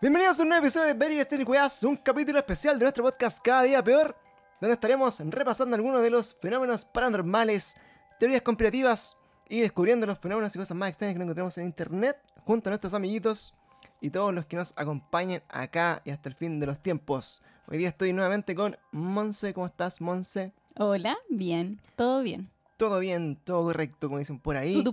[0.00, 3.40] Bienvenidos a un nuevo episodio de Very Strange Weas, un capítulo especial de nuestro podcast
[3.42, 4.14] Cada Día Peor,
[4.60, 7.74] donde estaremos repasando algunos de los fenómenos paranormales,
[8.20, 9.16] teorías conspirativas
[9.48, 12.94] y descubriendo los fenómenos y cosas más extrañas que encontramos en internet, junto a nuestros
[12.94, 13.54] amiguitos
[14.00, 17.42] y todos los que nos acompañen acá y hasta el fin de los tiempos.
[17.66, 19.52] Hoy día estoy nuevamente con Monse.
[19.52, 20.52] ¿Cómo estás, Monse?
[20.76, 22.48] Hola, bien, todo bien.
[22.78, 24.84] Todo bien, todo correcto, como dicen por ahí.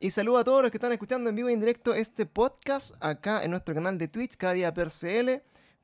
[0.00, 2.96] Y saludo a todos los que están escuchando en vivo y en directo este podcast
[2.98, 5.40] acá en nuestro canal de Twitch, cada día PRCL.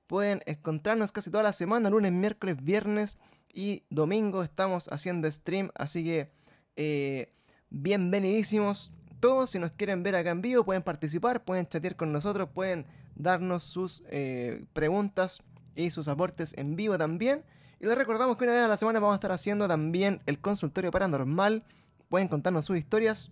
[0.09, 3.17] Pueden encontrarnos casi toda la semana, lunes, miércoles, viernes
[3.55, 6.33] y domingo estamos haciendo stream, así que
[6.75, 7.33] eh,
[7.71, 9.51] bienvenidísimos todos.
[9.51, 13.63] Si nos quieren ver acá en vivo, pueden participar, pueden chatear con nosotros, pueden darnos
[13.63, 15.45] sus eh, preguntas
[15.77, 17.45] y sus aportes en vivo también.
[17.81, 20.39] Y les recordamos que una vez a la semana vamos a estar haciendo también el
[20.39, 21.63] consultorio paranormal.
[22.09, 23.31] Pueden contarnos sus historias.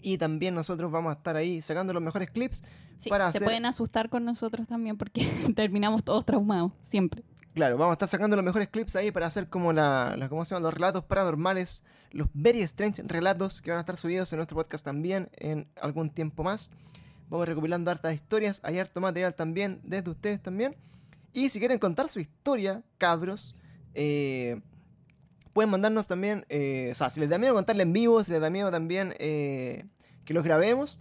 [0.00, 2.62] Y también nosotros vamos a estar ahí sacando los mejores clips
[2.98, 3.44] Sí, para se hacer.
[3.46, 7.22] pueden asustar con nosotros también porque terminamos todos traumados, siempre.
[7.54, 10.44] Claro, vamos a estar sacando los mejores clips ahí para hacer como la, la- ¿cómo
[10.44, 10.64] se llaman?
[10.64, 14.84] los relatos paranormales, los very strange relatos que van a estar subidos en nuestro podcast
[14.84, 16.70] también en algún tiempo más.
[17.28, 20.76] Vamos recopilando hartas historias, hay harto material también desde ustedes también.
[21.38, 23.54] Y si quieren contar su historia, cabros,
[23.94, 24.60] eh,
[25.52, 28.40] pueden mandarnos también, eh, o sea, si les da miedo contarla en vivo, si les
[28.40, 29.84] da miedo también eh,
[30.24, 30.98] que los grabemos,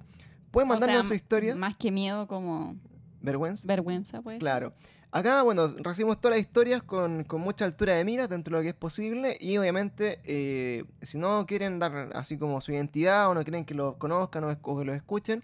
[0.51, 1.55] pueden O mandarnos sea, su historia.
[1.55, 2.75] Más que miedo, como
[3.19, 3.67] Vergüenza.
[3.67, 4.37] vergüenza, pues.
[4.37, 4.73] Claro.
[5.09, 8.63] Acá, bueno, recibimos todas las historias con, con mucha altura de miras dentro de lo
[8.63, 13.33] que es posible y obviamente eh, si no quieren dar así como su identidad o
[13.33, 15.43] no quieren que lo conozcan o que lo escuchen,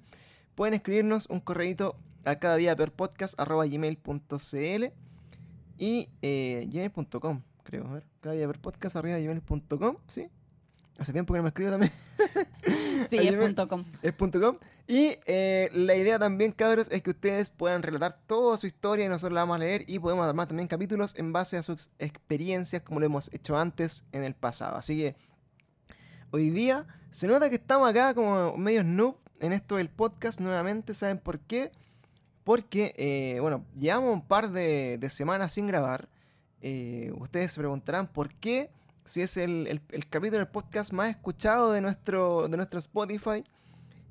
[0.53, 1.95] pueden escribirnos un correíto
[2.25, 4.85] a cada día per podcast arroba gmail.cl
[5.77, 7.87] y eh, gmail.com, creo.
[7.87, 10.29] A ver, cada día per podcast arroba gmail.com, ¿sí?
[10.97, 11.91] Hace tiempo que no me escribo también.
[13.09, 13.83] Sí, es punto com.
[14.01, 14.55] es punto .com.
[14.87, 19.09] Y eh, la idea también, cabros, es que ustedes puedan relatar toda su historia y
[19.09, 22.81] nosotros la vamos a leer y podemos armar también capítulos en base a sus experiencias
[22.81, 24.77] como lo hemos hecho antes en el pasado.
[24.77, 25.15] Así que
[26.31, 30.93] hoy día se nota que estamos acá como medio noob en esto del podcast nuevamente.
[30.93, 31.71] ¿Saben por qué?
[32.43, 36.09] Porque, eh, bueno, llevamos un par de, de semanas sin grabar.
[36.61, 38.69] Eh, ustedes se preguntarán por qué,
[39.05, 43.43] si es el, el- el capítulo del podcast más escuchado de nuestro, de nuestro Spotify.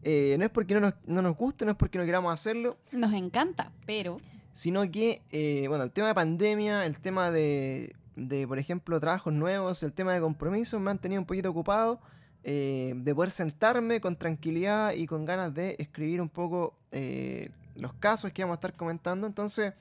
[0.03, 2.77] Eh, no es porque no nos, no nos guste, no es porque no queramos hacerlo,
[2.91, 4.19] Nos encanta, pero
[4.53, 5.23] sino que,
[5.69, 10.13] bueno, el tema de pandemia, el tema de, de, por ejemplo, trabajos nuevos, el tema
[10.13, 12.01] de compromisos me han tenido un poquito ocupado
[12.45, 17.93] eh, de poder sentarme con tranquilidad y con ganas de escribir un poco eh, los
[17.95, 19.27] casos que vamos a estar comentando.
[19.27, 19.75] Entonces,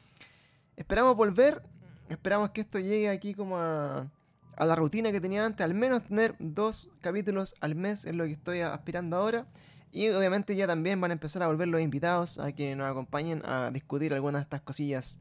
[0.75, 1.61] esperamos volver,
[2.09, 4.07] esperamos que esto llegue aquí como a,
[4.55, 8.25] a la rutina que tenía antes, al menos tener dos capítulos al mes es lo
[8.25, 9.47] que estoy aspirando ahora.
[9.93, 13.41] Y obviamente ya también van a empezar a volver los invitados a que nos acompañen
[13.45, 15.19] a discutir algunas de estas cosillas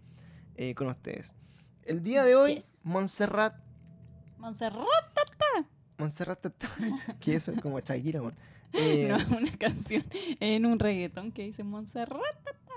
[0.55, 1.35] eh, con ustedes.
[1.83, 2.65] El día de hoy, Yes.
[2.85, 3.55] Montserrat.
[4.39, 4.87] Montserrat
[5.99, 6.47] Montserrat,
[7.21, 8.21] que eso es como Shakira.
[8.73, 10.05] Eh, no una canción
[10.39, 12.21] en un reggaetón que dice Montserrat.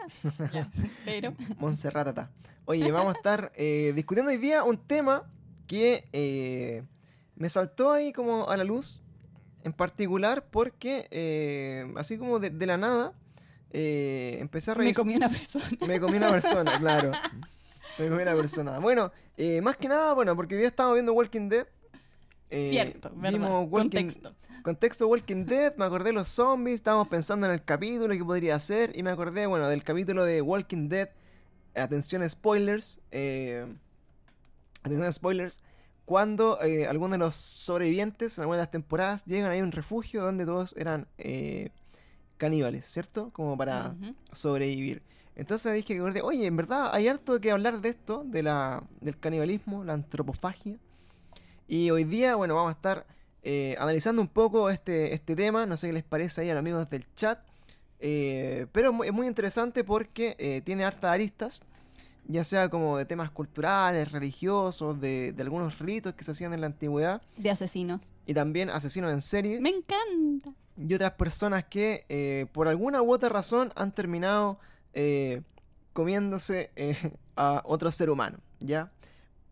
[0.53, 0.69] Ya,
[1.06, 2.30] pero Montserratata.
[2.66, 5.24] Oye, vamos a estar eh, discutiendo hoy día un tema
[5.68, 6.84] que eh,
[7.36, 9.02] me saltó ahí como a la luz,
[9.63, 13.13] en particular porque, eh, así como de, de la nada,
[13.72, 15.04] empecé a me revisar.
[15.04, 15.66] comí una persona.
[15.88, 17.12] Me comí una persona, claro.
[17.98, 18.80] Me comí una persona.
[18.80, 19.12] Bueno,
[19.62, 21.68] más que nada, bueno, porque hoy día estábamos viendo Walking Dead.
[22.54, 23.32] Eh, Cierto, verdad.
[23.32, 24.34] vimos Walking, Contexto.
[24.64, 28.56] Contexto Walking Dead, me acordé de los zombies, estábamos pensando en el capítulo que podría
[28.56, 31.10] hacer y me acordé, bueno, del capítulo de Walking Dead.
[31.76, 33.00] Atención spoilers.
[33.12, 33.66] eh,
[34.84, 35.62] atención spoilers.
[36.06, 40.22] Cuando eh, algunos de los sobrevivientes en alguna de las temporadas llegan a un refugio
[40.22, 41.70] donde todos eran eh,
[42.38, 43.32] caníbales, ¿cierto?
[43.32, 43.96] Como para
[44.34, 45.02] sobrevivir.
[45.36, 48.84] Entonces dije, que acordé, oye, en verdad hay harto que hablar de esto, de la,
[49.02, 50.78] del canibalismo, la antropofagia.
[51.74, 53.08] Y hoy día, bueno, vamos a estar
[53.42, 55.66] eh, analizando un poco este, este tema.
[55.66, 57.40] No sé qué les parece ahí a los amigos del chat.
[58.00, 61.62] Eh, pero es muy, es muy interesante porque eh, tiene hartas aristas.
[62.28, 66.62] Ya sea como de temas culturales, religiosos, de, de algunos ritos que se hacían en
[66.62, 67.24] la antigüedad.
[67.38, 68.12] De asesinos.
[68.28, 70.54] Y también asesinos en serie Me encanta.
[70.78, 74.60] y otras personas que eh, por alguna u otra razón han terminado
[74.94, 75.42] eh,
[75.92, 76.69] comiéndose
[77.36, 78.92] a otro ser humano, ¿ya?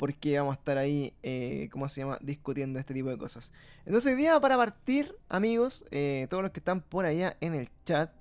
[0.02, 3.54] Porque vamos a estar ahí, eh, ¿cómo se llama?, discutiendo este tipo de cosas.
[3.86, 7.70] Entonces hoy día para partir, amigos, eh, todos los que están por allá en el
[7.86, 8.12] chat,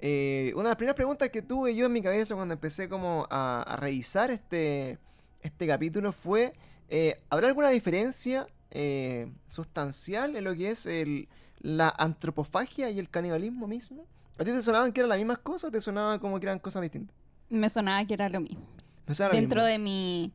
[0.00, 3.28] eh, una de las primeras preguntas que tuve yo en mi cabeza cuando empecé como
[3.30, 4.98] a, a revisar este,
[5.40, 6.52] este capítulo fue,
[7.28, 8.48] ¿habrá alguna diferencia
[9.46, 11.28] sustancial en lo que es el,
[11.60, 14.04] la antropofagia y el canibalismo mismo?
[14.36, 16.58] ¿A ti te sonaban que eran las mismas cosas o te sonaba como que eran
[16.58, 17.14] cosas distintas?
[17.48, 18.66] Me sonaba que era lo mismo.
[19.06, 19.68] Me suena lo Dentro mismo.
[19.68, 20.32] de mi,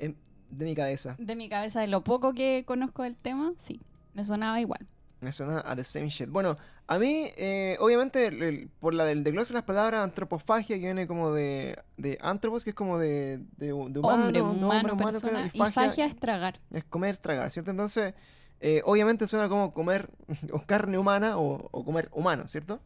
[0.00, 0.14] Em,
[0.50, 1.16] de mi cabeza.
[1.18, 3.80] de mi cabeza, de lo poco que conozco del tema, sí,
[4.14, 4.86] me sonaba igual.
[5.20, 6.28] Me suena a The Same Shit.
[6.30, 6.56] Bueno,
[6.86, 10.82] a mí, eh, obviamente, el- el- por la del desglose de las palabras antropofagia, que
[10.82, 14.92] viene como de, de antropos, que es como de, de, de humano, hombre, humano, hombre,
[14.92, 15.50] humano, persona.
[15.50, 16.60] claro, Y fagia es tragar.
[16.70, 17.72] es comer, tragar, ¿cierto?
[17.72, 18.14] Entonces,
[18.60, 20.08] eh, obviamente suena como comer
[20.52, 22.78] o carne humana o, o comer humano, ¿cierto?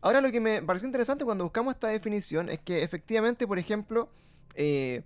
[0.00, 4.08] Ahora lo que me pareció interesante cuando buscamos esta definición es que efectivamente, por ejemplo,
[4.54, 5.02] eh,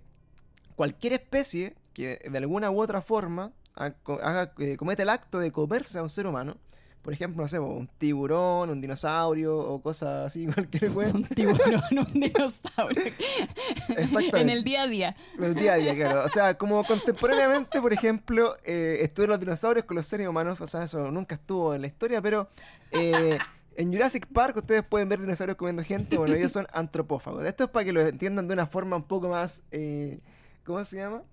[0.75, 5.97] cualquier especie que de alguna u otra forma haga, eh, cometa el acto de comerse
[5.97, 6.55] a un ser humano,
[7.01, 11.81] por ejemplo, no sé, un tiburón, un dinosaurio o cosas así, cualquier wea, Un tiburón,
[11.91, 13.01] un dinosaurio.
[13.97, 14.41] Exactamente.
[14.41, 15.15] en el día a día.
[15.39, 16.23] El día a día, claro.
[16.23, 20.61] O sea, como contemporáneamente, por ejemplo, eh, estuvieron los dinosaurios con los seres humanos.
[20.61, 22.47] O sea, eso nunca estuvo en la historia, pero
[22.91, 23.39] eh,
[23.75, 26.15] en Jurassic Park ustedes pueden ver dinosaurios comiendo gente.
[26.17, 27.43] Bueno, ellos son antropófagos.
[27.43, 29.63] Esto es para que lo entiendan de una forma un poco más.
[29.71, 30.19] eh,
[30.63, 31.23] ¿Cómo se llama?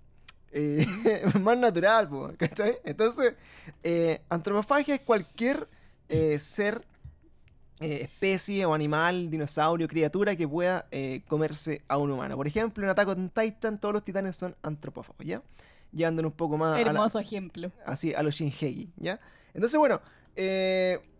[0.57, 0.87] Eh,
[1.41, 2.77] más natural, po, ¿cachai?
[2.85, 3.33] Entonces,
[3.83, 5.67] eh, antropofagia es cualquier
[6.07, 6.85] eh, ser
[7.81, 10.87] especie o animal, dinosaurio, criatura que pueda
[11.27, 12.37] comerse a un humano.
[12.37, 15.41] Por ejemplo, en Attack on Titan todos los titanes son antropófagos, ¿ya?
[15.91, 17.69] Llevándonos un poco más a la- Hermoso ejemplo.
[17.85, 19.19] así a los Shinhegi, ¿ya?
[19.53, 19.99] Entonces, bueno,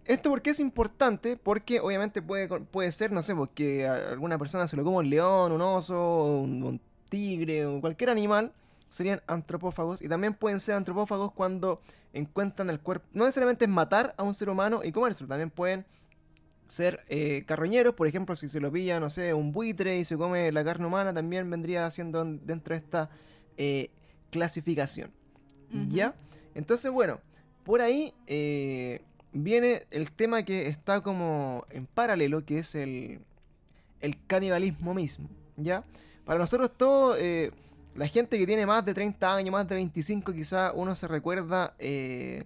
[0.05, 4.65] esto porque es importante, porque obviamente puede, puede ser, no sé, porque a alguna persona
[4.65, 8.53] se lo come un león, un oso, un, un tigre o cualquier animal,
[8.95, 11.81] serían antropófagos y también pueden ser antropófagos cuando
[12.13, 15.86] encuentran el cuerpo, no necesariamente es matar a un ser humano y comérselo, también pueden
[16.65, 20.15] ser eh, carroñeros, por ejemplo, si se lo pilla, no sé, un buitre y se
[20.15, 23.09] come la carne humana, también vendría siendo dentro de esta
[23.57, 23.89] eh,
[24.31, 25.12] clasificación.
[25.89, 26.15] ¿Ya?
[26.53, 27.19] Entonces, bueno,
[27.65, 29.01] por ahí eh,
[29.33, 33.19] viene el tema que está como en paralelo, que es el,
[34.00, 35.27] el canibalismo mismo,
[35.57, 35.83] ¿ya?
[36.24, 37.18] Para nosotros todo,
[37.95, 41.75] la gente que tiene más de 30 años, más de 25, quizá uno se recuerda
[41.80, 42.44] eh,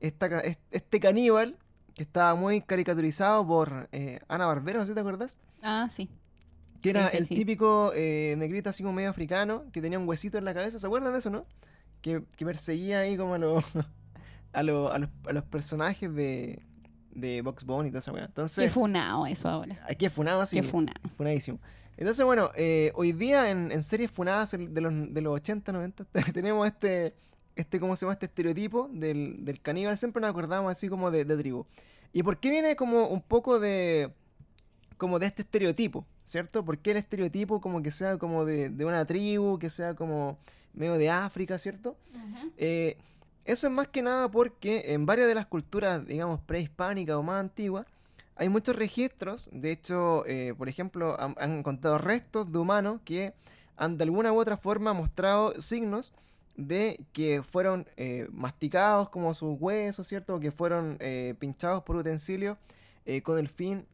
[0.00, 0.26] esta
[0.70, 1.56] este caníbal
[1.94, 5.40] que estaba muy caricaturizado por eh, Ana Barbera, no sé si te acuerdas.
[5.62, 6.08] Ah, sí.
[6.82, 7.34] Que era Sí, sí, el sí.
[7.34, 10.78] típico eh, negrito así como medio africano, que tenía un huesito en la cabeza.
[10.78, 11.46] ¿Se acuerdan de eso, no?
[12.02, 13.64] Que, que perseguía ahí como a, los
[14.52, 16.62] a, los- a los, a los personajes de,
[17.12, 18.22] de Box Bunny y toda esa weá.
[18.24, 19.80] Qué Entonces, funado eso ahora.
[19.88, 20.56] aquí es funado así.
[20.60, 21.00] Qué funado.
[21.16, 21.58] Funadísimo.
[21.96, 26.04] Entonces, bueno, eh, hoy día en, en series funadas de los, de los 80, 90,
[26.32, 27.14] tenemos este,
[27.54, 28.12] este, ¿cómo se llama?
[28.12, 29.96] Este estereotipo del, del caníbal.
[29.96, 31.64] Siempre nos acordamos así como de, de tribu.
[32.12, 34.12] ¿Y por qué viene como un poco de,
[34.98, 36.06] como de este estereotipo?
[36.24, 36.64] ¿Cierto?
[36.64, 40.38] ¿Por qué el estereotipo como que sea como de, de una tribu, que sea como
[40.74, 41.96] medio de África, ¿cierto?
[42.56, 42.98] Eh,
[43.44, 47.40] eso es más que nada porque en varias de las culturas, digamos, prehispánicas o más
[47.40, 47.86] antiguas,
[48.36, 49.48] hay muchos registros.
[49.50, 53.34] De hecho, eh, por ejemplo, han, han encontrado restos de humanos que
[53.76, 56.12] han de alguna u otra forma mostrado signos
[56.56, 60.36] de que fueron eh, masticados como sus huesos, ¿cierto?
[60.36, 62.56] O que fueron eh, pinchados por utensilios
[63.22, 63.86] con el fin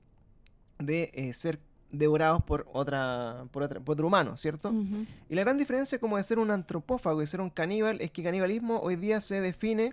[0.79, 4.73] de ser devorados por otra, por otra, por otro humano, ¿cierto?
[5.29, 8.23] Y la gran diferencia como de ser un antropófago y ser un caníbal es que
[8.23, 9.93] canibalismo hoy día se define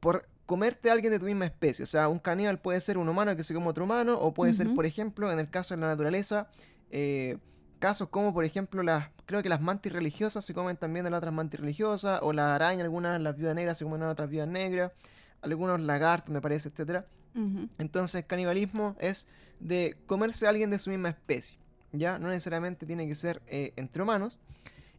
[0.00, 1.82] por comerte a alguien de tu misma especie.
[1.82, 4.52] O sea, un caníbal puede ser un humano que se come otro humano, o puede
[4.52, 6.48] ser, por ejemplo, en el caso de la naturaleza,
[6.90, 7.38] eh,
[7.78, 11.18] casos como, por ejemplo, las creo que las mantis religiosas se comen también de las
[11.18, 14.48] otras mantis religiosas, o las arañas, algunas, las viudas negras se comen a otras viudas
[14.48, 14.92] negras,
[15.40, 17.06] algunos lagartos, me parece, etcétera.
[17.34, 17.68] Ujú.
[17.78, 19.26] Entonces, canibalismo es
[19.60, 21.58] de comerse a alguien de su misma especie.
[21.92, 24.38] Ya, no necesariamente tiene que ser eh, entre humanos.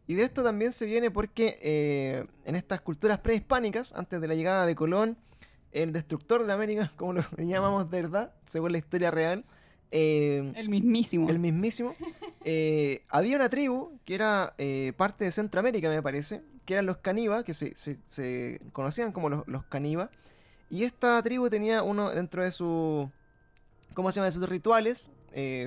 [0.06, 4.34] Y de esto también se viene porque eh, en estas culturas prehispánicas, antes de la
[4.34, 5.18] llegada de Colón,
[5.82, 9.44] el destructor de América, como lo llamamos de verdad, según la historia real,
[9.90, 11.28] eh, El mismísimo.
[11.30, 11.94] el mismísimo,
[12.44, 16.96] eh, había una tribu que era eh, parte de Centroamérica, me parece, que eran los
[16.98, 20.10] canibas, que se, se- se conocían como los, los canibas.
[20.68, 23.08] Y esta tribu tenía uno dentro de su.
[23.94, 24.26] ¿Cómo se llama?
[24.26, 25.10] De sus rituales,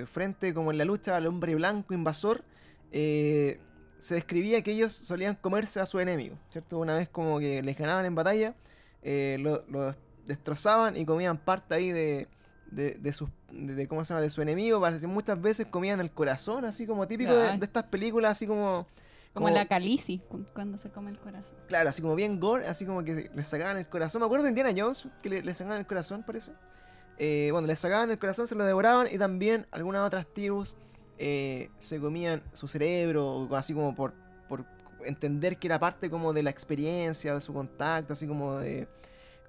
[0.07, 2.43] frente como en la lucha al hombre blanco invasor,
[2.91, 6.77] se describía que ellos solían comerse a su enemigo, ¿cierto?
[6.79, 8.55] Una vez como que les ganaban en batalla,
[9.03, 9.93] eh, lo, lo
[10.25, 12.27] destrozaban y comían parte ahí de,
[12.71, 14.21] de, de sus, de, ¿cómo se llama?
[14.21, 14.79] De su enemigo.
[14.79, 18.87] Parece muchas veces comían el corazón, así como típico de, estas películas, así como...
[19.33, 21.55] Como la calici, cu- cuando se come el corazón.
[21.67, 24.21] Claro, así como bien gore, así como que les sacaban el corazón.
[24.21, 26.51] Me acuerdo de Indiana Jones, que le, le sacaban el corazón, parece.
[27.19, 30.75] Eh, bueno, les sacaban el corazón, se lo devoraban y también algunas otras tribus
[31.19, 34.13] eh, se comían su cerebro, así como por
[35.05, 38.87] entender que era parte como de la experiencia, de su contacto, así como de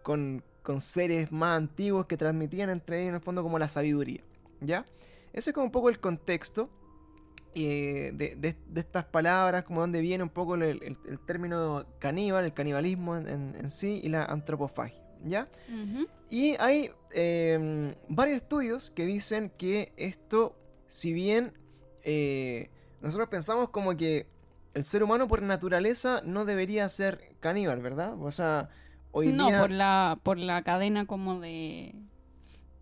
[0.03, 4.23] con, con seres más antiguos que transmitían entre ellos en el fondo como la sabiduría,
[4.61, 4.85] ¿ya?
[5.33, 6.71] ese es como un poco el contexto
[7.55, 11.85] eh, de, de- de estas palabras, como donde viene un poco el, el- el término
[11.99, 15.49] caníbal, el canibalismo en, en- en sí y la antropofagia, ¿ya?
[16.31, 21.53] Y hay eh, varios estudios que dicen que esto, si bien
[22.05, 24.27] eh, nosotros pensamos como que
[24.75, 28.15] el ser humano por naturaleza no debería ser caníbal, ¿verdad?
[28.23, 28.69] O sea,
[29.13, 29.61] hoy no, día...
[29.61, 31.95] por la, por la cadena como de...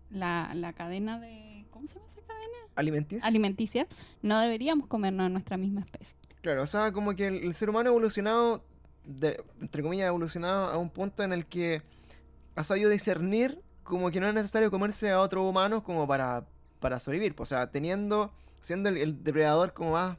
[0.09, 1.65] La, la cadena de...
[1.69, 2.57] ¿Cómo se llama esa cadena?
[2.75, 3.27] Alimenticio.
[3.27, 3.87] Alimenticia.
[4.21, 6.17] No deberíamos comernos a nuestra misma especie.
[6.41, 8.63] Claro, o sea, como que el, el ser humano ha evolucionado,
[9.03, 11.83] de- entre comillas, ha evolucionado a un punto en el que
[12.55, 16.45] ha sabido discernir como que no es necesario comerse a otros humanos como para,
[16.79, 17.35] para sobrevivir.
[17.37, 18.31] O sea, teniendo,
[18.61, 20.17] siendo el, el depredador como más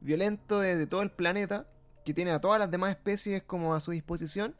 [0.00, 1.66] violento de, de todo el planeta,
[2.04, 4.54] que tiene a todas las demás especies como a su disposición,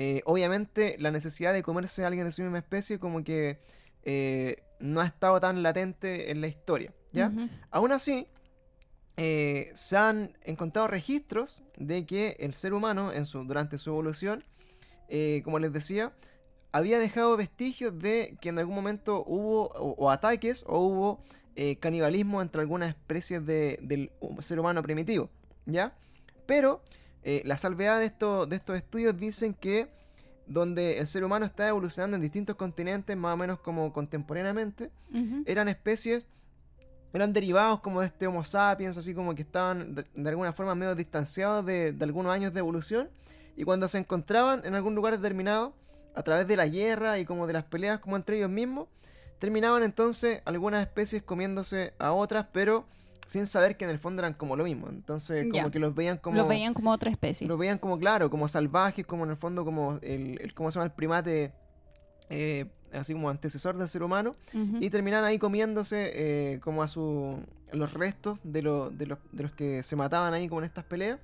[0.00, 3.58] eh, obviamente la necesidad de comerse a alguien de su misma especie como que
[4.04, 7.32] eh, no ha estado tan latente en la historia, ¿ya?
[7.72, 8.28] Aún así,
[9.16, 14.44] eh, se han encontrado registros de que el ser humano, en su, durante su evolución,
[15.42, 16.12] como les decía,
[16.70, 21.24] había dejado vestigios de que en algún momento hubo o, o ataques o hubo
[21.60, 25.28] eh, canibalismo entre algunas especies de- del ser humano primitivo,
[25.66, 25.92] ¿ya?
[26.46, 26.80] Pero
[27.24, 29.88] eh, la salvedad de, esto- de estos estudios dicen que
[30.46, 34.90] donde el ser humano está evolucionando en distintos continentes, más o menos como contemporáneamente,
[35.46, 36.24] eran especies,
[37.12, 40.74] eran derivados como de este Homo sapiens, así como que estaban de, de alguna forma
[40.76, 43.08] medio distanciados de, de algunos años de evolución,
[43.56, 45.74] y cuando se encontraban en algún lugar determinado,
[46.14, 48.86] a través de la guerra y como de las peleas como entre ellos mismos,
[49.38, 52.84] terminaban entonces algunas especies comiéndose a otras, pero
[53.26, 54.88] sin saber que en el fondo eran como lo mismo.
[54.88, 56.36] Entonces como que los veían como...
[56.38, 57.46] Los veían como otra especie.
[57.46, 60.76] Lo veían como, claro, como salvajes, como en el fondo como el, el- ¿cómo se
[60.76, 60.86] llama?
[60.86, 61.52] El primate,
[62.30, 64.34] eh, así como antecesor del ser humano.
[64.80, 67.38] Y terminan ahí comiéndose eh, como a su,
[67.72, 70.84] los restos de, lo- de los, de los que se mataban ahí como en estas
[70.84, 71.18] peleas.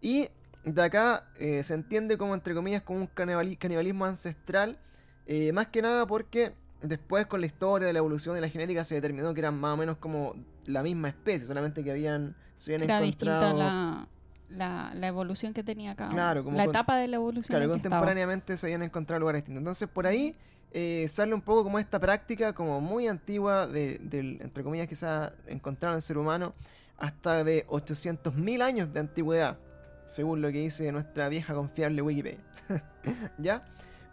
[0.00, 0.28] Y
[0.64, 4.78] de acá eh, se entiende como, entre comillas, como un canibali- canibalismo ancestral.
[5.26, 8.84] eh, más que nada porque después con la historia de la evolución de la genética
[8.84, 10.34] se determinó que eran más o menos como
[10.66, 13.40] la misma especie, solamente que habían, se habían Era encontrado...
[13.46, 14.08] distinta la,
[14.48, 16.10] la, la evolución que tenía cada.
[16.10, 17.56] Claro, como La con- etapa de la evolución.
[17.58, 19.60] Claro, contemporáneamente se habían encontrado lugares distintos.
[19.60, 20.36] Entonces, por ahí
[20.72, 24.96] eh, sale un poco como esta práctica, como muy antigua, de, del, entre comillas, que
[24.96, 26.54] se ha encontrado en el ser humano,
[26.98, 29.58] hasta de 800.000 años de antigüedad,
[30.06, 32.38] según lo que dice nuestra vieja confiable Wikipedia.
[33.38, 33.64] ¿Ya?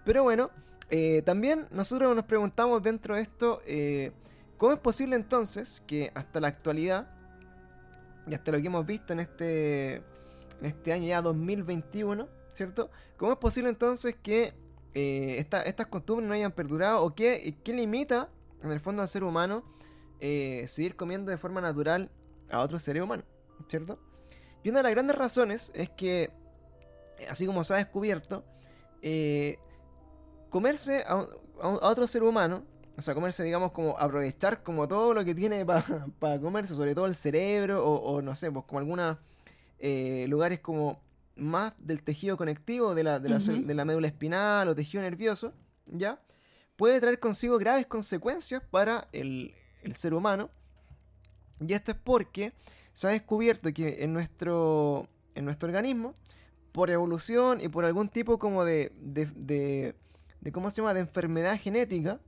[0.06, 0.50] Pero bueno,
[0.89, 4.12] eh, también nosotros nos preguntamos dentro de esto, eh,
[4.58, 7.12] ¿cómo es posible entonces que hasta la actualidad,
[8.27, 12.89] y hasta lo que hemos visto en este, en este año ya 2021, ¿cierto?
[13.17, 14.53] ¿Cómo es posible entonces que
[14.93, 18.29] eh, esta- estas costumbres no hayan perdurado o qué, qué limita
[18.63, 19.63] en el fondo al ser humano
[20.19, 22.10] seguir comiendo de forma natural
[22.50, 23.25] a otros seres humanos,
[23.69, 24.00] ¿cierto?
[24.63, 26.31] Y una de las grandes razones es que,
[27.29, 28.43] así como se ha descubierto,
[29.01, 29.58] eh,
[30.50, 31.25] comerse a,
[31.62, 32.63] otro ser humano,
[32.98, 37.06] o sea, comerse, digamos, como aprovechar como todo lo que tiene para comerse, sobre todo
[37.06, 39.18] el cerebro o, o no sé, pues como algunos
[40.27, 41.01] lugares como
[41.36, 45.53] más del tejido conectivo de la, de, la de la médula espinal o tejido nervioso,
[45.86, 46.20] ¿ya?
[46.75, 49.53] Puede traer consigo graves consecuencias para el,
[49.84, 50.50] el ser humano.
[51.60, 52.53] Y esto es porque
[52.94, 56.15] se ha descubierto que en nuestro, en nuestro organismo,
[56.72, 59.96] por evolución y por algún tipo como de, de, de-
[60.41, 62.19] de- ¿cómo se llama?, de enfermedad genética,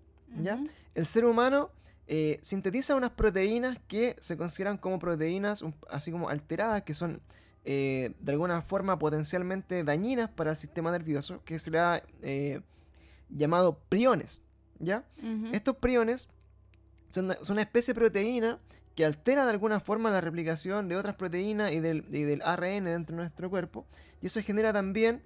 [0.42, 0.64] ¿ya?
[0.96, 1.72] El ser humano
[2.08, 7.22] eh, sintetiza unas proteínas que se consideran como proteínas un- así como alteradas, que son
[7.64, 12.62] eh, de alguna forma potencialmente dañinas para el sistema nervioso, que se le ha eh,
[13.30, 14.42] llamado priones,
[14.80, 15.06] ¿ya?
[15.54, 16.28] Estos priones
[17.10, 18.60] son, son una especie de proteína
[18.96, 22.84] que altera de alguna forma la replicación de otras proteínas y del, y del ARN
[22.86, 23.86] dentro de nuestro cuerpo.
[24.22, 25.22] Y eso genera también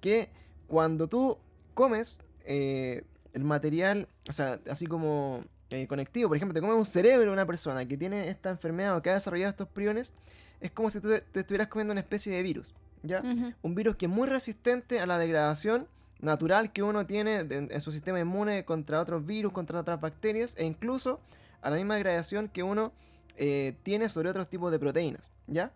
[0.00, 0.30] que
[0.68, 1.38] cuando tú
[1.74, 2.18] comes
[2.52, 7.26] eh, el material, o sea, así como eh, conectivo, por ejemplo, te comes un cerebro
[7.26, 10.12] de una persona que tiene esta enfermedad o que ha desarrollado estos priones,
[10.60, 13.22] es como si tú te estuvieras comiendo una especie de virus, ¿ya?
[13.62, 15.86] Un virus que es muy resistente a la degradación
[16.18, 20.64] natural que uno tiene en su sistema inmune contra otros virus, contra otras bacterias e
[20.64, 21.20] incluso
[21.62, 22.92] a la misma degradación que uno
[23.36, 25.70] eh, tiene sobre otros tipos de proteínas, ¿ya?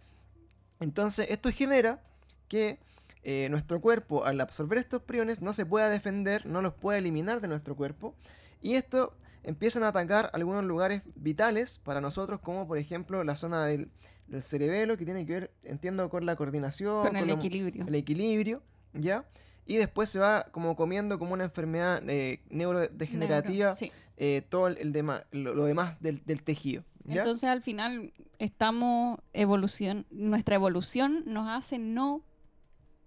[0.80, 2.02] Entonces esto genera
[2.48, 2.80] que
[3.24, 7.40] eh, nuestro cuerpo al absorber estos priones no se pueda defender, no los pueda eliminar
[7.40, 8.14] de nuestro cuerpo
[8.60, 13.66] y esto empiezan a atacar algunos lugares vitales para nosotros como por ejemplo la zona
[13.66, 13.90] del,
[14.28, 17.84] del cerebelo que tiene que ver, entiendo, con la coordinación, Con el lo- equilibrio.
[17.86, 18.62] el equilibrio,
[18.94, 19.24] ¿ya?
[19.66, 23.90] y después se va como comiendo como una enfermedad eh, neurodegenerativa Neuro, sí.
[24.16, 26.84] eh, todo el, el dema- lo, lo demás del, del tejido.
[27.04, 27.20] ¿ya?
[27.22, 32.22] Entonces al final estamos evolución, nuestra evolución nos hace no,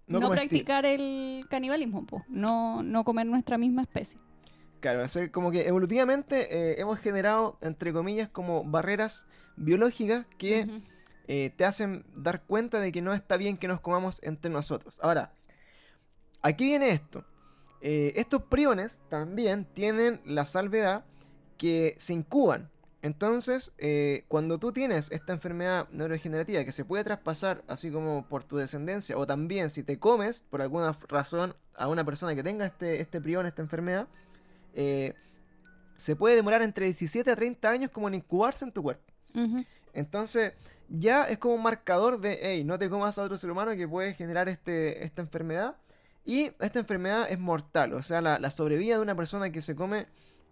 [0.08, 4.18] No practicar el canibalismo, po, no, no comer nuestra misma especie.
[4.80, 10.82] Claro, hacer como que evolutivamente eh, hemos generado, entre comillas, como barreras biológicas que
[11.26, 14.98] eh, te hacen dar cuenta de que no está bien que nos comamos entre nosotros.
[15.02, 15.32] Ahora,
[16.42, 17.24] aquí viene esto.
[17.80, 21.04] Eh, estos priones también tienen la salvedad
[21.56, 22.70] que se incuban.
[23.08, 28.44] Entonces, eh, cuando tú tienes esta enfermedad neurodegenerativa que se puede traspasar así como por
[28.44, 32.66] tu descendencia, o también si te comes por alguna razón a una persona que tenga
[32.66, 34.08] este, este prión, esta enfermedad,
[34.74, 35.14] eh,
[35.96, 39.10] se puede demorar entre 17 a 30 años como en incubarse en tu cuerpo.
[39.94, 40.52] Entonces,
[40.90, 43.88] ya es como un marcador de, hey, no te comas a otro ser humano que
[43.88, 45.76] puede generar este, esta enfermedad.
[46.26, 49.74] Y esta enfermedad es mortal, o sea, la, la sobrevida de una persona que se
[49.74, 50.08] come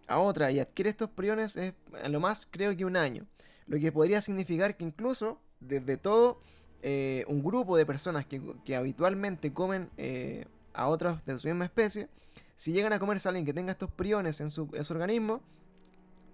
[0.08, 3.26] a otra y adquiere estos priones es a lo más creo que un año.
[3.66, 6.38] Lo que podría significar que incluso desde todo
[6.82, 11.64] eh, un grupo de personas que, que habitualmente comen eh, a otros de su misma
[11.64, 12.08] especie,
[12.54, 15.40] si llegan a comerse a alguien que tenga estos priones en su, en su organismo,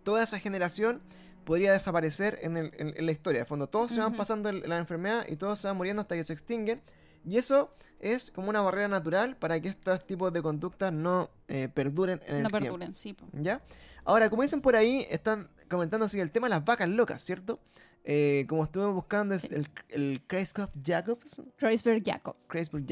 [0.02, 1.00] toda esa generación
[1.44, 3.40] podría desaparecer en, el- en- en la historia.
[3.40, 6.14] De fondo, todos se van pasando el- la enfermedad y todos se van muriendo hasta
[6.14, 6.80] que se extinguen.
[7.24, 11.68] Y eso es como una barrera natural para que estos tipos de conductas no eh,
[11.72, 12.64] perduren en el No tiempo.
[12.66, 13.12] perduren, sí.
[13.14, 13.26] po.
[13.32, 13.60] ¿Ya?
[14.04, 17.60] Ahora, como dicen por ahí, están comentando así el tema de las vacas locas, ¿cierto?
[18.04, 21.40] Eh, como estuve buscando es el, el Kreisberg Jacobs.
[21.56, 22.34] Kreuzberg Jacob.
[22.48, 22.84] Kreisberg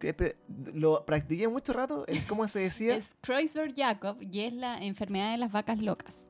[0.00, 0.36] que-
[0.74, 2.96] Lo practiqué mucho rato, el cómo se decía.
[2.96, 6.26] Es Kreuzberg Jacob y es la enfermedad de las vacas locas.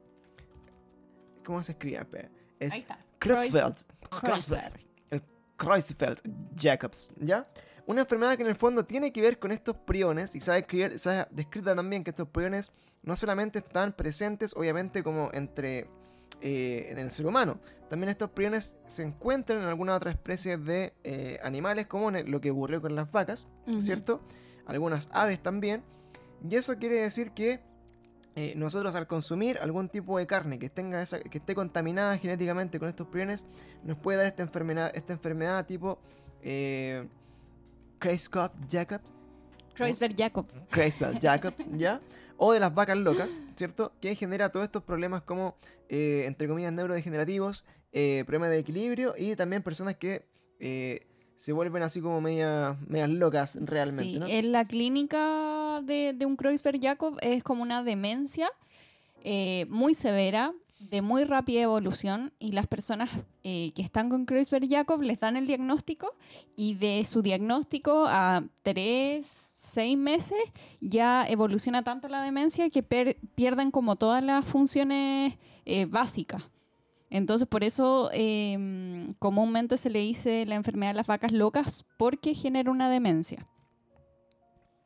[1.42, 2.06] ¿Cómo se escribe?
[2.61, 2.98] Es Ahí está.
[3.18, 3.87] Creutzfeldt.
[4.11, 4.80] Kreuz- Kreuzberg.
[5.59, 6.21] Kreuzfeld
[6.57, 7.47] Jacobs, ¿ya?
[7.87, 11.29] Una enfermedad que en el fondo tiene que ver con estos priones y se ha,
[11.31, 12.71] descrito también que estos priones
[13.03, 15.88] no solamente están presentes, obviamente, como entre
[16.40, 20.92] eh, en el ser humano, también estos priones se encuentran en alguna otra especie de
[21.05, 23.47] eh, animales, como en lo que ocurrió con las vacas.
[23.81, 24.21] ¿cierto?
[24.66, 25.83] Algunas aves también.
[26.49, 27.61] Y eso quiere decir que
[28.40, 32.79] eh, nosotros al consumir algún tipo de carne que, tenga esa, que esté contaminada genéticamente
[32.79, 33.44] con estos priones,
[33.83, 35.98] nos puede dar esta enfermedad, esta enfermedad tipo
[36.40, 37.09] eh,
[37.98, 39.01] Kreutzfeldt-Jakob,
[39.74, 40.46] Kreuzberg Jacob.
[40.70, 42.01] Kreutzfeldt-Jakob, ¿ya?
[42.37, 43.90] O de las vacas locas, ¿cierto?
[44.01, 45.57] Que genera todos estos problemas como,
[45.88, 50.29] eh, entre comillas, neurodegenerativos, eh, problemas de equilibrio y también personas que
[51.35, 54.27] se vuelven así como medias medias locas realmente, Sí, ¿no?
[54.29, 58.50] En la clínica de, de un Kreuzberg Jacob es como una demencia
[59.24, 63.10] eh, muy severa, de muy rápida evolución, y las personas
[63.42, 66.14] eh, que están con Kreuzberg Jacob les dan el diagnóstico,
[66.56, 70.38] y de su diagnóstico a tres, seis meses
[70.80, 76.48] ya evoluciona tanto la demencia que pierden como todas las funciones eh, básicas.
[77.10, 82.34] Entonces, por eso eh, comúnmente se le dice la enfermedad de las vacas locas porque
[82.34, 83.46] genera una demencia.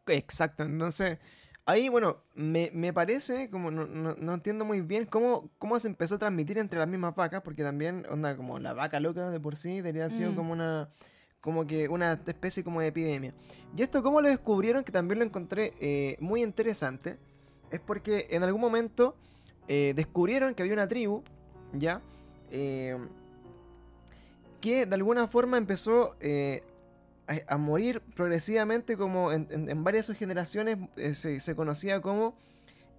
[0.07, 1.19] Exacto, entonces
[1.65, 5.87] ahí, bueno, me, me parece, como no, no- no entiendo muy bien cómo, cómo se
[5.89, 9.39] empezó a transmitir entre las mismas vacas, porque también, onda, como la vaca loca de
[9.39, 10.37] por sí, debería haber sido Mm.
[10.37, 10.89] como una,
[11.41, 13.33] como que una especie como de epidemia.
[13.77, 14.83] Y esto, ¿cómo lo descubrieron?
[14.85, 17.17] Que también lo encontré eh, muy interesante,
[17.71, 19.17] es porque en algún momento
[19.69, 21.23] eh, descubrieron que había una tribu,
[21.73, 22.01] ¿ya?
[22.51, 22.99] Eh,
[24.61, 26.63] que de alguna forma empezó eh,
[27.47, 31.55] a, a morir progresivamente como en, en- en varias de sus generaciones eh, se, se
[31.57, 32.35] conocía como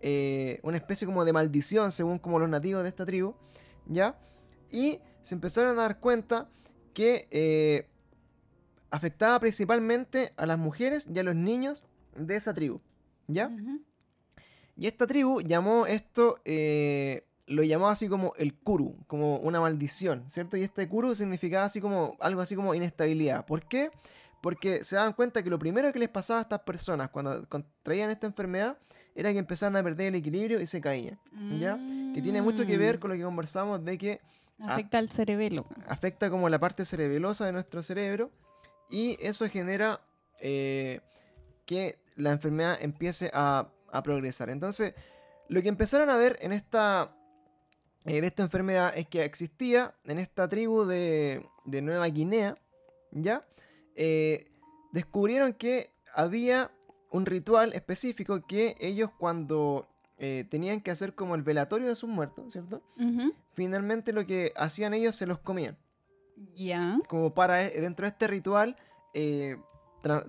[0.01, 3.35] eh, una especie como de maldición según como los nativos de esta tribu,
[3.85, 4.17] ¿ya?
[4.69, 6.49] Y se empezaron a dar cuenta
[6.93, 7.87] que eh,
[8.91, 11.83] afectaba principalmente a las mujeres y a los niños
[12.15, 12.81] de esa tribu,
[13.27, 13.49] ¿ya?
[14.75, 20.29] Y esta tribu llamó esto, eh, lo llamó así como el Kuru, como una maldición,
[20.29, 20.57] ¿cierto?
[20.57, 23.45] Y este Kuru significaba así como algo así como inestabilidad.
[23.45, 23.91] ¿Por qué?
[24.43, 28.09] Porque se daban cuenta que lo primero que les pasaba a estas personas cuando contraían
[28.09, 28.77] esta enfermedad
[29.15, 31.17] era que empezaban a perder el equilibrio y se caían,
[31.61, 31.77] ¿ya?
[32.13, 34.19] Que tiene mucho que ver con lo que conversamos de que
[34.59, 35.65] Afecta al cerebelo.
[35.87, 38.31] afecta como la parte cerebelosa de nuestro cerebro
[38.89, 40.01] y eso genera
[40.41, 40.99] eh,
[41.65, 44.49] que la enfermedad empiece a, a progresar.
[44.49, 44.93] Entonces,
[45.47, 47.15] lo que empezaron a ver en esta,
[48.03, 52.57] en esta enfermedad es que existía en esta tribu de, de Nueva Guinea,
[53.11, 53.45] ¿ya?
[53.95, 54.51] Eh,
[54.91, 56.71] descubrieron que había
[57.11, 62.09] un ritual específico que ellos cuando eh, tenían que hacer como el velatorio de sus
[62.09, 62.81] muertos, ¿cierto?
[63.53, 65.77] Finalmente lo que hacían ellos se los comían
[66.55, 66.99] Ya.
[67.07, 68.75] como para eh, dentro de este ritual
[69.13, 69.57] eh,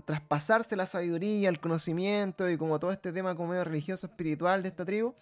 [0.05, 4.68] traspasarse la sabiduría, el conocimiento y como todo este tema como medio religioso, espiritual de
[4.68, 5.14] esta tribu,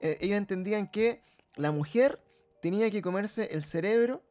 [0.00, 1.22] eh, ellos entendían que
[1.56, 2.20] la mujer
[2.62, 4.22] tenía que comerse el cerebro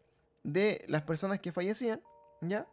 [0.44, 2.02] de las personas que fallecían,
[2.42, 2.66] ¿ya?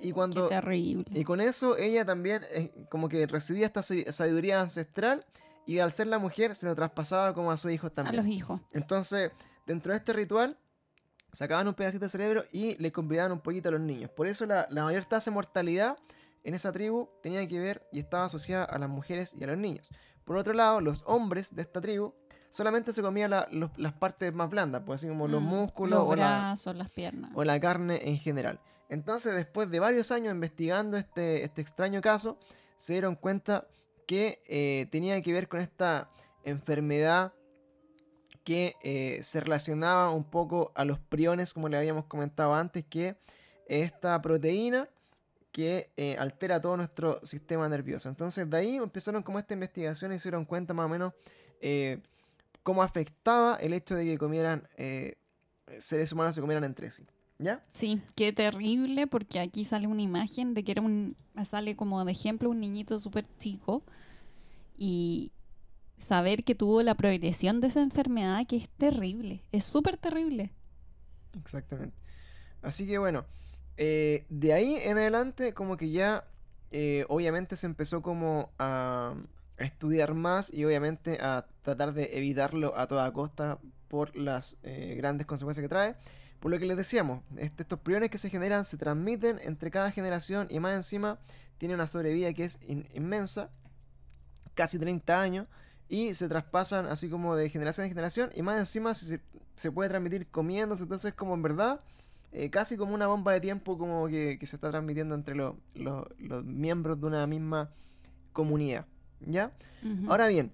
[0.00, 1.04] Y cuando terrible.
[1.12, 5.24] y con eso ella también eh, como que recibía esta sabiduría ancestral
[5.66, 8.20] y al ser la mujer se lo traspasaba como a sus hijos también.
[8.20, 8.60] A los hijos.
[8.72, 9.32] Entonces,
[9.66, 10.56] dentro de este ritual
[11.32, 14.10] sacaban un pedacito de cerebro y le convidaban un poquito a los niños.
[14.10, 15.98] Por eso la, mayor tasa de mortalidad
[16.44, 19.58] en esa tribu tenía que ver y estaba asociada a las mujeres y a los
[19.58, 19.90] niños.
[20.24, 22.14] Por otro lado, los hombres de esta tribu
[22.50, 26.76] solamente se comían las partes más blandas, pues así como los mm, músculos los brazos,
[26.76, 27.32] las piernas.
[27.34, 28.60] O la carne en general.
[28.88, 32.38] Entonces, después de varios años investigando este, este extraño caso,
[32.76, 33.66] se dieron cuenta
[34.06, 36.10] que eh, tenía que ver con esta
[36.44, 37.32] enfermedad
[38.44, 43.16] que eh, se relacionaba un poco a los priones, como le habíamos comentado antes, que
[43.66, 44.88] esta proteína
[45.50, 48.08] que eh, altera todo nuestro sistema nervioso.
[48.08, 51.12] Entonces de ahí empezaron como esta investigación y se dieron cuenta más o menos
[52.62, 54.68] cómo afectaba el hecho de que comieran
[55.80, 57.04] seres humanos se comieran entre sí.
[57.38, 57.62] ¿Ya?
[57.72, 61.16] Sí, qué terrible, porque aquí sale una imagen de que era un.
[61.44, 63.82] sale como de ejemplo un niñito súper chico.
[64.76, 65.32] Y
[65.98, 70.52] saber que tuvo la progresión de esa enfermedad, que es terrible, es súper terrible.
[71.38, 71.96] Exactamente.
[72.62, 73.26] Así que bueno,
[73.76, 76.24] eh, de ahí en adelante, como que ya.
[76.72, 79.14] Eh, obviamente se empezó como a,
[79.56, 85.26] estudiar más y obviamente a tratar de evitarlo a toda costa por las eh, grandes
[85.26, 85.96] consecuencias que trae.
[86.40, 89.90] Por lo que les decíamos, este, estos priones que se generan se transmiten entre cada
[89.90, 91.18] generación y más encima
[91.58, 92.58] tiene una sobrevida que es
[92.94, 93.50] inmensa,
[94.54, 95.46] casi 30 años,
[95.88, 99.20] y se traspasan así como de generación en generación y más encima se,
[99.54, 101.80] se puede transmitir comiéndose, entonces como en verdad
[102.38, 105.54] eh, casi como una bomba de tiempo como que, se está transmitiendo entre los
[106.44, 107.70] miembros de una misma
[108.34, 108.86] comunidad.
[109.20, 109.50] ¿Ya?
[110.08, 110.52] Ahora bien,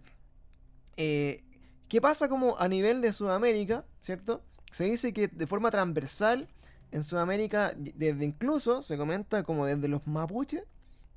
[0.96, 1.42] eh,
[1.88, 4.44] ¿qué pasa como a nivel de Sudamérica, ¿cierto?
[4.72, 6.48] Se dice que de forma transversal
[6.90, 10.64] en Sudamérica, desde incluso, se comenta como desde los mapuches,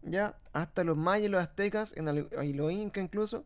[0.04, 3.44] ya, hasta los mayas y los aztecas, en y los incas incluso,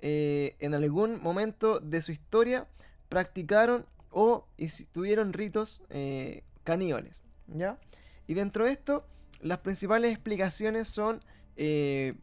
[0.00, 2.66] eh, en algún momento de su historia
[3.08, 4.46] practicaron o
[4.92, 7.78] tuvieron ritos eh, caníbales, ¿ya?
[8.26, 9.06] Y dentro de esto,
[9.40, 11.22] las principales explicaciones son
[11.56, 12.14] eh,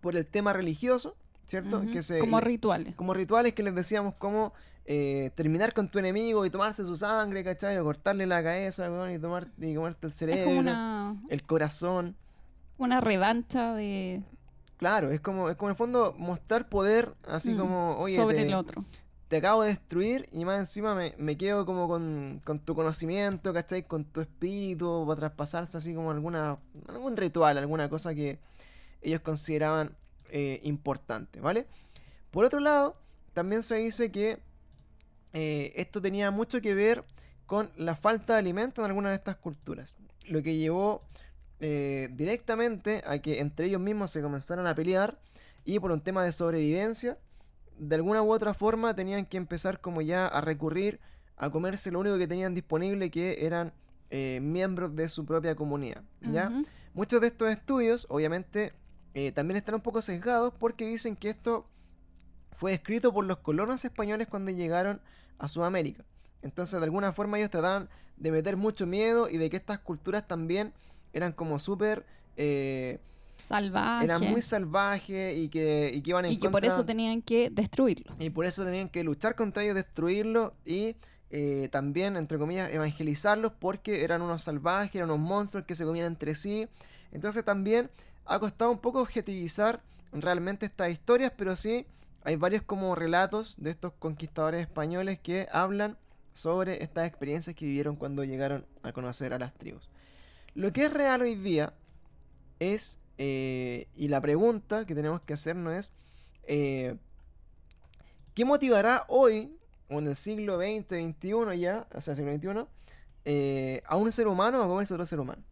[0.00, 1.16] por el tema religioso,
[1.46, 1.82] ¿cierto?
[1.92, 2.94] que se, como rituales.
[2.94, 4.52] Como rituales que les decíamos como
[4.84, 7.78] eh, terminar con tu enemigo y tomarse su sangre, ¿cachai?
[7.78, 12.16] O cortarle la cabeza, y, tomar, y comerte el cerebro, el corazón.
[12.78, 14.22] Una revancha de...
[14.78, 18.42] Claro, es como, es como en el fondo mostrar poder, así mm, como, oye, sobre
[18.42, 18.84] el otro.
[19.28, 23.84] Te acabo de destruir y más encima me, quedo como con, tu conocimiento, ¿cachai?
[23.84, 28.40] Con tu espíritu, para traspasarse así como alguna, algún ritual, alguna cosa que
[29.00, 29.96] ellos consideraban
[30.30, 31.68] eh, importante, ¿vale?
[32.32, 32.96] Por otro lado,
[33.32, 34.40] también se dice que
[35.32, 37.04] eh, esto tenía mucho que ver
[37.46, 41.02] con la falta de alimento en algunas de estas culturas, lo que llevó
[41.60, 45.18] eh, directamente a que entre ellos mismos se comenzaran a pelear
[45.64, 47.18] y por un tema de sobrevivencia,
[47.78, 51.00] de alguna u otra forma tenían que empezar como ya a recurrir
[51.36, 53.72] a comerse lo único que tenían disponible que eran
[54.10, 56.02] eh, miembros de su propia comunidad.
[56.20, 56.52] ¿ya?
[56.94, 58.74] Muchos de estos estudios obviamente
[59.34, 61.66] también están un poco sesgados porque dicen que esto
[62.52, 65.00] fue escrito por los colonos españoles cuando llegaron
[65.38, 66.04] a Sudamérica.
[66.42, 70.26] Entonces, de alguna forma, ellos trataban de meter mucho miedo y de que estas culturas
[70.26, 70.72] también
[71.12, 72.04] eran como súper.
[72.36, 72.98] Eh,
[73.36, 74.04] salvajes.
[74.04, 77.50] Eran muy salvajes y que, y que iban en Y que por eso tenían que
[77.50, 78.14] destruirlo.
[78.18, 80.96] Y por eso tenían que luchar contra ellos, destruirlo y
[81.30, 86.06] eh, también, entre comillas, evangelizarlos porque eran unos salvajes, eran unos monstruos que se comían
[86.06, 86.68] entre sí.
[87.10, 87.90] Entonces, también
[88.24, 91.86] ha costado un poco objetivizar realmente estas historias, pero sí
[92.24, 95.96] hay varios como relatos de estos conquistadores españoles que hablan
[96.32, 99.88] sobre estas experiencias que vivieron cuando llegaron a conocer a las tribus.
[100.54, 101.74] Lo que es real hoy día
[102.58, 105.92] es, eh, y la pregunta que tenemos que hacernos es,
[106.44, 106.96] eh,
[108.34, 109.56] ¿qué motivará hoy,
[109.88, 112.66] o en el siglo XX, XXI ya, o sea, siglo XXI,
[113.24, 115.42] eh, a un ser humano a comerse otro ser humano?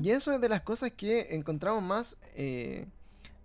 [0.00, 2.16] Y eso es de las cosas que encontramos más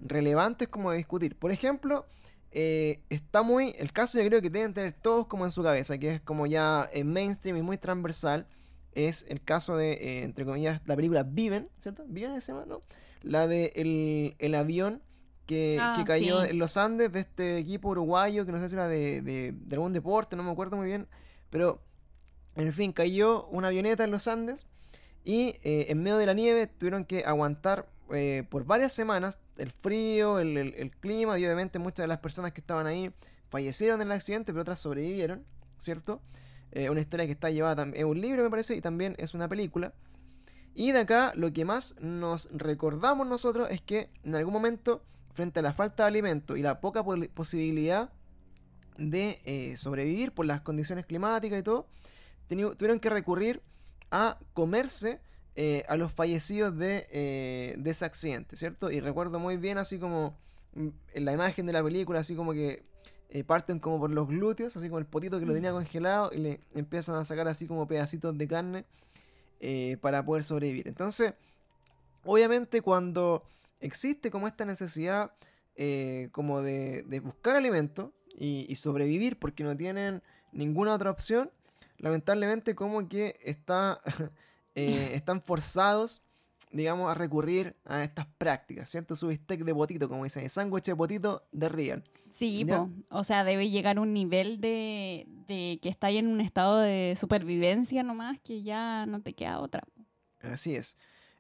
[0.02, 1.36] relevantes como de discutir.
[1.38, 2.06] Por ejemplo,
[2.52, 3.74] eh, está muy.
[3.78, 6.46] El caso yo creo que deben tener todos como en su cabeza, que es como
[6.48, 8.48] ya en mainstream y muy transversal.
[8.94, 12.04] Es el caso de, eh, entre comillas, la película Viven, ¿cierto?
[12.08, 12.82] Viven ese ¿no?
[13.22, 15.02] La de el, avión
[15.46, 18.90] que, ah, cayó en los Andes de este equipo uruguayo, que no sé si era
[18.90, 21.08] de, de, de algún deporte, no me acuerdo muy bien.
[21.52, 21.82] Pero,
[22.56, 24.66] en fin, cayó una avioneta en los Andes
[25.24, 29.72] Y eh, en medio de la nieve tuvieron que aguantar eh, por varias semanas el
[29.72, 33.14] frío, el, clima, y obviamente muchas de las personas que estaban ahí
[33.50, 35.46] fallecieron en el accidente, pero otras sobrevivieron,
[35.78, 36.22] ¿cierto?
[36.72, 39.34] Eh, una historia que está llevada también, es un libro me parece, y también es
[39.34, 39.94] una película.
[40.74, 45.60] Y de acá lo que más nos recordamos nosotros es que en algún momento, frente
[45.60, 48.12] a la falta de alimento y la poca posibilidad
[48.98, 51.88] de eh, sobrevivir por las condiciones climáticas y todo,
[52.48, 53.62] tuvieron que recurrir
[54.12, 55.22] a comerse
[55.56, 58.92] eh, a los fallecidos de, eh, de ese accidente, ¿cierto?
[58.92, 60.38] Y recuerdo muy bien así como
[60.74, 62.84] mm, en la imagen de la película, así como que
[63.34, 66.38] eh, parten como por los glúteos, así como el potito que lo tenía congelado y
[66.40, 68.84] le empiezan a sacar así como pedacitos de carne
[69.62, 70.90] eh, para poder sobrevivir.
[70.90, 71.34] Entonces,
[72.26, 73.44] obviamente cuando
[73.80, 75.32] existe como esta necesidad
[75.78, 81.52] eh, como de, de buscar alimento y, y sobrevivir porque no tienen ninguna otra opción,
[82.00, 84.02] lamentablemente como que está,
[84.76, 86.22] eh, están forzados,
[86.72, 89.16] digamos, a recurrir a estas prácticas, ¿cierto?
[89.16, 92.04] Su bistec de potito, como dicen, el sándwich de potito de real.
[92.32, 92.66] Sí,
[93.10, 97.16] o sea, debe llegar un nivel de, de que está ahí en un estado de
[97.20, 99.84] supervivencia nomás que ya no te queda otra.
[100.42, 100.98] Así es.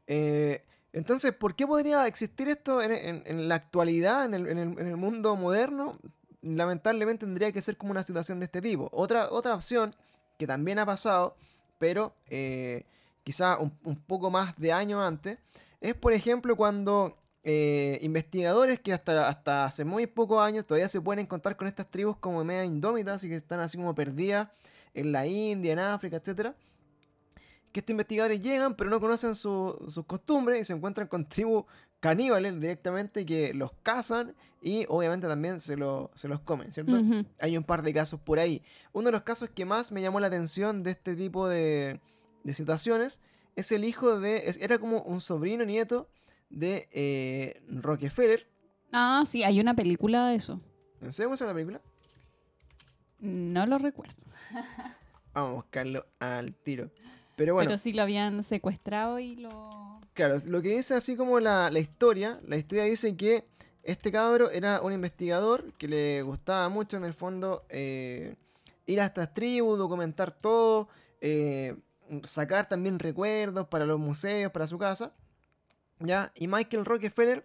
[0.08, 4.58] Eh, entonces, ¿por qué podría existir esto en, en- en la actualidad, en el, en
[4.58, 5.98] el- en el mundo moderno?
[6.41, 8.89] Lamentablemente tendría que ser como una situación de este tipo.
[8.91, 9.96] Otra, otra opción
[10.38, 11.38] que también ha pasado,
[11.80, 12.86] pero eh,
[13.23, 15.38] quizá un, un poco más de años antes,
[15.79, 21.01] es por ejemplo cuando eh, investigadores que hasta, hasta hace muy pocos años todavía se
[21.01, 24.49] pueden encontrar con estas tribus como media indómitas y que están así como perdidas
[24.93, 26.55] en la India, en África, etcétera
[27.71, 31.63] que estos investigadores llegan, pero no conocen su- sus costumbres y se encuentran con tribus
[32.01, 36.97] caníbales directamente que los cazan y obviamente también se, lo- se los comen, ¿cierto?
[37.39, 38.62] Hay un par de casos por ahí.
[38.91, 42.01] Uno de los casos que más me llamó la atención de este tipo de,
[42.43, 43.19] de situaciones
[43.56, 44.49] es el hijo de...
[44.49, 46.10] es- era como un sobrino nieto
[46.49, 48.47] de eh, Rockefeller.
[48.91, 50.60] Ah, sí, hay una película de eso.
[51.01, 51.82] ¿En serio la película?
[53.19, 54.15] No lo recuerdo.
[55.34, 56.91] Vamos a buscarlo al tiro.
[57.36, 57.69] Pero bueno.
[57.69, 60.01] Pero sí lo habían secuestrado y lo...
[60.13, 63.45] Claro, lo que dice así como la, la historia, la historia dice que
[63.84, 68.36] este cabro era un investigador que le gustaba mucho en el fondo eh,
[68.86, 70.89] ir a estas tribus, documentar todo,
[71.21, 71.75] eh,
[72.24, 75.13] sacar también recuerdos para los museos, para su casa.
[76.00, 76.32] ¿ya?
[76.36, 77.43] Y Michael Rockefeller,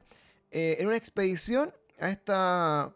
[0.51, 2.93] eh, en una expedición a esta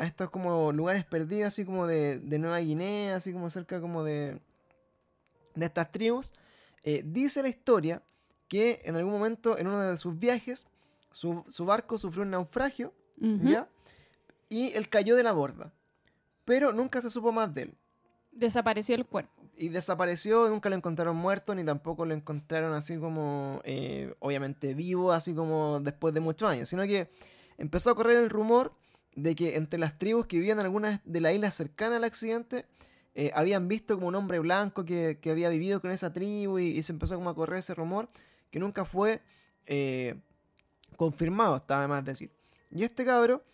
[0.00, 4.02] a estos como lugares perdidos, así como de, de Nueva Guinea, así como cerca como
[4.02, 4.40] de,
[5.54, 6.32] de estas tribus,
[6.84, 8.02] eh, dice la historia
[8.48, 10.66] que en algún momento en uno de sus viajes
[11.10, 12.94] su, su barco sufrió un naufragio.
[14.48, 15.74] Y él cayó de la borda,
[16.46, 17.74] pero nunca se supo más de él.
[18.32, 19.42] Desapareció el cuerpo.
[19.56, 25.12] Y desapareció, nunca lo encontraron muerto, ni tampoco lo encontraron así como, eh, obviamente vivo,
[25.12, 27.10] así como después de muchos años, sino que
[27.58, 28.72] empezó a correr el rumor
[29.14, 32.64] de que entre las tribus que vivían en algunas de las islas cercanas al accidente,
[33.14, 36.82] eh, habían visto como un hombre blanco que, que había vivido con esa tribu y,
[36.82, 38.08] se empezó como a correr ese rumor
[38.50, 39.20] que nunca fue
[39.66, 40.20] eh,
[40.96, 42.30] confirmado, está de más decir.
[42.70, 43.44] Y este cabro,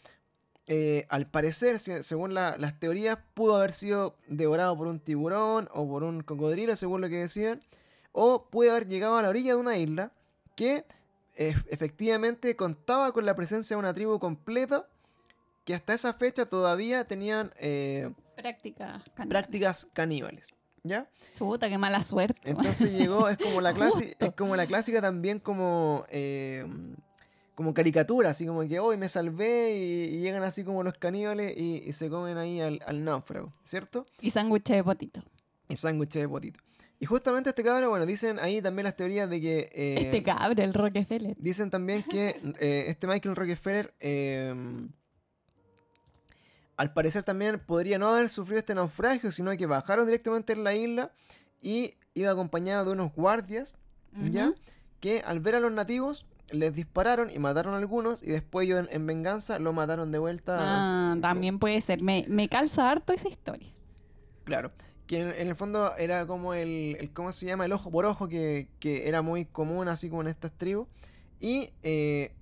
[0.67, 5.69] eh, al parecer, se- según la- las teorías, pudo haber sido devorado por un tiburón
[5.73, 7.63] o por un cocodrilo, según lo que decían,
[8.13, 10.13] o puede haber llegado a la orilla de una isla
[10.57, 10.85] que
[11.37, 14.89] eh, efectivamente contaba con la presencia de una tribu completa
[15.65, 18.11] que hasta esa fecha todavía tenían eh,
[19.29, 20.49] prácticas caníbales.
[20.83, 21.09] ¿Ya?
[21.35, 22.41] Chuta, qué mala suerte.
[22.45, 26.07] Entonces llegó, es como la clase, es como la clásica también como
[27.57, 31.57] como caricatura, así como que hoy me salvé y, y llegan así como los caníbales
[31.57, 34.07] y, y se comen ahí al, al náufrago, ¿cierto?
[34.21, 35.23] y sándwich de potito.
[35.69, 36.61] Y sándwich de potito.
[37.01, 40.63] Y justamente este cabrón, bueno, dicen ahí también las teorías de que eh, este cabro,
[40.63, 41.37] el Rockefeller.
[41.39, 44.55] Dicen también que eh, este Michael Rockefeller, eh,
[46.77, 50.75] al parecer también podría no haber sufrido este naufragio, sino que bajaron directamente en la
[50.75, 51.11] isla
[51.63, 53.79] y iba acompañado de unos guardias,
[54.31, 54.53] ¿ya?
[55.01, 58.87] Que al ver a los nativos les dispararon y mataron a algunos y después ellos
[58.87, 60.57] en, en venganza lo mataron de vuelta.
[60.61, 62.03] Ah, también puede ser.
[62.03, 63.69] Me, me calza harto esa historia.
[64.45, 64.71] Claro.
[65.07, 67.65] Que en, en el fondo era como el, el- ¿cómo se llama?
[67.65, 70.89] El ojo por ojo que, que era muy común así como en estas tribus.
[71.41, 72.33] Y eh,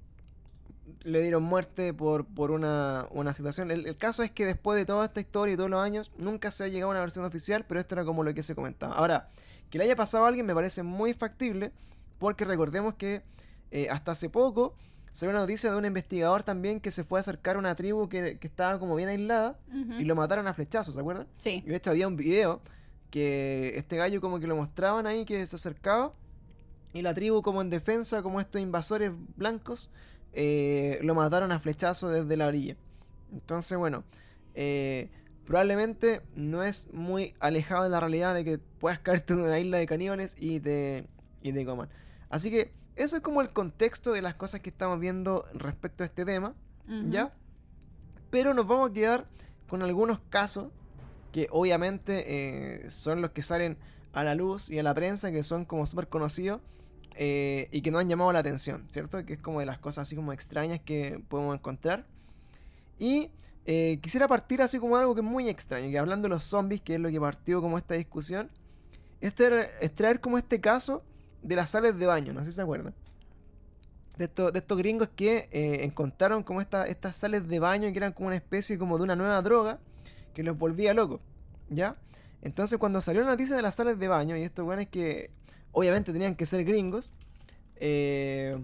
[1.02, 3.70] le dieron muerte por, por una, una situación.
[3.70, 6.50] El, el caso es que después de toda esta historia y todos los años, nunca
[6.50, 8.94] se ha llegado a una versión oficial, pero esto era como lo que se comentaba.
[8.96, 9.30] Ahora,
[9.70, 11.72] que le haya pasado a alguien me parece muy factible,
[12.18, 13.22] porque recordemos que
[13.74, 14.76] eh, hasta hace poco
[15.10, 18.08] salió una noticia de un investigador también que se fue a acercar a una tribu
[18.08, 19.58] que, que estaba como bien aislada
[19.98, 21.26] y lo mataron a flechazos, ¿se acuerdan?
[21.38, 21.60] Sí.
[21.66, 22.62] Y de hecho había un video
[23.10, 26.14] que este gallo como que lo mostraban ahí que se acercaba
[26.92, 29.90] Y la tribu como en defensa, como estos invasores blancos,
[30.34, 32.76] eh, lo mataron a flechazo desde la orilla.
[33.32, 34.04] Entonces, bueno,
[34.54, 35.10] eh,
[35.46, 39.78] probablemente no es muy alejado de la realidad de que puedas caerte en una isla
[39.78, 41.08] de caníbales y te,
[41.42, 41.88] y te coman.
[42.30, 46.06] Así que eso es como el contexto de las cosas que estamos viendo respecto a
[46.06, 46.54] este tema.
[47.10, 47.32] ¿ya?
[48.30, 49.26] Pero nos vamos a quedar
[49.68, 50.68] con algunos casos
[51.32, 52.24] que obviamente
[52.84, 53.76] eh, son los que salen
[54.12, 56.60] a la luz y a la prensa, que son como súper conocidos
[57.16, 59.24] eh, y que nos han llamado la atención, ¿cierto?
[59.24, 62.06] Que es como de las cosas así como extrañas que podemos encontrar.
[62.98, 63.30] Y
[63.66, 66.80] eh, quisiera partir así como algo que es muy extraño, que hablando de los zombies,
[66.82, 68.50] que es lo que partió como esta discusión,
[69.20, 71.02] es traer, es traer como este caso
[71.44, 72.94] de las sales de baño, no sé si se acuerdan.
[74.18, 77.98] De, estos- de estos gringos que eh, encontraron como esta- estas sales de baño que
[77.98, 79.78] eran como una especie como de una nueva droga
[80.34, 81.20] que los volvía locos,
[81.68, 81.96] ¿ya?
[82.42, 85.30] Entonces cuando salió la noticia de las sales de baño, y estos weones que
[85.72, 87.12] obviamente tenían que ser gringos,
[87.76, 88.56] eh,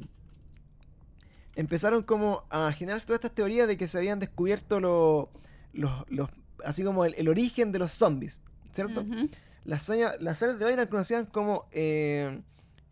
[1.57, 5.31] empezaron como a generarse todas estas teorías de que se habían descubierto lo-
[5.73, 6.31] los, los-
[6.65, 8.41] así como el, el origen de los zombies,
[8.73, 9.01] ¿cierto?
[9.03, 9.29] Ujú.
[9.65, 12.41] Las, saña- las sales de baño eran conocidas como eh,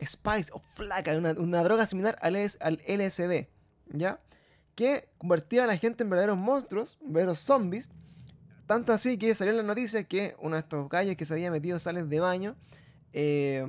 [0.05, 3.49] Spice o Flaca, una, una droga similar al, LS al LSD,
[3.93, 4.21] ¿ya?
[4.75, 7.89] Que convertía a la gente en verdaderos monstruos, verdaderos zombies.
[8.67, 11.51] Tanto así que salió en la noticia que uno de estos gallos que se había
[11.51, 12.55] metido sales de baño
[13.13, 13.67] eh,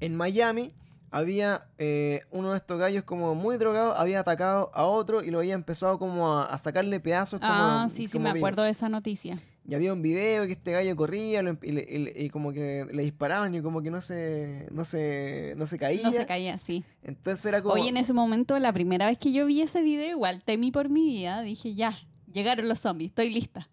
[0.00, 0.74] en Miami
[1.10, 5.38] había eh, uno de estos gallos como muy drogado, había atacado a otro y lo
[5.38, 7.38] había empezado como a, a sacarle pedazos.
[7.38, 9.38] Como, Ah, sí, sí, me acuerdo de esa noticia.
[9.68, 12.52] Y había un video que este gallo corría lo y, le- y le- y como
[12.52, 16.02] que le disparaban y como que no se, no se, no se caía.
[16.02, 16.84] No se caía, sí.
[17.04, 17.74] Entonces era como...
[17.74, 20.88] Oye, en ese momento, la primera vez que yo vi ese video, igual temí por
[20.88, 21.42] mi vida.
[21.42, 21.96] Dije, ya,
[22.32, 23.68] llegaron los zombies, estoy lista.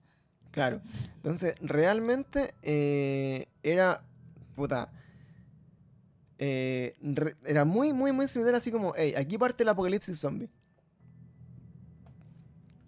[0.52, 0.80] Claro.
[1.16, 4.04] Entonces, realmente eh, era...
[4.56, 4.92] Puta.
[6.38, 10.50] eh, re- era muy, muy, muy similar así como, hey, aquí parte el apocalipsis zombie.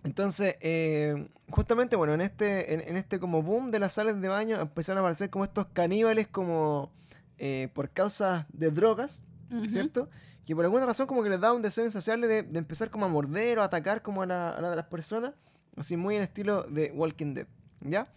[0.04, 4.28] Entonces, eh, justamente, bueno, en este, en, en este como boom de las sales de
[4.28, 6.92] baño empezaron a aparecer como estos caníbales como
[7.38, 9.24] eh, por causas de drogas.
[9.68, 10.10] ¿cierto?
[10.46, 13.06] Que por alguna razón como que les da un deseo insaciable de, de empezar como
[13.06, 15.34] a morder o atacar como a, la, a la de las personas,
[15.76, 17.48] así muy en estilo de Walking Dead,
[17.82, 18.08] ¿ya?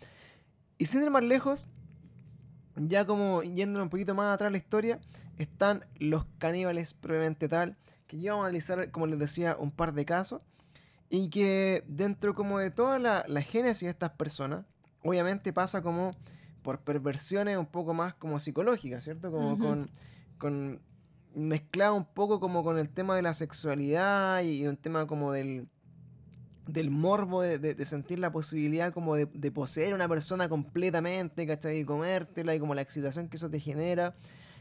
[0.79, 1.67] Y sin ir más lejos,
[2.77, 5.01] ya como yéndonos un poquito más atrás la historia,
[5.39, 9.93] están los caníbales propiamente tal, que ya vamos a analizar, como les decía, un par
[9.93, 10.41] de casos,
[11.11, 14.65] y que dentro como de toda la, la génesis de estas personas,
[15.03, 16.15] obviamente pasa como
[16.63, 19.31] por perversiones un poco más como psicológicas, ¿cierto?
[19.31, 19.91] Como con,
[20.39, 20.81] con
[21.35, 25.69] mezclado un poco como con el tema de la sexualidad y un tema como del
[26.67, 30.49] del morbo de, de- de sentir la posibilidad como de, de poseer a una persona
[30.49, 31.81] completamente, ¿cachai?
[31.81, 34.15] Y comértela y como la excitación que eso te genera.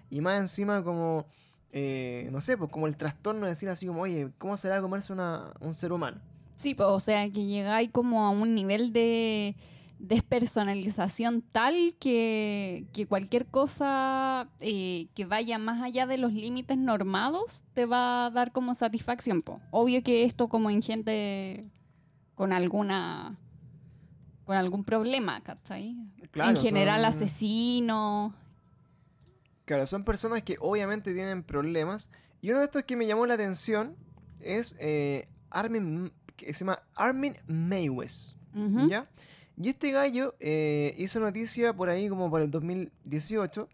[0.09, 1.25] Y más encima como,
[1.71, 5.13] eh, no sé, pues como el trastorno de decir así como, oye, ¿cómo será comerse
[5.13, 6.19] una, un ser humano?
[6.63, 9.55] Sí, pues, o sea, que llegáis como a un nivel de
[9.99, 17.63] despersonalización tal que, que cualquier cosa eh, que vaya más allá de los límites normados
[17.73, 19.41] te va a dar como satisfacción.
[19.41, 19.59] po.
[19.71, 21.65] Obvio que esto como en gente
[22.35, 23.37] con alguna
[24.45, 25.97] con algún problema, ¿cachai?
[26.31, 28.33] Claro, en general son- asesinos.
[29.65, 32.09] Claro, son personas que obviamente tienen problemas.
[32.41, 33.95] Y uno de estos que me llamó la atención
[34.39, 38.35] es eh, Armin, que se llama Armin Meiwes.
[38.55, 38.87] Ujú.
[38.87, 39.07] ¿Ya?
[39.55, 43.69] Y este gallo eh, hizo noticia por ahí como para el 2018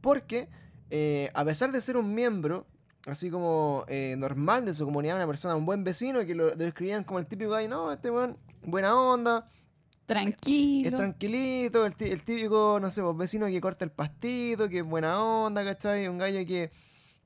[0.00, 0.48] porque
[0.90, 2.66] eh, a pesar de ser un miembro
[3.06, 7.04] así como eh, normal de su comunidad, una persona, un buen vecino que lo describían
[7.04, 10.96] como el típico gallo, no, este weón, buena onda, es Tranquilo.
[10.98, 15.22] tranquilito, el, el típico, no sé, pues, vecino que corta el pastito, que es buena
[15.22, 16.06] onda, ¿cachai?
[16.08, 16.70] Un gallo que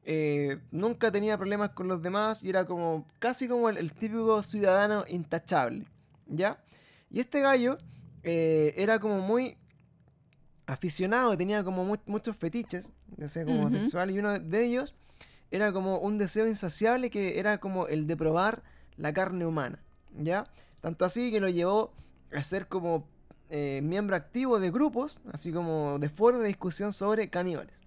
[0.08, 4.42] eh, nunca tenía problemas con los demás y era como casi como el, el típico
[4.42, 5.84] ciudadano intachable,
[6.26, 6.58] ¿ya?
[7.10, 7.76] Y este gallo
[8.22, 9.56] eh, era como muy
[10.66, 14.94] aficionado, tenía como mu- muchos fetiches, ya sea como sexual, y uno de ellos
[15.50, 18.62] era como un deseo insaciable que era como el de probar
[18.96, 19.78] la carne humana,
[20.18, 20.46] ¿ya?
[20.80, 21.92] Tanto así que lo llevó
[22.32, 23.06] a ser como
[23.50, 27.82] eh, miembro activo de grupos, así como de foros de discusión sobre caníbales.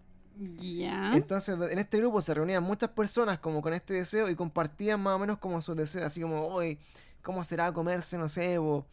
[0.57, 1.11] Ya.
[1.15, 5.15] Entonces, en este grupo se reunían muchas personas como con este deseo y compartían más
[5.15, 6.77] o menos como sus deseos, así como, hoy,
[7.21, 8.85] ¿cómo será comerse, no sé, bo,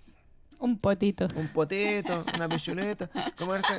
[0.58, 1.28] Un potito.
[1.36, 3.74] un poteto, una pechuleta, comerse,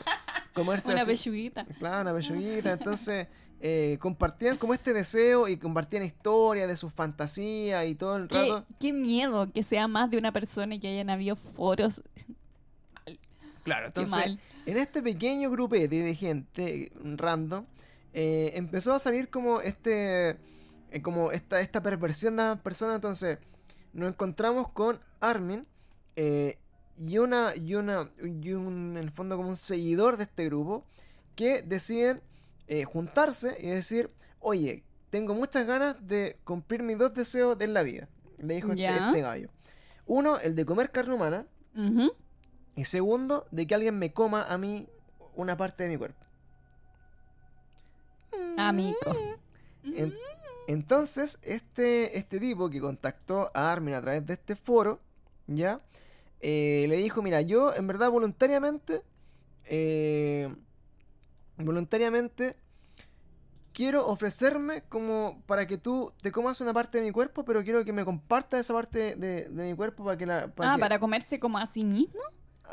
[0.54, 1.66] comerse Una pechuguita.
[1.78, 2.72] Claro, una pechuguita.
[2.72, 3.28] Entonces,
[3.60, 8.38] eh, compartían como este deseo y compartían historias de sus fantasías y todo el Qué,
[8.50, 8.66] rato.
[8.80, 12.02] qué miedo que sea más de una persona y que hayan habido foros.
[13.64, 14.38] Claro, entonces.
[14.68, 17.66] En este pequeño grupete de gente random,
[18.14, 20.38] eh, empezó a salir como este.
[20.92, 22.96] eh, como esta, esta perversión de las personas.
[22.96, 23.40] Entonces,
[23.94, 25.66] nos encontramos con Armin.
[26.16, 26.58] eh,
[26.96, 27.56] y una.
[27.56, 28.10] Y una.
[28.22, 28.98] Y un.
[28.98, 30.86] En el fondo, como un seguidor de este grupo.
[31.36, 32.22] Que deciden
[32.68, 34.10] eh, juntarse y decir.
[34.40, 38.08] Oye, tengo muchas ganas de cumplir mis dos deseos de la vida.
[38.40, 39.50] Le dijo este, este gallo.
[40.06, 41.46] Uno, el de comer carne humana.
[41.76, 42.12] Ujú.
[42.78, 44.88] Y segundo, de que alguien me coma a mí
[45.36, 46.24] una parte de mi cuerpo.
[48.58, 48.98] Amigo.
[49.84, 50.14] En-
[50.68, 55.00] entonces, este, este tipo que contactó a Armin a través de este foro,
[55.48, 55.82] ¿ya?
[56.42, 59.02] Eh, le dijo, mira, yo en verdad voluntariamente,
[59.66, 60.54] eh,
[61.58, 62.58] voluntariamente,
[63.74, 67.86] quiero ofrecerme como para que tú te comas una parte de mi cuerpo, pero quiero
[67.86, 70.48] que me compartas esa parte de, de mi cuerpo para que la...
[70.50, 72.20] Para, Ah, que- para comerse como a sí mismo.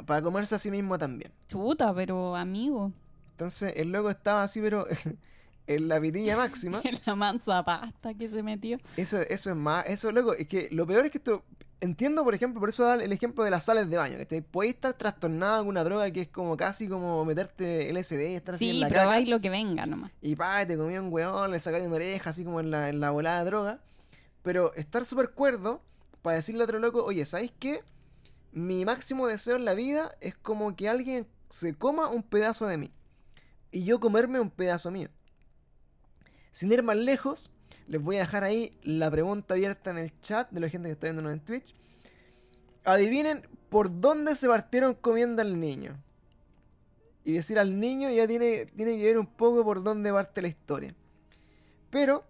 [0.07, 1.32] Para comerse a sí mismo también.
[1.49, 2.92] Chuta, pero amigo.
[3.32, 4.86] Entonces, el loco estaba así, pero
[5.66, 6.82] en la vidilla máxima.
[7.07, 8.78] La mansa pasta que se metió.
[8.97, 11.42] Eso, eso es más, eso loco, es que lo peor es que esto,
[11.80, 14.74] entiendo por ejemplo, por eso da el ejemplo de las sales de baño, que podéis
[14.74, 18.68] estar trastornado con una droga que es como casi como meterte LSD y estar así
[18.70, 20.12] en Sí, la caca, probáis lo que venga nomás.
[20.22, 23.01] y pa, te comía un weón, le sacáis una oreja así como en la, en
[23.01, 23.80] la volada de droga,
[24.42, 25.82] pero estar súper cuerdo
[26.22, 27.82] para decirle a otro loco, oye, ¿sabéis qué?
[28.55, 32.79] Mi máximo deseo en la vida es como que alguien se coma un pedazo de
[32.79, 32.93] mí
[33.73, 35.09] y yo comerme un pedazo mío.
[36.53, 37.51] Sin ir más lejos,
[37.89, 40.93] les voy a dejar ahí la pregunta abierta en el chat de la gente que
[40.93, 41.75] está viéndonos en Twitch.
[42.85, 46.01] Adivinen por dónde se partieron comiendo al niño.
[47.25, 50.49] Y decir al niño ya tiene, tiene que ver un poco por dónde parte la
[50.49, 50.95] historia.
[51.91, 52.25] Pero,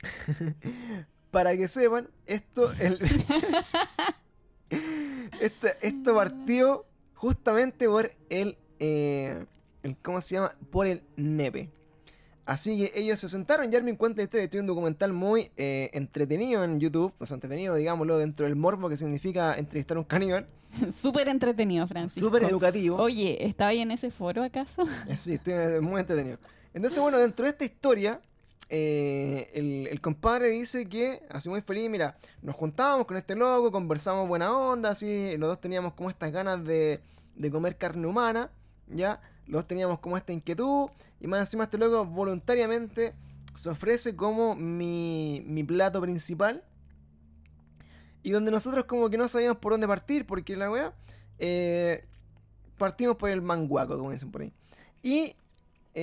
[1.30, 2.98] para que sepan, esto, el-
[5.40, 9.44] Este- esto partió justamente por el, eh,
[9.82, 10.52] el- ¿Cómo se llama?
[10.70, 11.70] Por el nepe.
[12.46, 16.64] Así que ellos se sentaron y Armin cuenta este, es un documental muy eh, entretenido
[16.64, 20.46] en YouTube, pues entretenido, digámoslo, dentro del morbo que significa entrevistar a un caníbal,
[20.90, 22.26] Súper entretenido, Francisco.
[22.26, 22.96] súper educativo.
[22.96, 24.86] Oye, ¿estaba ahí en ese foro acaso?
[25.14, 26.38] Sí, estoy eh, muy entretenido.
[26.72, 28.20] Entonces, bueno, dentro de esta historia,
[28.70, 29.50] eh,
[29.90, 34.54] el, compadre dice que, así muy feliz, mira, nos juntábamos con este loco, conversamos buena
[34.54, 37.00] onda, así, los dos teníamos como estas ganas de,
[37.34, 38.50] de comer carne humana,
[38.88, 39.20] ¿ya?
[39.46, 40.90] Los dos teníamos como esta inquietud,
[41.20, 43.14] y más encima este loco voluntariamente
[43.54, 46.62] se ofrece como mi, mi plato principal,
[48.22, 50.92] y donde nosotros como que no sabíamos por dónde partir, porque la weá,
[51.38, 52.04] eh,
[52.76, 54.52] partimos por el manguaco, como dicen por ahí.
[55.02, 55.34] Y...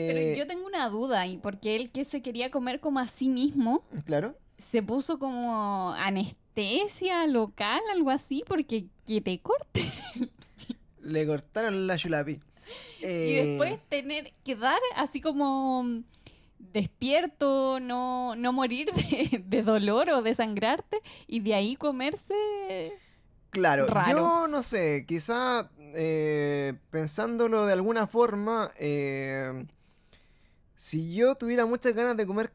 [0.08, 3.08] Pero eh, yo tengo una duda ahí, porque él que se quería comer como a
[3.08, 4.36] sí mismo, Claro.
[4.58, 9.84] se puso como anestesia local, algo así, porque que te corte.
[11.02, 12.34] Le cortaron la chulapi.
[12.34, 12.39] Y
[13.02, 16.04] Eh, después tener que dar así como mm,
[16.60, 22.34] despierto, no, no morir de, de dolor o desangrarte, y de ahí comerse.
[23.52, 24.18] Claro, raro.
[24.18, 29.66] yo no sé, quizá eh, pensándolo de alguna forma, eh,
[30.76, 32.52] si yo tuviera muchas ganas de comer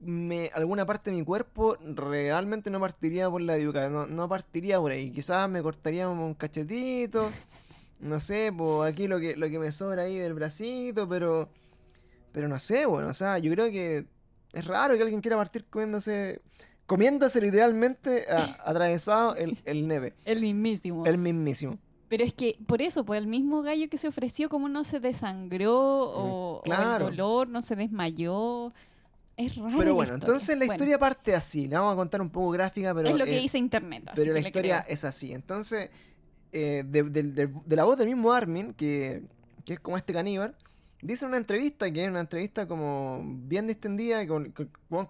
[0.00, 4.78] me- alguna parte de mi cuerpo, realmente no partiría por la yuca, no, no partiría
[4.78, 5.10] por ahí.
[5.10, 7.30] Quizás me cortaría un cachetito,
[8.00, 11.48] no sé, pues aquí lo que, lo que me sobra ahí del bracito, pero,
[12.32, 14.06] pero no sé, bueno, o sea, yo creo que
[14.52, 16.40] es raro que alguien quiera partir comiéndose,
[16.86, 21.06] comiéndose literalmente a- atravesado el, el neve, El mismísimo.
[21.06, 21.76] el mismísimo.
[22.08, 24.98] Pero es que por eso, pues el mismo gallo que se ofreció, como no se
[25.00, 27.08] desangró o, o claro.
[27.08, 28.72] el dolor no se desmayó.
[29.36, 29.76] Es raro.
[29.78, 32.92] Pero bueno, entonces la Bueno, historia parte así, la vamos a contar un poco gráfica,
[32.94, 33.10] pero...
[33.10, 34.02] es lo que eh, dice internet.
[34.08, 34.92] así Pero la que historia creo.
[34.94, 35.32] es así.
[35.32, 35.90] Entonces,
[36.52, 39.22] eh, de, de- de- de la voz del mismo Armin, que,
[39.64, 40.56] que es como este caníbal,
[41.02, 44.52] dice en una entrevista, que es una entrevista como bien distendida, y con,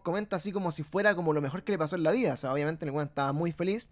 [0.03, 2.35] comenta así como si fuera como lo mejor que le pasó en la vida.
[2.35, 3.89] O sea, obviamente el weón estaba muy feliz.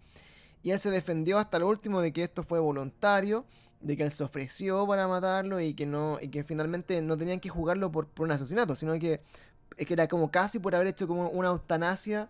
[0.63, 3.45] Y él se defendió hasta lo último de que esto fue voluntario,
[3.81, 7.39] de que él se ofreció para matarlo y que no y que finalmente no tenían
[7.39, 9.21] que jugarlo por, por un asesinato, sino que,
[9.77, 12.29] que era como casi por haber hecho como una eutanasia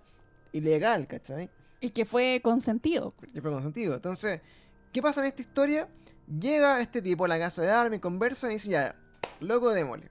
[0.51, 1.49] ilegal, ¿cachai?
[1.79, 3.13] Y que fue consentido.
[3.33, 3.95] que fue consentido.
[3.95, 4.41] Entonces,
[4.91, 5.87] ¿qué pasa en esta historia?
[6.27, 8.95] Llega este tipo a la casa de Armin, conversan y dice, ya,
[9.39, 10.09] loco, démosle.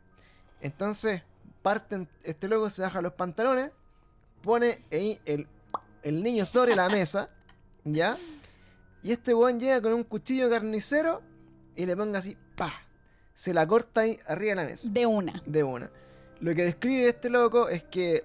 [0.61, 1.23] Entonces,
[1.63, 3.71] parten, este loco se baja los pantalones,
[4.43, 5.47] pone ahí el,
[6.03, 7.29] el niño sobre la mesa,
[7.87, 8.19] ¿ya?
[9.03, 11.23] Y este weón llega con un cuchillo carnicero
[11.75, 12.73] y le ponga así, pa,
[13.33, 15.43] se la corta ahí arriba de la mesa De una.
[15.47, 15.91] de una.
[16.41, 18.25] Lo que describe este loco es que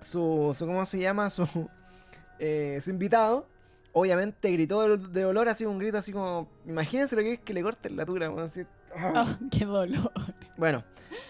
[0.00, 1.30] su, su ¿cómo se llama?
[1.30, 1.68] Su,
[2.38, 3.46] eh, su invitado,
[3.92, 7.54] obviamente gritó de, de dolor, así un grito así como, imagínense lo que es que
[7.54, 8.66] le corten la tula, así, ah.
[8.96, 10.12] Oh, qué dolor.
[10.56, 10.84] Bueno,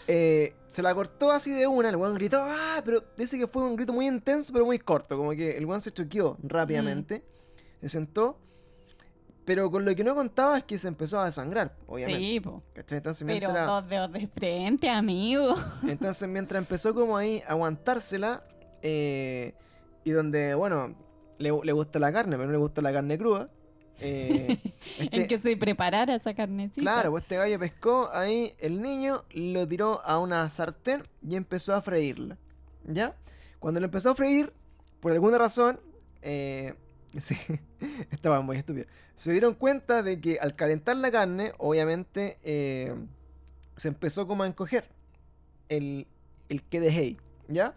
[0.06, 2.82] Eh, se la cortó así de una, el weón gritó, ¡ah!
[2.84, 5.16] Pero dice que fue un grito muy intenso, pero muy corto.
[5.16, 7.22] Como que el weón se choqueó rápidamente.
[7.80, 8.38] Se sentó.
[9.44, 12.20] Pero con lo que no contaba es que se empezó a desangrar, obviamente.
[12.22, 12.62] Sí, po.
[12.74, 15.54] Entonces Pero mientras, dos dedos de frente, amigo.
[15.86, 18.42] entonces mientras empezó como ahí a aguantársela,
[18.80, 19.54] eh,
[20.02, 20.94] y donde, bueno,
[21.38, 23.50] le, le gusta la carne, pero no le gusta la carne cruda.
[24.00, 24.58] Eh,
[24.98, 26.80] este- En que se preparara esa carnecita.
[26.80, 31.74] Claro, pues este gallo pescó ahí el niño, lo tiró a una sartén y empezó
[31.74, 32.36] a freírla.
[32.86, 33.14] ¿Ya?
[33.58, 34.52] Cuando lo empezó a freír,
[35.00, 35.80] por alguna razón,
[36.22, 36.74] eh,
[37.18, 37.36] sí,
[38.10, 38.86] estaba muy estúpido.
[39.14, 42.94] Se dieron cuenta de que al calentar la carne, obviamente, eh,
[43.76, 44.84] se empezó como a encoger
[45.68, 46.06] el,
[46.48, 47.16] el que dejé,
[47.48, 47.74] ¿ya?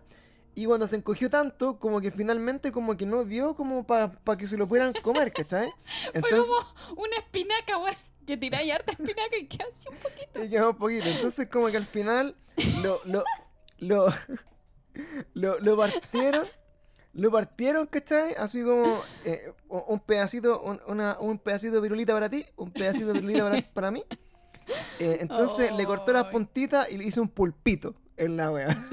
[0.59, 4.47] Y cuando se encogió tanto, como que finalmente como que no dio como para que
[4.47, 5.69] se lo pudieran comer, ¿cachai?
[6.13, 7.95] Fue como una espinaca, weón.
[8.25, 10.43] Que tiráis harta espinaca y que así un poquito.
[10.43, 11.05] Y quedó un poquito.
[11.05, 12.35] Entonces, como que al final
[12.81, 13.23] lo, lo,
[13.77, 14.07] lo,
[15.35, 16.47] lo, lo partieron.
[17.13, 18.33] Lo partieron, ¿cachai?
[18.35, 23.07] Así como eh, un pedacito, un, una- un pedacito de virulita para ti, un pedacito
[23.07, 24.03] de virulita para, para mí.
[24.99, 28.87] Eh, entonces le cortó las puntitas y le hizo un pulpito en la wea.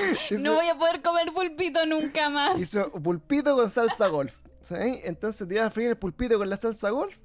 [0.30, 2.58] hizo, No voy a poder comer pulpito nunca más.
[2.58, 4.34] hizo pulpito con salsa golf.
[4.62, 5.00] ¿sabes?
[5.04, 7.16] Entonces tiró a freír el pulpito con la salsa golf.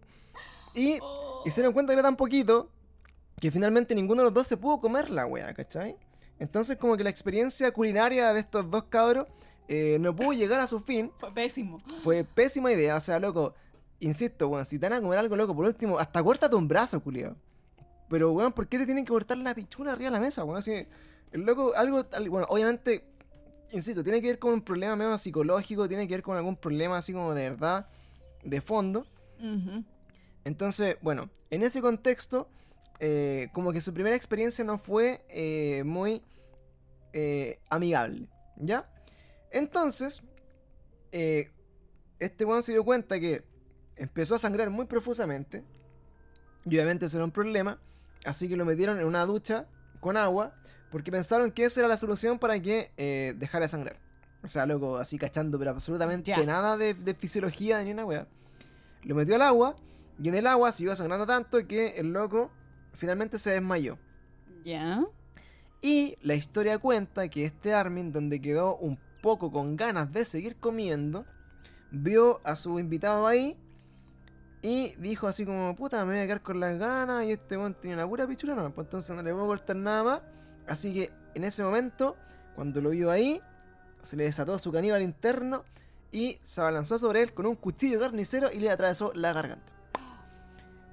[0.73, 1.43] Y Oh.
[1.45, 2.69] Dieron cuenta que era tan poquito
[3.39, 5.95] que finalmente ninguno de los dos se pudo comer la wea, ¿cachai?
[6.39, 9.27] Entonces como que la experiencia culinaria de estos dos cabros
[9.69, 11.11] eh, no pudo llegar a su fin.
[11.19, 11.77] Fue pésimo.
[12.03, 13.53] Fue pésima idea, o sea, loco,
[13.99, 16.99] insisto, weón, si te van a comer algo, loco, por último, hasta córtate un brazo,
[16.99, 17.35] culiao.
[18.09, 20.57] Pero, weón, ¿por qué te tienen que cortar la pichula arriba de la mesa, weón?
[20.57, 20.71] Así,
[21.31, 23.03] el loco, algo, bueno, obviamente,
[23.71, 26.97] insisto, tiene que ver con un problema medio psicológico, tiene que ver con algún problema
[26.97, 27.87] así como de verdad,
[28.43, 29.05] de fondo.
[30.45, 32.49] Entonces, bueno, en ese contexto,
[32.99, 36.23] eh, como que su primera experiencia no fue eh, muy
[37.13, 38.89] eh, amigable, ¿ya?
[39.51, 40.23] Entonces,
[41.11, 41.51] eh,
[42.19, 43.43] este weón se dio cuenta que
[43.97, 45.63] empezó a sangrar muy profusamente,
[46.65, 47.79] y obviamente eso era un problema,
[48.25, 49.67] así que lo metieron en una ducha
[49.99, 50.53] con agua,
[50.91, 53.99] porque pensaron que eso era la solución para que eh, dejara de sangrar.
[54.43, 58.27] O sea, loco, así cachando, pero absolutamente nada de, de fisiología ni una wea.
[59.03, 59.75] Lo metió al agua,
[60.21, 62.51] y en el agua siguió sangrando tanto que el loco
[62.93, 63.97] finalmente se desmayó.
[64.63, 65.05] Ya.
[65.81, 70.55] Y la historia cuenta que este Armin, donde quedó un poco con ganas de seguir
[70.57, 71.25] comiendo,
[71.91, 73.57] vio a su invitado ahí
[74.61, 77.73] y dijo así como, puta, me voy a quedar con las ganas y este weón
[77.73, 80.21] tenía una pura pichula, no, pues entonces no le puedo cortar nada más.
[80.67, 82.15] Así que en ese momento,
[82.55, 83.41] cuando lo vio ahí,
[84.01, 85.63] se le desató su caníbal interno
[86.11, 89.71] y se abalanzó sobre él con un cuchillo carnicero y le atravesó la garganta.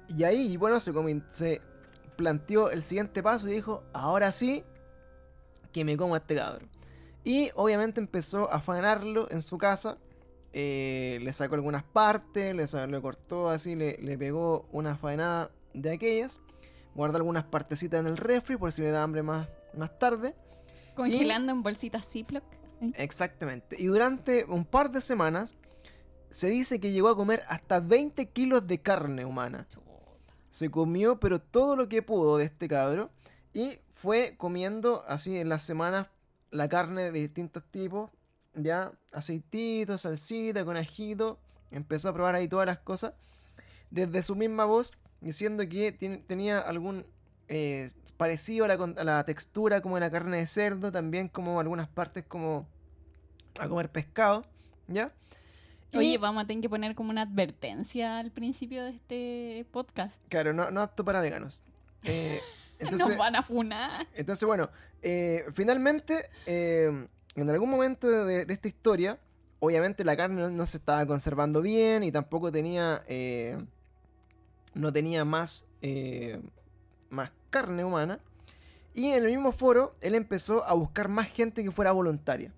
[0.07, 0.93] Y ahí, bueno, se,
[1.29, 1.61] se
[2.15, 4.63] planteó el siguiente paso y dijo, ahora sí,
[5.71, 6.69] que me como a este cabrón.
[7.23, 9.97] Y obviamente empezó a afanarlo en su casa.
[10.57, 16.39] Eh, le sacó algunas partes, le, cortó así, le, le pegó una faenada de aquellas.
[16.95, 20.33] Guardó algunas partecitas en el refri por si le da hambre más, más tarde.
[20.95, 22.45] Congelando en bolsitas Ziploc.
[22.93, 23.75] Exactamente.
[23.77, 25.53] Y durante un par de semanas
[26.29, 29.67] se dice que llegó a comer hasta 20 kilos de carne humana.
[30.51, 33.09] Se comió pero todo lo que pudo de este cabro.
[33.53, 36.07] Y fue comiendo así en las semanas
[36.49, 38.09] la carne de distintos tipos.
[38.55, 41.39] Ya, aceitito, salsita, con ajito.
[41.71, 43.13] Empezó a probar ahí todas las cosas.
[43.91, 45.91] Desde su misma voz, diciendo que
[46.27, 47.05] tenía algún
[47.47, 50.91] eh, parecido a la, a la textura como de la carne de cerdo.
[50.91, 52.67] También como algunas partes como
[53.59, 54.45] a comer pescado.
[54.87, 55.11] ¿Ya?
[55.91, 60.15] Y- Oye, vamos a tener que poner como una advertencia al principio de este podcast.
[60.29, 61.61] Claro, no, no apto para veganos.
[62.03, 62.39] Eh,
[62.79, 64.07] entonces, Nos van a funar.
[64.13, 64.69] entonces, bueno,
[65.01, 69.19] eh, finalmente, eh, en algún momento de, esta historia,
[69.59, 73.57] obviamente la carne no, no se estaba conservando bien y tampoco tenía, eh,
[74.73, 76.39] no tenía más, eh,
[77.09, 78.19] más carne humana.
[78.93, 82.53] Y en el mismo foro, él empezó a buscar más gente que fuera voluntaria.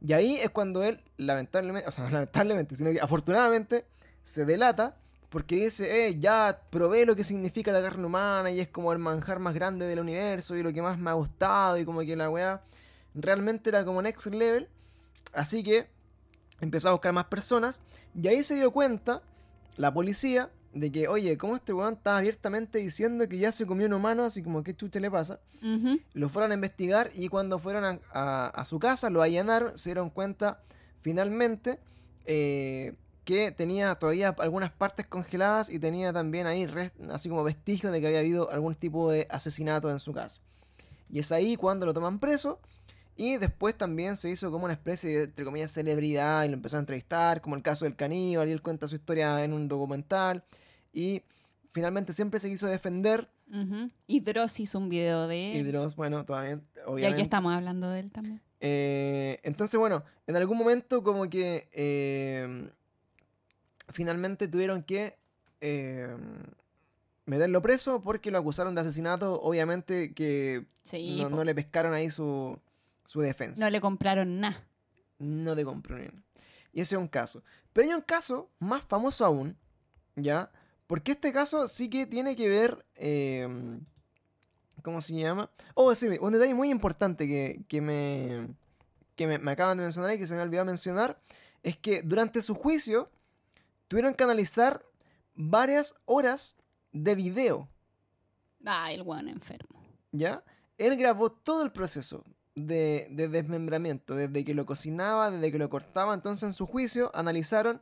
[0.00, 3.84] Y ahí es cuando él, lamentablemente, o sea, no lamentablemente, sino que afortunadamente,
[4.22, 4.94] se delata
[5.30, 8.98] porque dice, eh, ya probé lo que significa la carne humana y es como el
[8.98, 12.16] manjar más grande del universo y lo que más me ha gustado y como que
[12.16, 12.62] la weá
[13.14, 14.68] realmente era como next level.
[15.32, 15.86] Así que
[16.60, 17.80] empezó a buscar más personas
[18.20, 19.22] y ahí se dio cuenta
[19.76, 23.86] la policía de que, oye, como este weón está abiertamente diciendo que ya se comió
[23.86, 25.40] un humano, así como qué chucha le pasa.
[26.14, 29.90] Lo fueron a investigar y cuando fueron a, a- a su casa, lo allanaron, se
[29.90, 30.60] dieron cuenta
[31.00, 31.78] finalmente
[32.26, 32.94] eh,
[33.24, 36.66] que tenía todavía algunas partes congeladas y tenía también ahí
[37.10, 40.38] así como vestigios de que había habido algún tipo de asesinato en su casa.
[41.10, 42.58] Y es ahí cuando lo toman preso.
[43.20, 46.76] Y después también se hizo como una especie de, entre comillas, celebridad y lo empezó
[46.76, 50.44] a entrevistar, como el caso del caníbal, y él cuenta su historia en un documental.
[50.92, 51.22] Y
[51.72, 53.28] finalmente siempre se quiso defender.
[53.52, 53.90] Ujú.
[54.06, 55.68] Y Dross hizo un video de Y él.
[55.72, 57.22] Dross, bueno, todavía, Y aquí obviamente.
[57.22, 58.40] estamos hablando de él también.
[58.60, 62.68] Eh, entonces, bueno, en algún momento como que eh,
[63.88, 65.16] finalmente tuvieron que
[65.60, 66.16] eh,
[67.26, 69.40] meterlo preso porque lo acusaron de asesinato.
[69.42, 71.24] Obviamente que Sí.
[71.30, 72.58] no le pescaron ahí su,
[73.08, 73.64] su defensa.
[73.64, 74.62] No le compraron nada.
[75.18, 76.22] No te compro ni una.
[76.74, 77.42] Y ese es un caso.
[77.72, 79.56] Pero hay un caso más famoso aún,
[80.14, 80.50] ¿ya?
[80.86, 82.84] Porque este caso sí que tiene que ver...
[82.96, 83.48] eh,
[84.82, 85.50] ¿Cómo se llama?
[85.74, 88.48] Oh, sí, un detalle muy importante que, que me,
[89.16, 91.18] que me, me acaban de mencionar y que se me ha olvidado mencionar
[91.62, 93.10] es que durante su juicio
[93.88, 94.84] tuvieron que analizar
[95.34, 96.56] varias horas
[96.92, 97.68] de video,
[98.64, 99.82] Ah, el weón enfermo.
[100.12, 100.44] ¿ya?
[100.76, 102.22] Él grabó todo el proceso
[102.66, 106.14] de, de desmembramiento, desde que lo cocinaba, desde que lo cortaba.
[106.14, 107.80] Entonces, en su juicio, analizaron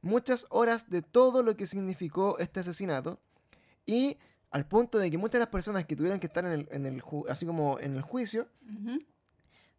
[0.00, 3.18] muchas horas de todo lo que significó este asesinato.
[3.86, 4.16] Y
[4.50, 6.86] al punto de que muchas de las personas que tuvieron que estar en el, en
[6.86, 8.48] el ju- así como en el juicio,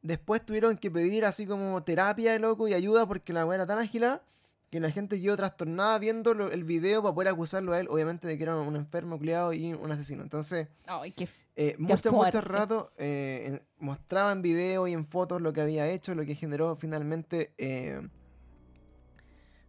[0.01, 3.79] después tuvieron que pedir así como terapia, loco, y ayuda porque la weá era tan
[3.79, 4.23] agilada
[4.69, 8.27] que la gente quedó trastornada viendo lo- el video para poder acusarlo a él, obviamente,
[8.27, 10.23] de que era un enfermo, culiado y un asesino.
[10.23, 15.53] Entonces, Ay, qué eh, mucho, mucho rato eh, mostraba en video y en fotos lo
[15.53, 18.01] que había hecho, lo que generó finalmente, eh,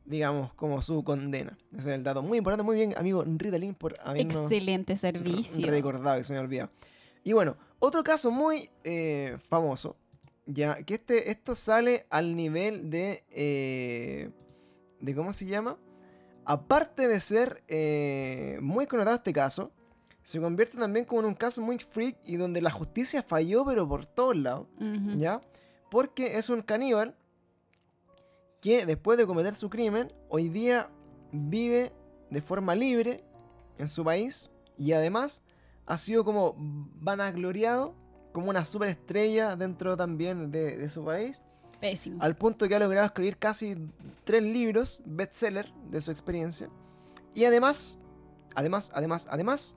[0.06, 1.58] digamos, como su condena.
[1.72, 5.66] Ese es el dato muy importante, muy bien, amigo Ritalin, por habernos excelente servicio.
[5.66, 6.70] recordado, que se me olvidado.
[7.22, 9.96] Y bueno, otro caso muy eh, famoso,
[10.46, 14.30] ya que este, esto sale al nivel de, eh,
[15.00, 15.76] de ¿cómo se llama?
[16.46, 17.62] Aparte de ser
[18.62, 19.72] muy connotado este caso,
[20.24, 23.86] se convierte también como en un caso muy freak y donde la justicia falló pero
[23.86, 24.66] por todos lados.
[25.18, 25.40] ¿ya?
[25.90, 27.14] Porque es un caníbal
[28.60, 30.88] que después de cometer su crimen, hoy día
[31.30, 31.92] vive
[32.30, 33.22] de forma libre
[33.78, 35.42] en su país y además
[35.84, 37.94] ha sido como vanagloriado
[38.32, 41.42] como una superestrella dentro también de, de su país,
[41.80, 42.20] Pésimo.
[42.22, 43.76] al punto que ha logrado escribir casi
[44.24, 46.70] tres libros bestseller de su experiencia.
[47.34, 47.98] Y además,
[48.54, 49.74] además, además, además,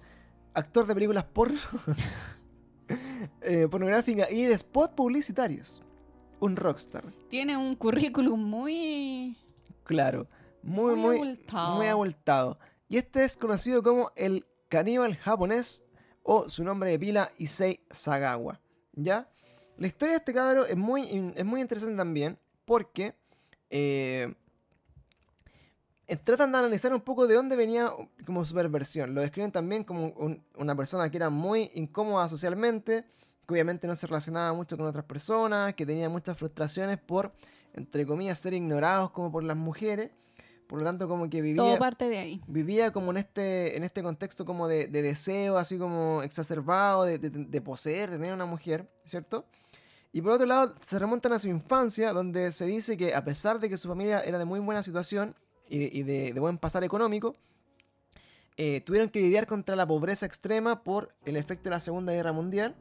[0.57, 1.59] actor de películas porno,
[3.41, 5.83] eh, pornográficas y de spot publicitarios.
[6.39, 7.03] Un rockstar.
[7.29, 9.37] Tiene un currículum muy.
[9.83, 10.27] Claro.
[10.61, 11.75] Muy, Muy muy, abultado.
[11.77, 12.59] muy abultado.
[12.89, 15.81] Y este es conocido como el caníbal japonés
[16.23, 18.59] o su nombre de pila Issei Sagawa.
[18.93, 19.29] ¿Ya?
[19.77, 23.15] La historia de este cabro es muy, es muy interesante también porque
[23.69, 24.33] eh,
[26.15, 27.91] tratan de analizar un poco de dónde venía
[28.25, 29.13] como su perversión.
[29.13, 33.03] Lo describen también como un- una persona que era muy incómoda socialmente,
[33.45, 37.33] que obviamente no se relacionaba mucho con otras personas, que tenía muchas frustraciones por,
[37.73, 40.11] entre comillas, ser ignorados como por las mujeres.
[40.67, 42.41] Por lo tanto, como que vivía Todo parte de ahí.
[42.45, 47.19] vivía como en este, en este contexto como de, de deseo, así como exacerbado, de,
[47.19, 49.45] de- de poseer, de tener una mujer, ¿cierto?
[50.11, 53.59] Y por otro lado, se remontan a su infancia, donde se dice que a pesar
[53.61, 55.35] de que su familia era de muy buena situación
[55.69, 57.35] y, de- y de, de buen pasar económico,
[58.59, 62.31] eh, tuvieron que lidiar contra la pobreza extrema por el efecto de la Segunda Guerra
[62.31, 62.75] Mundial.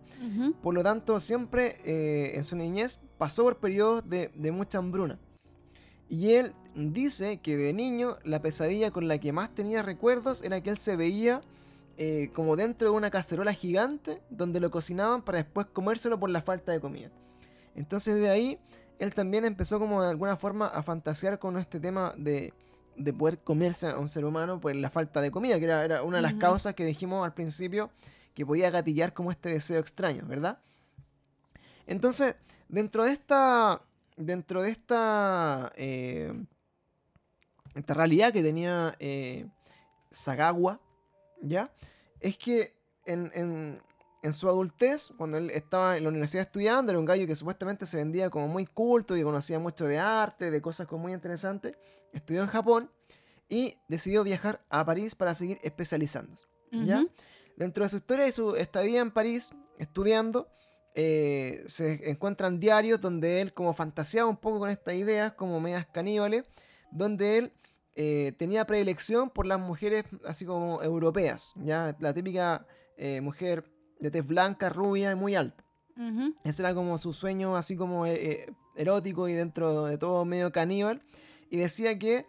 [0.63, 5.19] Por lo tanto, siempre eh, en su niñez pasó por periodos de, de mucha hambruna.
[6.09, 10.61] Y él dice que de niño la pesadilla con la que más tenía recuerdos era
[10.63, 11.43] que él se veía
[11.99, 16.43] eh, como dentro de una cacerola gigante donde lo cocinaban para después comérselo por la
[16.43, 17.11] falta de comida.
[17.75, 18.59] Entonces de ahí
[18.99, 22.55] él también empezó como de alguna forma a fantasear con este tema de,
[22.97, 26.03] de poder comerse a un ser humano por la falta de comida, que era, era
[26.03, 27.91] una de las causas que dijimos al principio
[28.35, 30.59] que podía gatillar como este deseo extraño, ¿verdad?
[31.87, 32.35] Entonces,
[32.69, 33.83] dentro de esta.
[34.17, 35.73] Dentro de esta.
[35.77, 36.33] eh,
[37.75, 39.47] esta realidad que tenía eh,
[40.11, 40.81] Sagawa,
[41.43, 41.71] ¿ya?
[42.21, 42.75] Es que
[43.05, 43.81] en, en-
[44.23, 47.87] en su adultez, cuando él estaba en la universidad estudiando, era un gallo que supuestamente
[47.87, 51.77] se vendía como muy culto y conocía mucho de arte, de cosas como muy interesantes.
[52.13, 52.91] Estudió en Japón
[53.49, 56.47] y decidió viajar a París para seguir especializándose.
[56.73, 57.07] ¿ya?
[57.57, 60.49] Dentro de su historia y su estadía en París, estudiando,
[60.95, 65.87] eh, se encuentran diarios donde él como fantaseaba un poco con estas ideas, como medias
[65.87, 66.45] caníbales,
[66.91, 67.53] donde él
[67.95, 73.71] eh, tenía predilección por las mujeres así como europeas, ya la típica eh, mujer
[74.01, 75.65] de tez blanca, rubia y muy alta.
[76.45, 80.53] Ese era como su sueño así como eh, eh, erótico y dentro de todo medio
[80.53, 81.03] caníbal.
[81.49, 82.27] Y decía que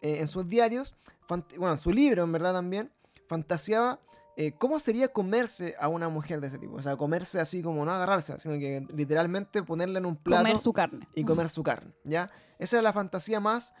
[0.00, 0.94] eh, en sus diarios,
[1.28, 2.90] bueno, en su libro en verdad también,
[3.26, 4.00] fantaseaba
[4.36, 6.76] eh, ¿cómo sería comerse a una mujer de ese tipo?
[6.76, 10.56] O sea, comerse así como no agarrarse, sino que literalmente ponerla en un plato Comer
[10.56, 11.06] su carne.
[11.14, 12.30] y comer su carne, ¿ya?
[12.58, 13.74] Esa es la fantasía más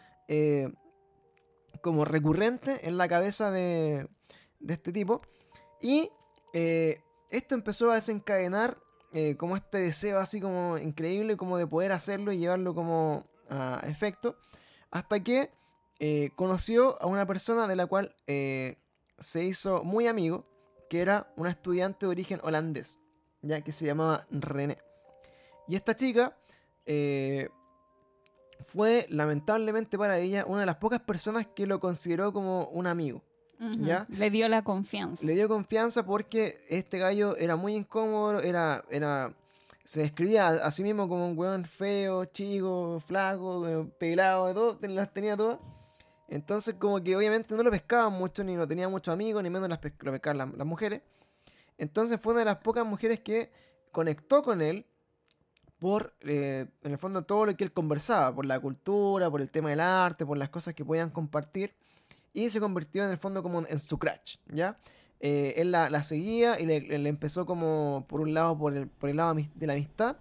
[1.80, 4.06] como recurrente en la cabeza de,
[4.58, 5.22] de este tipo.
[5.80, 6.10] Y
[6.52, 7.00] eh,
[7.30, 8.76] esto empezó a desencadenar
[9.12, 13.82] eh, como este deseo así como increíble, como de poder hacerlo y llevarlo como a
[13.86, 14.36] efecto,
[14.90, 15.50] hasta que
[15.98, 18.78] eh, conoció a una persona de la cual eh,
[19.18, 20.46] se hizo muy amigo,
[20.88, 23.00] que era una estudiante de origen holandés,
[23.42, 24.78] ya que se llamaba René.
[25.66, 26.36] Y esta chica
[28.60, 33.22] fue lamentablemente para ella una de las pocas personas que lo consideró como un amigo.
[34.08, 35.26] Le dio la confianza.
[35.26, 39.34] Le dio confianza porque este gallo era muy incómodo, era, era,
[39.84, 44.54] se describía a, a sí mismo como un weón feo, chico, flaco, eh, pelado, de
[44.54, 45.58] todo, las tenía todas.
[46.28, 49.68] Entonces como que obviamente no lo pescaban mucho, ni no tenía muchos amigos, ni menos
[49.68, 51.02] las pes- lo pescaban las, las mujeres.
[51.76, 53.50] Entonces fue una de las pocas mujeres que
[53.90, 54.86] conectó con él
[55.78, 59.50] por, eh, en el fondo, todo lo que él conversaba, por la cultura, por el
[59.50, 61.74] tema del arte, por las cosas que podían compartir
[62.32, 64.78] y se convirtió en el fondo como en su crush, ¿ya?
[65.20, 68.88] Eh, él la, la seguía y le, le empezó como por un lado por el,
[68.88, 70.16] por el lado de la amistad,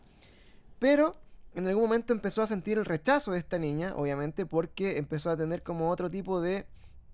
[0.78, 1.16] pero
[1.56, 5.38] en algún momento empezó a sentir el rechazo de esta niña, obviamente, porque empezó a
[5.38, 6.66] tener como otro tipo de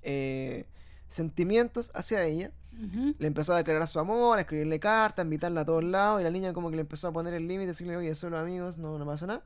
[0.01, 0.65] eh,
[1.07, 2.51] sentimientos hacia ella.
[3.17, 6.25] Le empezó a declarar su amor, a escribirle cartas, a invitarla a todos lados, y
[6.25, 8.99] la niña como que le empezó a poner el límite, decirle, oye, solo amigos, no,
[8.99, 9.45] no pasa nada.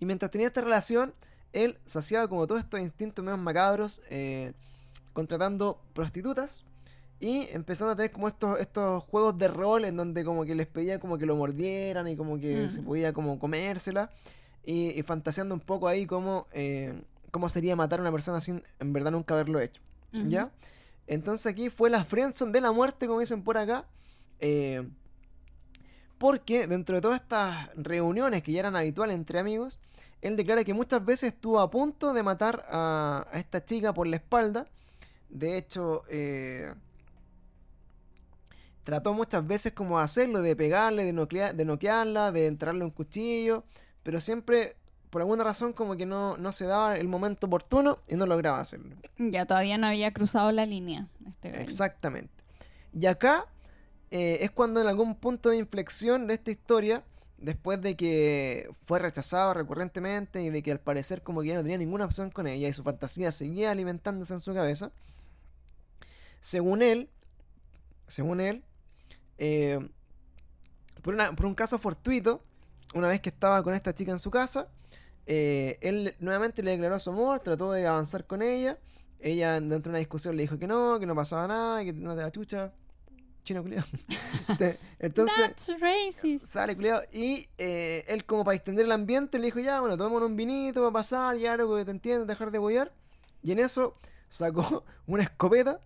[0.00, 1.14] Y mientras tenía esta relación,
[1.52, 4.52] él saciaba como todos estos instintos medio macabros, eh,
[5.12, 6.64] contratando prostitutas
[7.18, 10.66] y empezando a tener como estos, estos juegos de rol en donde como que les
[10.66, 12.70] pedía como que lo mordieran y como que Mm.
[12.70, 14.10] se podía como comérsela
[14.64, 18.62] y, y fantaseando un poco ahí como eh, cómo sería matar a una persona sin
[18.78, 19.80] en verdad nunca haberlo hecho.
[20.12, 20.50] ¿Ya?
[21.06, 23.84] Entonces aquí fue la friendzone de la muerte, como dicen por acá.
[24.38, 24.88] eh,
[26.18, 29.78] porque dentro de todas estas reuniones que ya eran habituales entre amigos,
[30.22, 34.06] él declara que muchas veces estuvo a punto de matar a, a esta chica por
[34.06, 34.66] la espalda.
[35.28, 36.74] De hecho, eh,
[38.84, 43.64] trató muchas veces como de hacerlo, de pegarle, de, de noquearla, de entrarle un cuchillo,
[44.02, 44.76] pero siempre,
[45.10, 48.60] por alguna razón, como que no, no se daba el momento oportuno y no lograba
[48.60, 48.96] hacerlo.
[49.18, 51.06] Ya todavía no había cruzado la línea.
[51.26, 51.62] Este.
[51.62, 52.32] Exactamente.
[52.92, 53.46] Y acá
[54.10, 57.04] eh, es cuando en algún punto de inflexión de esta historia,
[57.40, 61.62] después de que fue rechazado recurrentemente y de que al parecer como que ya no
[61.62, 64.92] tenía ninguna opción con ella y su fantasía seguía alimentándose en su cabeza,
[66.38, 67.10] según él,
[68.06, 68.62] según él,
[69.38, 69.78] eh,
[71.02, 72.42] por, por un caso fortuito,
[72.94, 74.68] una vez que estaba con esta chica en su casa,
[75.26, 78.78] eh, él nuevamente le declaró su amor, trató de avanzar con ella.
[79.20, 82.16] Ella, dentro de una discusión, le dijo que no, que no pasaba nada, que no
[82.16, 82.72] te la chucha.
[83.50, 83.64] Chino
[85.00, 86.46] Entonces, That's racist.
[86.46, 87.02] sale culiao.
[87.12, 90.80] Y eh, él, como para extender el ambiente, le dijo: Ya, bueno, tomémonos un vinito
[90.80, 92.92] para pasar, ya algo que te entiendo, dejar de boyar.
[93.42, 93.96] Y en eso
[94.28, 95.80] sacó una escopeta.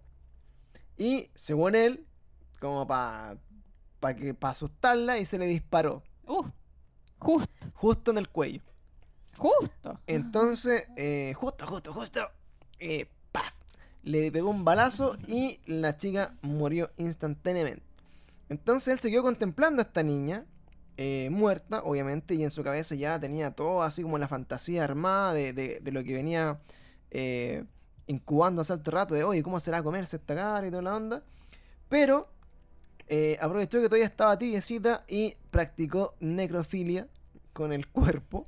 [0.99, 2.07] Y según él,
[2.61, 3.39] como para
[4.01, 6.45] pa que para asustarla, y se le disparó Uh,
[7.19, 8.61] justo, justo en el cuello.
[9.39, 10.01] justo.
[10.07, 12.21] Entonces, eh, justo, justo, justo,
[12.79, 13.09] eh.
[14.05, 17.83] Le pegó un balazo y la chica murió instantáneamente.
[18.51, 20.45] Entonces él siguió contemplando a esta niña,
[20.97, 25.33] eh, muerta, obviamente, y en su cabeza ya tenía todo así como la fantasía armada
[25.35, 26.61] de, de- lo que venía
[27.11, 27.65] eh,
[28.07, 31.23] incubando hace alto rato, de, oye, ¿cómo será comerse esta cara y toda la onda?
[31.89, 32.29] Pero
[33.09, 37.09] eh, aprovechó que todavía estaba tibiecita y practicó necrofilia
[37.53, 38.47] con el cuerpo.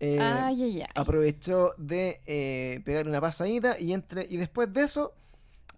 [0.00, 0.86] Eh, ay, ay, ay.
[0.94, 5.12] aprovechó de eh, pegarle una pasadita y entre y después de eso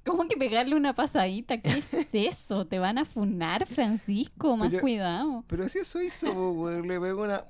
[0.04, 1.60] ¿Cómo que pegarle una pasadita?
[1.60, 2.66] ¿Qué es eso?
[2.66, 4.56] Te van a funar, Francisco.
[4.56, 5.44] Más Pero- cuidado.
[5.46, 7.44] pero si eso hizo le pegó una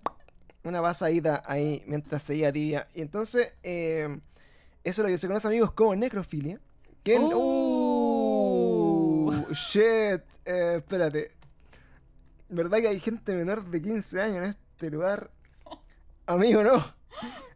[0.65, 4.19] una pasadita ahí mientras seguía tibia y entonces eh,
[4.85, 6.61] eso es lo que se conoce amigos como necrofilia
[7.03, 9.33] que Oh.
[9.33, 11.31] Uh, shit espérate
[12.49, 15.31] verdad que hay gente menor de 15 años en este lugar
[16.27, 16.85] amigo no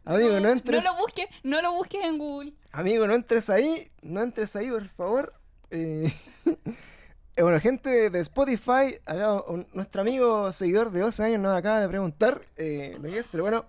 [0.05, 2.53] amigo no entres No lo busques, no lo busques en Google.
[2.71, 5.33] Amigo, no entres ahí, no entres ahí, por favor.
[5.71, 6.13] Eh,
[7.35, 11.79] eh, bueno, gente de Spotify, acá un- nuestro amigo seguidor de 12 años nos acaba
[11.81, 13.65] de preguntar eh, lo que es, pero bueno,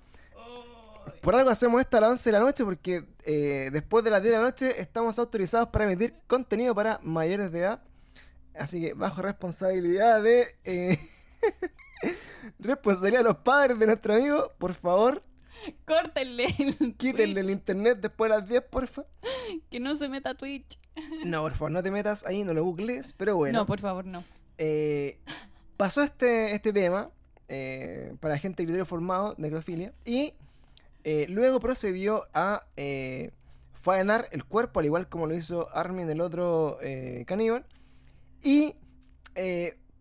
[1.22, 4.22] por algo hacemos esto a las 11 de la noche porque eh, después de las
[4.22, 7.82] 10 de la noche estamos autorizados para emitir contenido para mayores de edad.
[8.54, 10.54] Así que bajo responsabilidad de...
[12.58, 15.22] responsabilidad de los padres de nuestro amigo, por favor,
[15.84, 19.04] Córtenle el Quítenle el internet después de las 10, porfa.
[19.70, 20.78] que no se meta a Twitch.
[21.24, 23.60] No, por favor, no te metas ahí, no lo googlees, pero bueno.
[23.60, 24.24] No, por favor, no.
[24.58, 25.18] Eh,
[25.76, 27.10] pasó este, este tema
[27.48, 30.34] eh, para gente de criterio formado, necrofilia, y
[31.04, 33.30] eh, luego procedió a eh,
[33.72, 36.78] faenar el cuerpo, al igual como lo hizo Armin, el otro
[37.26, 37.64] caníbal,
[38.42, 38.74] y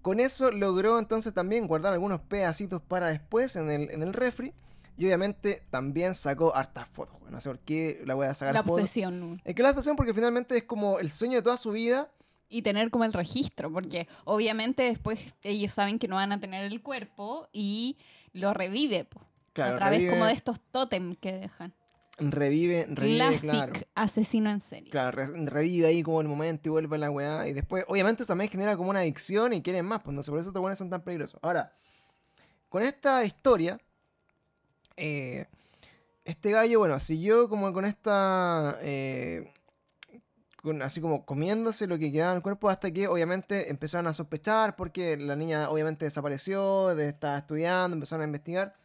[0.08, 4.53] con eso logró entonces también guardar algunos pedacitos para después en el, en el refri,
[4.97, 8.64] y obviamente también sacó hartas fotos, no sé por qué la voy a sacar La
[8.64, 8.84] fotos.
[8.84, 9.41] obsesión.
[9.43, 12.10] Es que la obsesión porque finalmente es como el sueño de toda su vida,
[12.47, 16.72] Y tener como el registro, porque obviamente después ellos saben que no van a tener
[16.72, 17.97] el cuerpo y
[18.32, 19.20] lo revive po,
[19.51, 21.74] Claro, a través como de estos tótem que dejan.
[22.18, 23.74] Revive, revive, Classic claro.
[23.95, 24.89] asesino en serie.
[24.89, 27.47] Claro, re- revive ahí como el momento y vuelve a la weá.
[27.47, 30.01] Y después, obviamente, eso también genera como una adicción y quieren más.
[30.03, 31.39] Pues no sé, por eso estos weones son tan peligrosos.
[31.43, 31.72] Ahora,
[32.70, 33.80] con esta historia,
[34.95, 35.45] eh,
[36.26, 38.78] este gallo, bueno, siguió como con esta.
[38.82, 39.51] eh,
[40.61, 44.13] con- así como comiéndose lo que quedaba en el cuerpo hasta que obviamente empezaron a
[44.13, 48.76] sospechar porque la niña obviamente desapareció, de, estaba estudiando, empezaron a investigar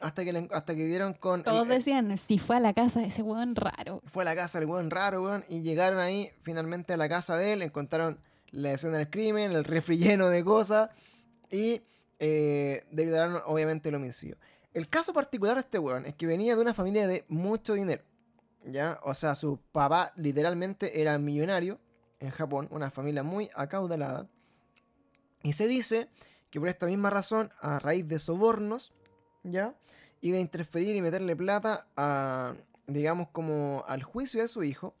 [0.00, 1.42] hasta que, le- hasta que dieron con...
[1.42, 4.02] Todos el- decían, si fue a la casa de ese hueón raro.
[4.06, 7.36] fue a la casa del weón raro, weón, y llegaron ahí finalmente a la casa
[7.36, 8.20] de él, encontraron
[8.50, 10.90] la escena del crimen, el refri lleno de cosas,
[11.50, 11.80] y
[12.18, 12.84] eh,
[13.46, 14.36] obviamente el homicidio.
[14.74, 18.02] El caso particular de este weón es que venía de una familia de mucho dinero,
[18.64, 19.00] ¿ya?
[19.02, 21.78] O sea, su papá literalmente era millonario
[22.20, 24.28] en Japón, una familia muy acaudalada,
[25.42, 26.08] y se dice
[26.50, 28.92] que por esta misma razón, a raíz de sobornos,
[29.42, 29.74] ¿ya?
[30.20, 32.54] Y de interferir y meterle plata a,
[32.86, 34.94] digamos, como al juicio de su hijo,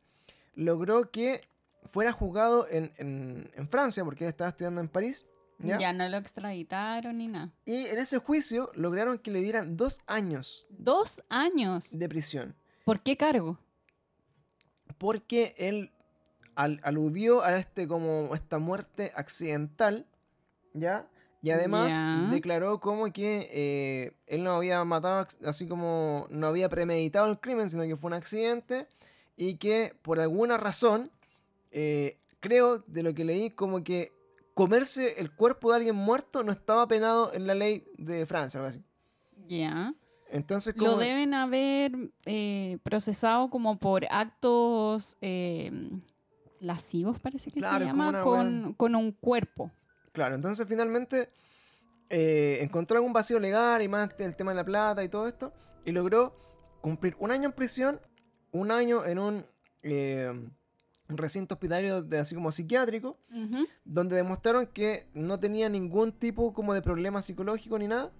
[0.54, 1.48] logró que
[1.84, 5.26] fuera juzgado en, en- en Francia, porque él estaba estudiando en París,
[5.58, 5.78] ¿ya?
[5.78, 7.50] Ya no lo extraditaron ni nada.
[7.64, 11.98] Y en ese juicio lograron que le dieran dos años Dos años.
[11.98, 13.58] de prisión, ¿Por qué cargo?
[14.98, 15.92] porque él
[16.54, 20.06] al- aludió a este como esta muerte accidental,
[20.74, 21.08] ¿ya?
[21.40, 27.30] Y además declaró como que eh, él no había matado, así como no había premeditado
[27.30, 28.88] el crimen, sino que fue un accidente
[29.36, 31.12] y que por alguna razón,
[31.70, 34.12] eh, creo de lo que leí, como que
[34.54, 38.70] comerse el cuerpo de alguien muerto no estaba penado en la ley de Francia, algo
[38.70, 38.82] así.
[39.46, 39.94] Ya.
[40.30, 40.90] Entonces, como...
[40.90, 41.92] Lo deben haber
[42.26, 45.70] eh, procesado como por actos eh,
[46.58, 49.70] lascivos, parece que Claro, se llama, con, con un cuerpo.
[50.12, 51.30] Claro, entonces finalmente
[52.10, 55.52] eh, encontró algún vacío legal y más el tema de la plata y todo esto.
[55.84, 56.34] Y logró
[56.80, 58.00] cumplir un año en prisión,
[58.52, 59.46] un año en un
[59.82, 60.32] eh,
[61.08, 63.18] un recinto hospitalario de, así como psiquiátrico,
[63.84, 68.12] donde demostraron que no tenía ningún tipo como de problema psicológico ni nada.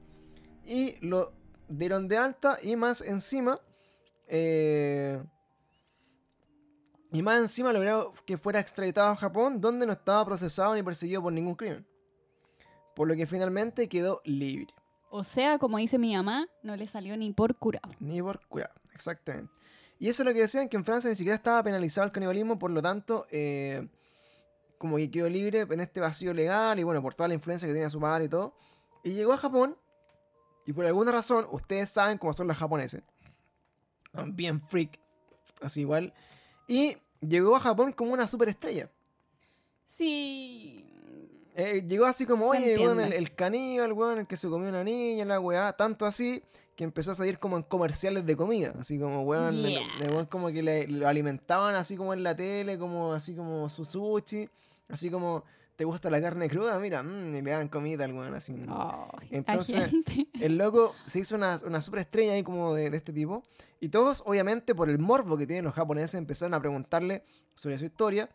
[0.64, 1.32] Y lo
[1.68, 3.60] dieron de alta y más encima...
[4.26, 5.22] eh,
[7.10, 11.22] y más encima lograron que fuera extraditado a Japón, donde no estaba procesado ni perseguido
[11.22, 11.86] por ningún crimen.
[12.94, 14.74] Por lo que finalmente quedó libre.
[15.10, 17.94] O sea, como dice mi mamá, no le salió ni por curado.
[17.98, 19.50] Ni por curado, exactamente.
[19.98, 22.58] Y eso es lo que decían, que en Francia ni siquiera estaba penalizado el canibalismo,
[22.58, 23.88] por lo tanto, eh,
[24.76, 27.72] como que quedó libre en este vacío legal y bueno, por toda la influencia que
[27.72, 28.54] tenía su padre y todo.
[29.02, 29.76] Y llegó a Japón,
[30.66, 33.02] y por alguna razón, ustedes saben cómo son los japoneses.
[34.26, 35.00] Bien freak,
[35.62, 36.12] así igual.
[36.68, 38.88] Y llegó a Japón como una superestrella.
[39.86, 40.84] Sí.
[41.56, 44.84] Eh, llegó así como, oye, weón, el, el caníbal, weón, el que se comió una
[44.84, 46.40] niña, la weá, tanto así
[46.76, 49.80] que empezó a salir como en comerciales de comida, así como, weón, Yeah.
[50.12, 53.84] weón como que le, lo alimentaban así como en la tele, como así como su
[53.84, 54.48] sushi,
[54.88, 55.42] así como,
[55.78, 56.76] ¿te gusta la carne cruda?
[56.80, 58.52] Mira, mm, y le dan comida al weón, así.
[58.68, 59.92] Ay, Entonces.
[60.40, 63.44] El loco se hizo una, una superestrella ahí como de, de este tipo.
[63.78, 67.22] Y todos, obviamente, por el morbo que tienen los japoneses, empezaron a preguntarle
[67.54, 68.28] sobre su historia.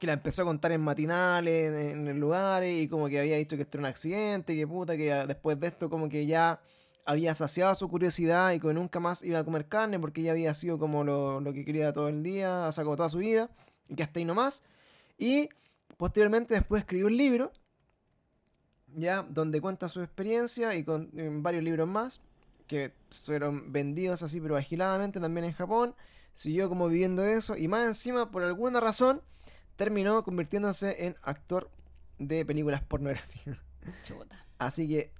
[0.00, 3.56] Que la empezó a contar en matinales, en, en lugares, y como que había dicho
[3.56, 6.58] que esto era un accidente, que puta, que ya después de esto como que ya
[7.04, 10.54] había saciado su curiosidad y que nunca más iba a comer carne porque ya había
[10.54, 13.50] sido como lo, lo que quería todo el día, como toda su vida,
[13.88, 14.62] y que hasta ahí nomás.
[15.18, 15.50] Y
[16.02, 17.52] posteriormente después escribió un libro
[18.88, 21.12] ya donde cuenta su experiencia y con
[21.44, 22.20] varios libros más
[22.66, 22.92] que
[23.24, 25.94] fueron vendidos así pero agiladamente también en Japón
[26.34, 29.22] siguió como viviendo eso y más encima por alguna razón
[29.76, 31.70] terminó convirtiéndose en actor
[32.18, 33.58] de películas pornográficas
[34.02, 34.44] Chuta.
[34.58, 35.12] así que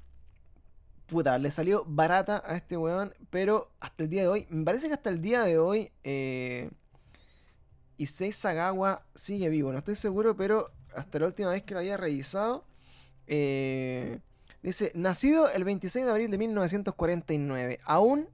[1.07, 4.89] puta le salió barata a este weón pero hasta el día de hoy me parece
[4.89, 6.73] que hasta el día de hoy eh,
[8.03, 11.97] Issei Sagawa sigue vivo no estoy seguro pero hasta la última vez que lo había
[11.97, 12.65] revisado
[13.27, 14.21] eh,
[14.63, 17.81] dice, nacido el 26 de abril de 1949.
[17.85, 18.29] Aún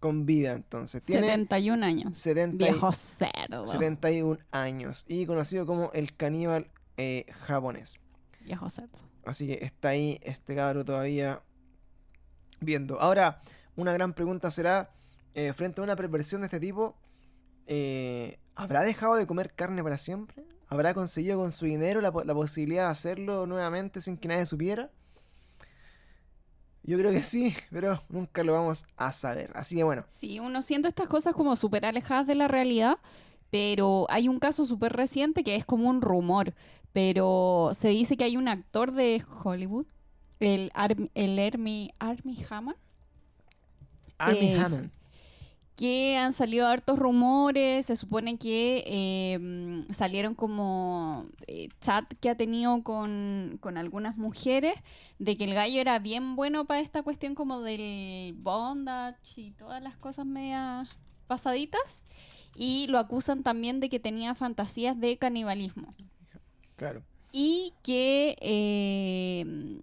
[0.00, 1.04] con vida, entonces.
[1.04, 2.18] Tiene 71 años.
[2.18, 3.66] 70 Viejo cerdo.
[3.66, 7.96] 71 años y conocido como el caníbal eh, japonés.
[8.44, 8.98] Viejo cerdo.
[9.24, 11.42] Así que está ahí este cabro todavía
[12.60, 13.00] viendo.
[13.00, 13.40] Ahora,
[13.76, 14.90] una gran pregunta será,
[15.34, 16.96] eh, frente a una perversión de este tipo,
[17.66, 20.44] eh, ¿habrá dejado de comer carne para siempre?
[20.68, 24.90] ¿Habrá conseguido con su dinero la, la posibilidad de hacerlo nuevamente sin que nadie supiera?
[26.84, 29.50] Yo creo que sí, pero nunca lo vamos a saber.
[29.54, 32.98] Así que bueno, Sí, uno siente estas cosas como súper alejadas de la realidad,
[33.50, 36.54] pero hay un caso súper reciente que es como un rumor,
[36.92, 39.86] pero se dice que hay un actor de Hollywood,
[40.40, 42.76] el, Arm- el Army, Army Hammer,
[44.18, 44.90] Armie Eh, Hammond.
[45.76, 52.30] Que han salido hartos rumores, se supone que eh, mm, salieron como eh, chat que
[52.30, 54.74] ha tenido con, con algunas mujeres,
[55.18, 59.82] de que el gallo era bien bueno para esta cuestión como del bondage y todas
[59.82, 60.88] las cosas medias
[61.26, 62.04] pasaditas,
[62.54, 65.94] y lo acusan también de que tenía fantasías de canibalismo.
[66.76, 67.02] Claro.
[67.32, 69.80] Y que eh,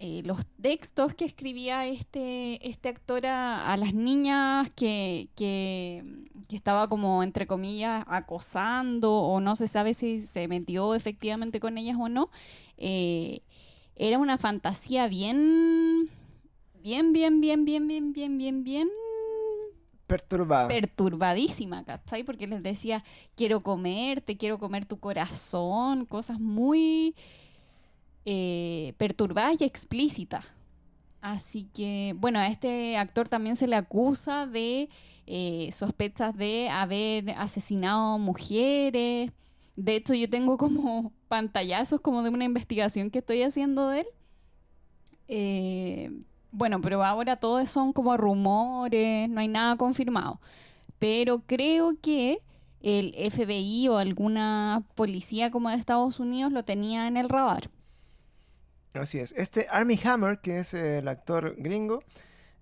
[0.00, 6.04] eh, los textos que escribía este, este actor a, a las niñas que, que,
[6.48, 11.78] que estaba como, entre comillas, acosando o no se sabe si se metió efectivamente con
[11.78, 12.30] ellas o no,
[12.76, 13.42] eh,
[13.96, 16.08] era una fantasía bien,
[16.82, 18.88] bien, bien, bien, bien, bien, bien, bien, bien
[20.06, 20.68] Perturbada.
[20.68, 22.24] perturbadísima, ¿cachai?
[22.24, 27.14] Porque les decía, quiero comerte, quiero comer tu corazón, cosas muy
[28.30, 30.44] eh, perturbadas y explícitas.
[31.22, 34.90] Así que, bueno, a este actor también se le acusa de
[35.26, 39.32] eh, sospechas de haber asesinado mujeres.
[39.76, 44.06] De hecho, yo tengo como pantallazos como de una investigación que estoy haciendo de él.
[45.28, 46.10] Eh,
[46.50, 50.38] bueno, pero ahora todo son como rumores, no hay nada confirmado.
[50.98, 52.42] Pero creo que
[52.82, 57.70] el FBI o alguna policía como de Estados Unidos lo tenía en el radar.
[58.94, 59.32] Así es.
[59.36, 62.02] Este Armie Hammer, que es el actor gringo,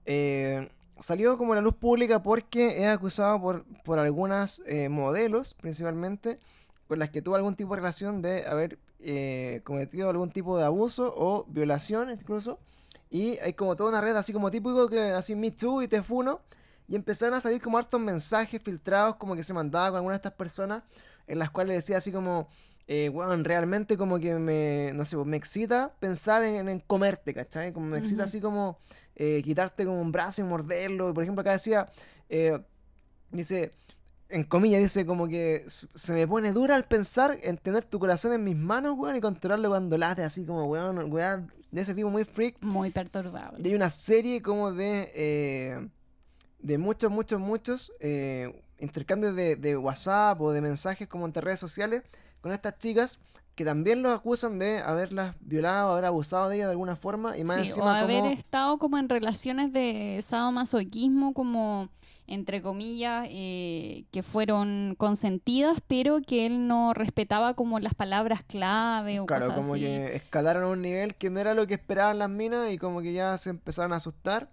[0.04, 0.68] eh,
[0.98, 6.38] salió como a la luz pública porque es acusado por, por algunas eh, modelos, principalmente,
[6.88, 10.64] con las que tuvo algún tipo de relación de haber eh, cometido algún tipo de
[10.64, 12.58] abuso o violación incluso.
[13.10, 16.02] Y hay como toda una red así como típico que así Me Too y Te
[16.02, 16.40] Funo.
[16.88, 20.28] Y empezaron a salir como hartos mensajes filtrados como que se mandaba con algunas de
[20.28, 20.84] estas personas
[21.26, 22.48] en las cuales decía así como,
[22.88, 27.34] eh, weón, realmente como que me, no sé, pues, me excita pensar en, en comerte,
[27.34, 27.72] ¿cachai?
[27.72, 28.78] Como me excita así como
[29.16, 31.12] eh, quitarte como un brazo y morderlo.
[31.12, 31.90] Por ejemplo, acá decía,
[32.28, 32.58] eh,
[33.30, 33.72] dice,
[34.28, 38.32] en comillas, dice como que se me pone dura al pensar en tener tu corazón
[38.32, 42.08] en mis manos, weón, y controlarlo cuando late, así como, weón, weón, de ese tipo
[42.08, 42.56] muy freak.
[42.60, 43.60] Muy perturbable.
[43.62, 45.88] Y hay una serie como de, eh,
[46.60, 51.60] de muchos, muchos, muchos eh, intercambios de, de WhatsApp o de mensajes como entre redes
[51.60, 52.02] sociales
[52.40, 53.18] con estas chicas
[53.54, 57.42] que también los acusan de haberlas violado, haber abusado de ellas de alguna forma y
[57.44, 58.32] más Sí, o encima haber como...
[58.32, 61.88] estado como en relaciones de sadomasoquismo, como
[62.28, 69.20] entre comillas, eh, que fueron consentidas, pero que él no respetaba como las palabras clave
[69.20, 69.82] o Claro, cosas como así.
[69.84, 73.00] que escalaron a un nivel que no era lo que esperaban las minas y como
[73.00, 74.50] que ya se empezaron a asustar.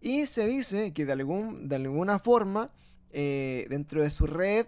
[0.00, 2.70] Y se dice que de, algún, de alguna forma,
[3.18, 4.66] eh, dentro de su red,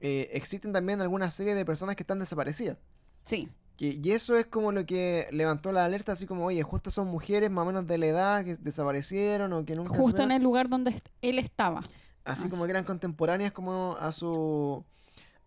[0.00, 2.76] eh, existen también alguna serie de personas que están desaparecidas.
[3.24, 6.90] Sí, Y, y eso es como lo que levantó la alerta, así como, oye, justo
[6.90, 10.30] son mujeres más o menos de la edad que desaparecieron o que nunca justo en
[10.30, 10.32] supieron".
[10.32, 11.82] el lugar donde él estaba.
[12.24, 14.84] Así Ah, como que eran contemporáneas como a su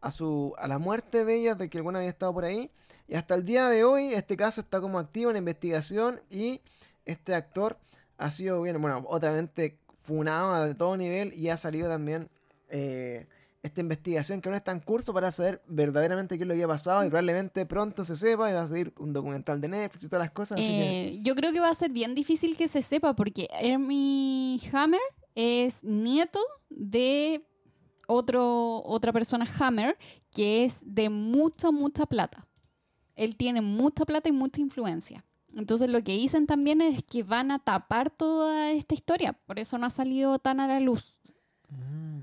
[0.01, 2.71] a su a la muerte de ellas, de que alguna había estado por ahí.
[3.07, 6.61] Y hasta el día de hoy este caso está como activo en investigación y
[7.05, 7.77] este actor
[8.17, 12.29] ha sido bien, bueno, obviamente funado de todo nivel y ha salido también
[12.69, 13.27] eh,
[13.63, 16.67] esta investigación que aún está en curso para saber verdaderamente qué es lo que ha
[16.67, 20.09] pasado y probablemente pronto se sepa y va a salir un documental de Netflix y
[20.09, 20.57] todas las cosas.
[20.59, 23.47] Así que Eh, yo creo que va a ser bien difícil que se sepa porque
[23.59, 24.99] Hermie Hammer
[25.35, 26.39] es nieto
[26.69, 27.45] de
[28.07, 29.97] otro, otra persona Hammer
[30.31, 32.47] que es de mucha, mucha plata.
[33.15, 35.23] Él tiene mucha plata y mucha influencia.
[35.55, 39.33] Entonces lo que dicen también es que van a tapar toda esta historia.
[39.33, 41.15] Por eso no ha salido tan a la luz.
[41.69, 42.19] Mm.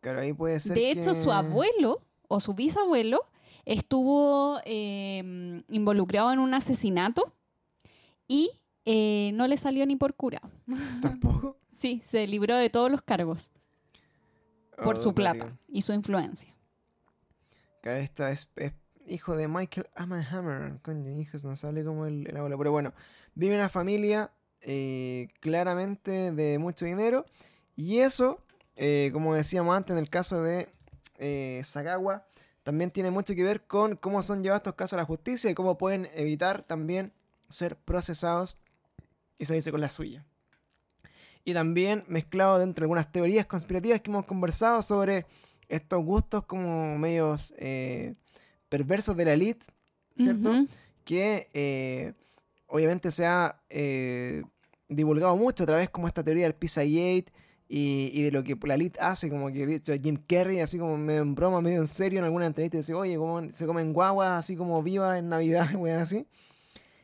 [0.00, 3.26] Claro, ahí puede ser De hecho, su abuelo o su bisabuelo
[3.64, 7.34] estuvo eh, involucrado en un asesinato
[8.26, 8.50] y
[8.86, 10.40] eh, no le salió ni por cura.
[11.02, 11.56] tampoco.
[11.74, 13.52] Sí, se libró de todos los cargos
[14.82, 15.58] por Oh, su plata digo.
[15.68, 16.54] y su influencia.
[17.82, 18.72] Claro, esta es, es
[19.10, 20.78] hijo de Michael Hammer.
[20.82, 22.56] Coño, hijos, no sale como el, el abuelo.
[22.56, 22.94] Pero bueno,
[23.34, 24.30] vive una familia
[24.62, 27.26] eh, claramente de mucho dinero.
[27.76, 28.42] Y eso,
[28.76, 30.68] eh, como decíamos antes, en el caso de
[31.18, 32.26] eh, Sagawa,
[32.62, 35.54] también tiene mucho que ver con cómo son llevados estos casos a la justicia y
[35.54, 37.12] cómo pueden evitar también
[37.48, 38.58] ser procesados
[39.38, 40.24] y salirse con la suya.
[41.42, 45.24] Y también mezclado dentro de algunas teorías conspirativas que hemos conversado sobre
[45.68, 47.54] estos gustos como medios
[48.70, 49.66] perversos de la elite,
[50.16, 50.64] ¿cierto?
[51.04, 52.14] Que eh,
[52.66, 54.42] obviamente se ha eh,
[54.88, 57.26] divulgado mucho a través como esta teoría del Pizzagate
[57.68, 60.78] y, y de lo que la elite hace, como que de hecho Jim Carrey, así
[60.78, 63.92] como medio en broma, medio en serio, en alguna entrevista dice, oye, ¿cómo se comen
[63.92, 66.26] guaguas así como vivas en Navidad, weón, así?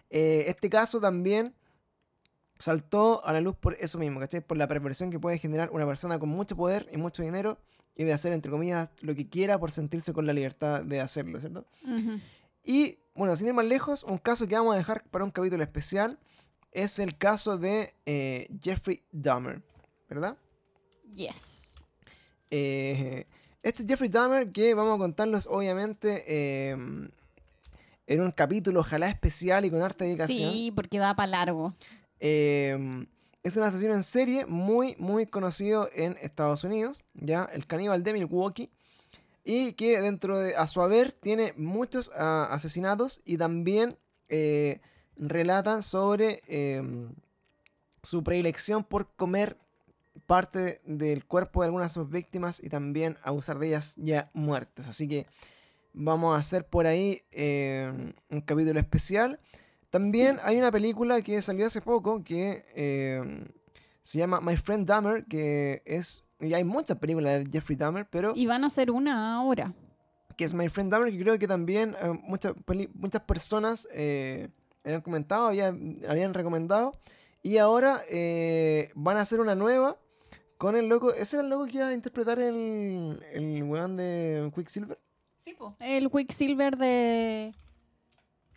[0.08, 1.52] Eh, este caso también
[2.58, 4.40] saltó a la luz por eso mismo, ¿cachai?
[4.40, 7.58] Por la perversión que puede generar una persona con mucho poder y mucho dinero
[7.94, 11.40] y de hacer, entre comillas, lo que quiera por sentirse con la libertad de hacerlo,
[11.40, 11.66] ¿cierto?
[12.62, 15.62] Y bueno, sin ir más lejos, un caso que vamos a dejar para un capítulo
[15.62, 16.18] especial
[16.72, 19.62] es el caso de eh, Jeffrey Dahmer,
[20.10, 20.36] ¿verdad?
[21.14, 21.74] Yes.
[22.50, 23.26] Eh,
[23.62, 26.76] este Jeffrey Dahmer que vamos a contarlos obviamente eh,
[28.06, 30.52] en un capítulo ojalá especial y con harta dedicación.
[30.52, 31.74] Sí, porque da para largo.
[32.20, 33.06] Eh,
[33.42, 38.12] es un asesino en serie muy, muy conocido en Estados Unidos, ya, el caníbal de
[38.12, 38.70] Milwaukee,
[39.44, 43.96] y que dentro de, a su haber, tiene muchos ah, asesinatos y también
[44.28, 44.80] eh,
[45.16, 46.82] relatan sobre eh,
[48.02, 49.56] su predilección por comer
[50.26, 54.88] parte del cuerpo de algunas de sus víctimas y también abusar de ellas ya muertas.
[54.88, 55.26] Así que
[55.92, 59.38] vamos a hacer por ahí eh, un capítulo especial.
[59.90, 63.44] También hay una película que salió hace poco que eh,
[64.02, 66.22] se llama My Friend Dahmer, que es...
[66.40, 69.72] Y hay muchas películas de Jeffrey Dahmer, pero Y van a hacer una ahora.
[70.36, 74.48] que es My Friend Dahmer, que creo que también eh, muchas, peli- muchas personas eh,
[74.84, 76.92] habían comentado, habían, habían recomendado.
[77.42, 79.96] Y ahora eh, van a hacer una nueva
[80.58, 81.12] con el loco.
[81.14, 84.98] ¿Ese era el loco que iba a interpretar el, el weón de Quicksilver?
[85.38, 85.74] Sí, po.
[85.78, 87.54] El Quicksilver de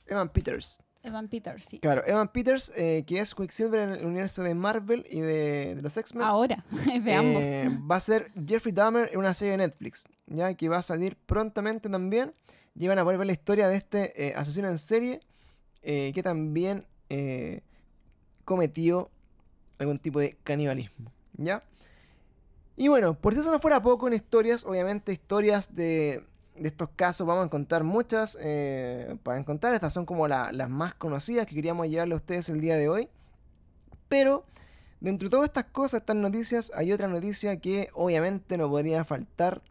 [0.07, 0.81] Evan Peters.
[1.01, 1.79] Evan Peters, sí.
[1.79, 5.81] Claro, Evan Peters, eh, que es Quicksilver en el universo de Marvel y de, de
[5.81, 6.23] los X-Men.
[6.23, 7.43] Ahora, ambos.
[7.43, 10.81] Eh, va a ser Jeffrey Dahmer en una serie de Netflix, ya que va a
[10.81, 12.33] salir prontamente también.
[12.75, 15.21] Y van a poder ver la historia de este eh, asesino en serie
[15.81, 16.85] que también
[18.45, 19.09] cometió
[19.79, 21.63] algún tipo de canibalismo, ¿ya?
[22.75, 26.23] Y bueno, por si eso no fuera poco en historias, obviamente historias de,
[26.59, 29.73] de estos casos vamos a encontrar muchas eh, para encontrar.
[29.73, 32.89] Estas son como la- las más conocidas que queríamos llevarle a ustedes el día de
[32.89, 33.09] hoy.
[34.07, 34.45] Pero
[34.99, 39.61] dentro de todas estas cosas, estas noticias, hay otra noticia que obviamente no podría faltar.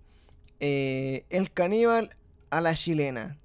[0.60, 2.16] eh, el caníbal
[2.50, 3.38] a la chilena.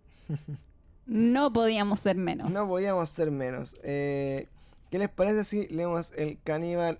[1.05, 2.53] No podíamos ser menos.
[2.53, 3.75] No podíamos ser menos.
[3.83, 4.47] Eh,
[4.89, 6.99] ¿Qué les parece si leemos el caníbal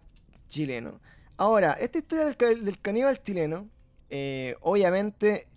[0.49, 0.99] chileno?
[1.37, 3.67] Ahora, esta historia del, del caníbal chileno,
[4.09, 5.47] eh, obviamente,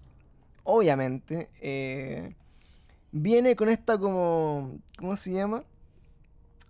[0.67, 2.35] obviamente, eh,
[3.13, 5.65] viene con esta como, ¿cómo se llama?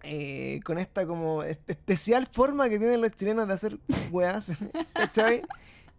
[0.02, 3.78] Eh, con esta como espe- especial forma que tienen los chilenos de hacer
[4.12, 4.52] weas,
[4.93, 5.43] ¿cachai?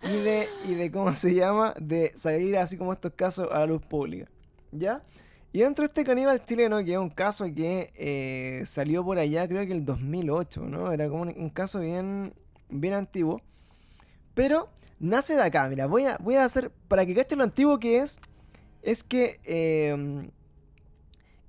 [0.02, 1.74] Y de, y de, ¿cómo se llama?
[1.80, 4.30] De salir así como estos casos a la luz pública,
[4.72, 5.04] ¿ya?
[5.52, 9.48] Y dentro de este caníbal chileno, que es un caso que eh, salió por allá,
[9.48, 10.92] creo que el 2008, ¿no?
[10.92, 12.34] Era como un, un caso bien,
[12.70, 13.42] bien antiguo.
[14.38, 14.70] Pero
[15.00, 17.98] nace de acá, mira, voy a, voy a hacer, para que cachen lo antiguo que
[17.98, 18.20] es,
[18.84, 20.30] es que eh,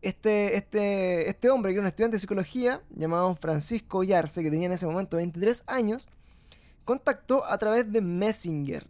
[0.00, 4.68] este, este, este hombre, que era un estudiante de psicología, llamado Francisco Yarse, que tenía
[4.68, 6.08] en ese momento 23 años,
[6.86, 8.86] contactó a través de Messenger,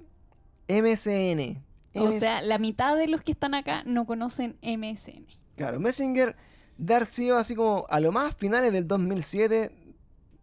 [0.68, 1.60] MSN.
[1.96, 5.26] O MS sea, la mitad de los que están acá no conocen MSN.
[5.56, 6.36] Claro, Messenger
[6.80, 9.72] haber sido así como a lo más finales del 2007,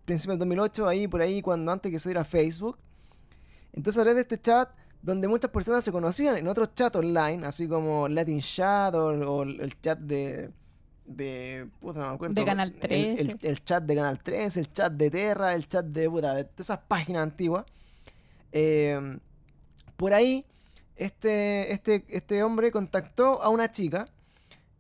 [0.04, 2.78] principios del 2008, ahí por ahí, cuando antes que se diera Facebook.
[3.76, 4.70] Entonces, a través de este chat,
[5.02, 9.44] donde muchas personas se conocían en otros chats online, así como Latin Chat o, o
[9.44, 10.50] el chat de.
[11.06, 11.68] de.
[11.80, 12.34] puta, no me acuerdo.
[12.34, 13.22] De Canal el- 13.
[13.22, 16.10] El, el chat de Canal 13, el chat de Terra, el chat de.
[16.10, 17.66] puta, de todas esas páginas antiguas.
[18.52, 19.20] Eh,
[19.98, 20.46] por ahí,
[20.96, 24.08] este, este, este hombre contactó a una chica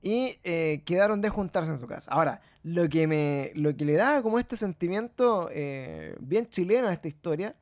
[0.01, 2.09] y eh, quedaron de juntarse en su casa.
[2.11, 6.93] Ahora, lo que, me, lo que le da como este sentimiento eh, bien chileno a
[6.93, 7.55] esta historia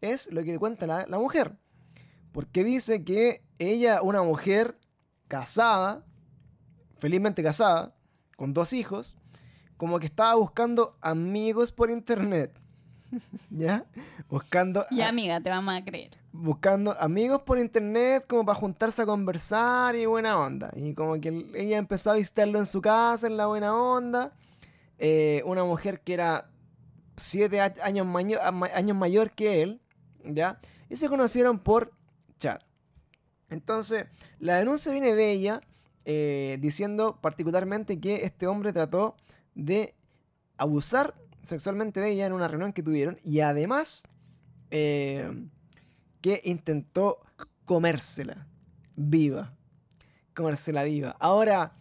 [0.00, 1.52] es lo que cuenta la, la mujer.
[2.32, 4.78] Porque dice que ella, una mujer
[5.28, 6.04] casada,
[6.98, 7.94] felizmente casada,
[8.36, 9.16] con dos hijos,
[9.76, 12.52] como que estaba buscando amigos por internet.
[13.50, 13.84] ¿Ya?
[14.28, 16.10] Buscando Y a- amiga, te vamos a creer.
[16.32, 20.70] buscando amigos por internet como para juntarse a conversar y buena onda.
[20.76, 24.32] Y como que el- ella empezó a visitarlo en su casa en la buena onda.
[24.98, 26.50] Eh, una mujer que era
[27.16, 28.06] siete años,
[28.74, 29.80] años mayor que él,
[30.34, 30.58] ¿ya?
[30.88, 31.92] Y se conocieron por
[32.38, 32.62] chat.
[33.48, 34.06] Entonces,
[34.38, 35.60] la denuncia viene de ella
[36.04, 39.16] eh, diciendo particularmente que este hombre trató
[39.54, 39.94] de
[40.56, 44.04] abusar sexualmente de ella en una reunión que tuvieron y además
[44.70, 45.48] eh,
[46.20, 47.20] que intentó
[47.64, 48.46] comérsela
[48.96, 49.54] viva.
[50.34, 51.16] Comérsela viva.
[51.18, 51.72] Ahora,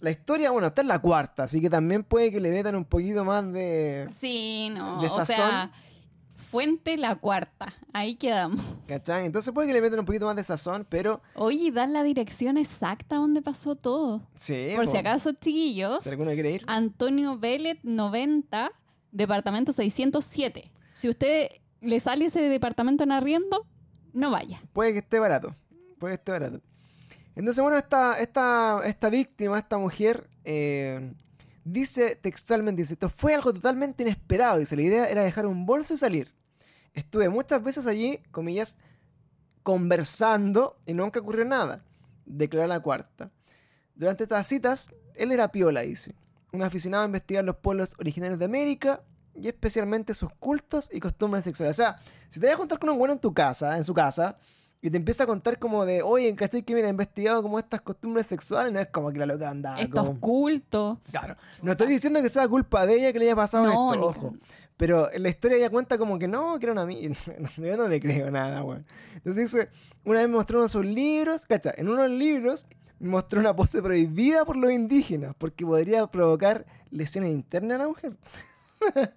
[0.00, 2.84] la historia, bueno, está en la cuarta, así que también puede que le metan un
[2.84, 4.08] poquito más de.
[4.20, 5.00] Sí, no.
[5.00, 5.36] de o sazón.
[5.36, 5.72] sea,
[6.54, 7.74] fuente la cuarta.
[7.92, 8.64] Ahí quedamos.
[8.86, 9.26] ¿Cachai?
[9.26, 12.56] Entonces puede que le metan un poquito más de sazón, pero Oye, dan la dirección
[12.56, 14.22] exacta donde pasó todo.
[14.36, 14.68] sí.
[14.76, 16.64] Por po, si acaso, chiquillos, Si alguno quiere ir.
[16.68, 18.70] Antonio Vélez 90,
[19.10, 20.70] departamento 607.
[20.92, 21.48] Si usted
[21.80, 23.66] le sale ese departamento en arriendo,
[24.12, 24.62] no vaya.
[24.72, 25.56] Puede que esté barato.
[25.98, 26.60] Puede que esté barato.
[27.34, 31.14] Entonces, bueno, esta, esta, esta víctima, esta mujer, eh,
[31.64, 34.58] dice textualmente, dice, esto fue algo totalmente inesperado.
[34.60, 36.32] Dice, la idea era dejar un bolso y salir.
[36.94, 38.78] Estuve muchas veces allí, comillas,
[39.62, 41.84] conversando y nunca ocurrió nada.
[42.24, 43.30] Declaró la cuarta.
[43.94, 46.14] Durante estas citas, él era piola, dice.
[46.52, 49.02] Un aficionado a investigar los pueblos originarios de América
[49.34, 51.76] y especialmente sus cultos y costumbres sexuales.
[51.76, 51.96] O sea,
[52.28, 54.36] si te vas a contar con un bueno en tu casa, en su casa,
[54.80, 57.80] y te empieza a contar como de, oye, ¿cachai que mira, he investigado como estas
[57.80, 58.70] costumbres sexuales?
[58.70, 60.20] No es como que la loca anda Estos como...
[60.20, 60.98] cultos.
[61.10, 61.36] Claro.
[61.62, 64.06] No estoy diciendo que sea culpa de ella que le haya pasado No, esto, ni
[64.06, 64.36] ojo.
[64.76, 67.14] Pero en la historia ella cuenta como que no, que era una amiga.
[67.56, 68.84] Yo no le creo nada, weón.
[69.14, 69.68] Entonces
[70.04, 72.66] una vez me mostró uno de sus libros, cacha, en uno de los libros
[72.98, 77.88] me mostró una pose prohibida por los indígenas, porque podría provocar lesiones internas a la
[77.88, 78.16] mujer.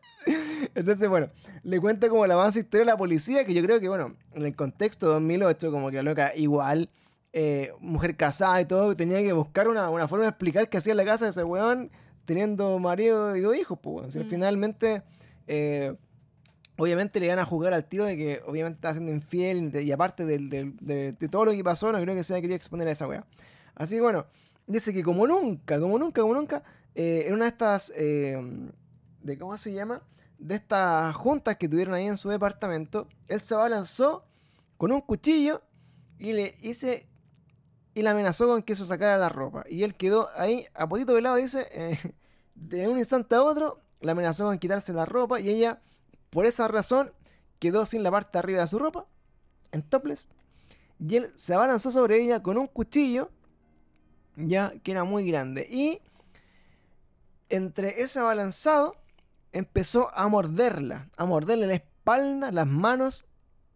[0.76, 1.30] Entonces, bueno,
[1.64, 4.46] le cuenta como el avance historia de la policía, que yo creo que, bueno, en
[4.46, 6.90] el contexto 2008, como que la loca igual,
[7.34, 10.92] eh, mujer casada y todo, tenía que buscar una, una forma de explicar qué hacía
[10.92, 11.92] en la casa de ese weón
[12.26, 14.30] teniendo marido y dos hijos, pues, Mm.
[14.30, 15.04] finalmente,
[15.48, 15.96] eh,
[16.78, 20.26] obviamente le iban a jugar al tío de que obviamente estaba siendo infiel y aparte
[20.26, 22.92] del- de, de todo lo que pasó, no creo que se haya querido exponer a
[22.92, 23.26] esa weá.
[23.76, 24.26] Así que bueno,
[24.68, 26.64] dice que como nunca, como nunca, como nunca,
[26.96, 28.38] eh, en una de estas, eh,
[29.24, 30.02] de ¿cómo se llama?
[30.38, 34.26] De estas juntas que tuvieron ahí en su departamento, él se abalanzó
[34.78, 35.62] con un cuchillo
[36.20, 37.08] y le hice
[37.96, 39.64] y la amenazó con que se sacara la ropa.
[39.68, 41.68] Y él quedó ahí a potito velado, dice,
[42.54, 45.82] de un instante a otro, la amenazó con quitarse la ropa y ella,
[46.30, 47.12] por esa razón,
[47.60, 49.06] quedó sin la parte de arriba de su ropa,
[49.72, 50.28] en topless.
[51.00, 53.30] Y él se abalanzó sobre ella con un cuchillo,
[54.36, 55.68] ya que era muy grande.
[55.70, 56.02] Y
[57.50, 58.96] entre ese abalanzado,
[59.52, 63.26] empezó a morderla, a morderle la espalda, las manos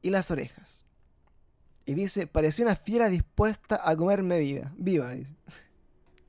[0.02, 0.86] y las orejas.
[1.86, 5.36] Y dice, parecía una fiera dispuesta a comerme vida, viva, dice.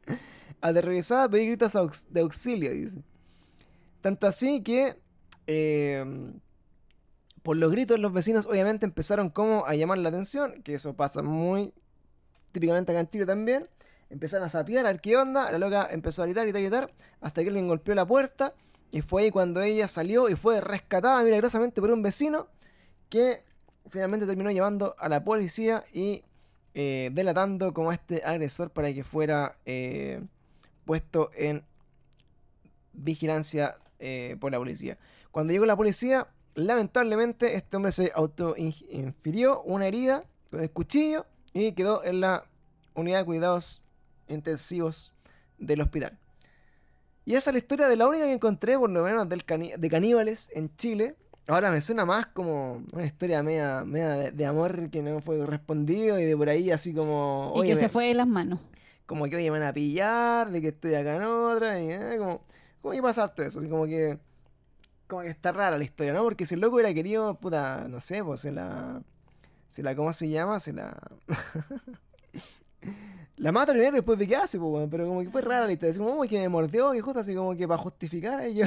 [0.61, 3.03] Aterrorizada pedí gritos de auxilio, dice.
[4.03, 4.97] Tanto así que,
[5.47, 6.05] eh,
[7.43, 11.23] por los gritos, los vecinos obviamente empezaron como a llamar la atención, que eso pasa
[11.23, 11.73] muy
[12.53, 13.69] típicamente acá en Chile también.
[14.11, 16.93] Empezaron a sapear, a ver qué onda, la loca empezó a gritar, gritar, gritar,
[17.23, 18.55] hasta que alguien golpeó la puerta,
[18.91, 22.49] y fue ahí cuando ella salió y fue rescatada milagrosamente por un vecino,
[23.09, 23.43] que
[23.89, 26.25] finalmente terminó llevando a la policía y
[26.75, 30.23] eh, delatando como a este agresor para que fuera eh,
[30.85, 31.65] puesto en
[32.93, 34.99] vigilancia eh, por la policía.
[35.31, 41.25] Cuando llegó la policía, lamentablemente este hombre se autoinfirió una herida con el cuchillo
[41.55, 42.45] y quedó en la
[42.95, 43.81] unidad de cuidados
[44.29, 45.13] intensivos
[45.59, 46.19] del hospital.
[47.25, 49.45] Y esa es la historia de la única que encontré, por lo menos, del
[49.79, 51.15] de caníbales en Chile.
[51.47, 55.39] Ahora me suena más como una historia media, media de, de amor que no fue
[55.39, 57.53] correspondido y de por ahí así como...
[57.57, 58.59] Y "Oye, que me- se fue de las manos.
[59.07, 62.15] como que oye, me van a pillar, de que estoy acá en otra, y eh,
[62.19, 62.43] como,
[62.83, 64.19] como que pasar todo eso, así como que,
[65.07, 66.25] como que está rara la historia, ¿no?
[66.25, 69.03] Porque si el loco hubiera querido, puta, no sé, pues se la,
[69.69, 70.59] se la, ¿cómo se llama?
[70.59, 70.99] Se la,
[73.37, 75.73] la mata primero y después ve qué hace, pues, pero como que fue rara la
[75.73, 78.67] historia, como, que me mordió, y justo así como que para justificar a ello.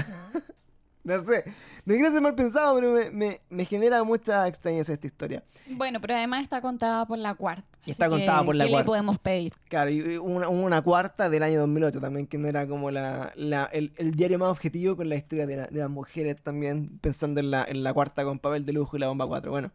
[1.06, 1.44] No sé,
[1.86, 5.44] no quiero ser mal pensado, pero me, me, me genera mucha extrañeza esta historia.
[5.70, 7.64] Bueno, pero además está contada por la cuarta.
[7.86, 8.84] Y está contada que, por la ¿qué cuarta.
[8.84, 9.54] le podemos pedir?
[9.70, 13.66] Claro, y una, una cuarta del año 2008 también, que no era como la, la-
[13.66, 17.40] el, el diario más objetivo con la historia de, la- de las mujeres también, pensando
[17.40, 19.52] en la, en la cuarta con papel de lujo y la bomba 4.
[19.52, 19.72] Bueno,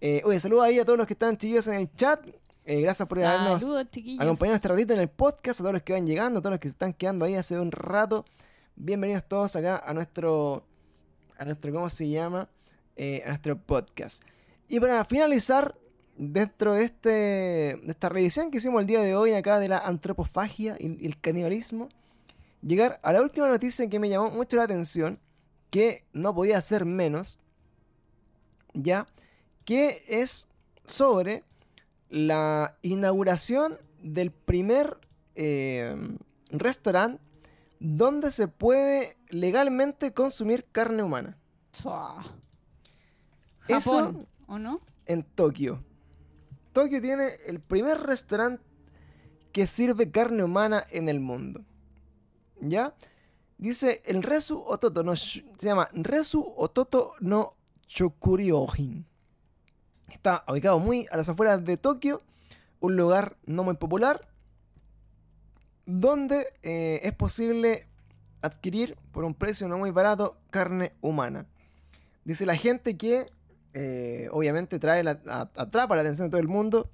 [0.00, 2.26] eh, oye, saludos ahí a todos los que están chillos en el chat.
[2.64, 3.62] Eh, gracias por habernos
[4.18, 6.60] acompañado este ratito en el podcast, a todos los que van llegando, a todos los
[6.60, 8.24] que se están quedando ahí hace un rato.
[8.74, 10.64] Bienvenidos todos acá a nuestro,
[11.38, 12.48] a nuestro, ¿cómo se llama?
[12.96, 14.22] Eh, a nuestro podcast.
[14.68, 15.74] Y para finalizar,
[16.16, 19.78] dentro de, este, de esta revisión que hicimos el día de hoy acá de la
[19.78, 21.88] antropofagia y, el canibalismo,
[22.60, 25.18] llegar a la última noticia que me llamó mucho la atención,
[25.70, 27.38] que no podía ser menos,
[28.74, 29.06] ya,
[29.64, 30.48] que es
[30.84, 31.44] sobre
[32.08, 34.98] la inauguración del primer
[35.34, 35.96] eh,
[36.50, 37.22] restaurante
[37.80, 41.38] donde se puede legalmente consumir carne humana.
[41.72, 42.22] Chua.
[43.66, 44.80] Eso Japón, ¿o no?
[45.06, 45.82] en Tokio.
[46.72, 48.62] Tokio tiene el primer restaurante
[49.52, 51.64] que sirve carne humana en el mundo.
[52.60, 52.94] ¿Ya?
[53.58, 57.54] Dice el Resu Ototo no se llama Resu Ototo no
[57.86, 59.06] Chokuryojin.
[60.08, 62.22] Está ubicado muy a las afueras de Tokio,
[62.80, 64.28] un lugar no muy popular,
[65.86, 67.88] donde eh, es posible
[68.42, 71.46] adquirir por un precio no muy barato carne humana.
[72.24, 73.26] Dice la gente que
[73.74, 76.90] eh, obviamente trae la- a- atrapa la atención de todo el mundo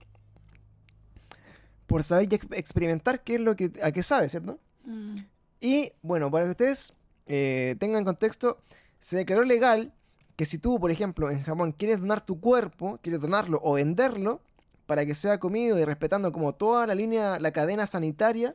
[1.86, 4.58] por saber y ex- experimentar qué es lo que a qué sabe, ¿cierto?
[4.84, 5.16] Mm.
[5.60, 6.92] Y bueno, para que ustedes
[7.26, 8.58] eh, tengan contexto,
[9.00, 9.92] se declaró legal
[10.36, 14.40] que si tú, por ejemplo, en Japón quieres donar tu cuerpo, quieres donarlo o venderlo
[14.86, 18.54] para que sea comido y respetando como toda la línea, la cadena sanitaria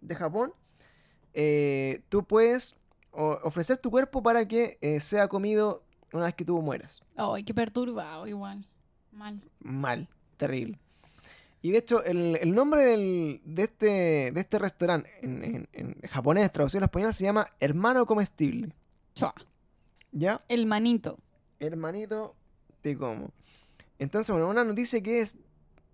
[0.00, 0.52] de Japón,
[1.34, 2.76] eh, tú puedes
[3.12, 5.82] ofrecer tu cuerpo para que eh, sea comido
[6.12, 7.00] una vez que tú mueras.
[7.16, 8.66] Ay, qué perturbado, igual.
[9.12, 9.40] Mal.
[9.60, 10.78] mal, terrible.
[11.62, 13.86] Y de hecho, el, el nombre del- de, este,
[14.32, 18.74] de este restaurante en, en- en japonés, traducido al español, se llama Hermano Comestible.
[19.14, 19.32] Chua.
[20.12, 20.42] ¿Ya?
[20.48, 21.18] El manito.
[21.60, 22.34] Hermanito,
[22.82, 23.30] te como.
[23.98, 25.38] Entonces, bueno, una noticia que es,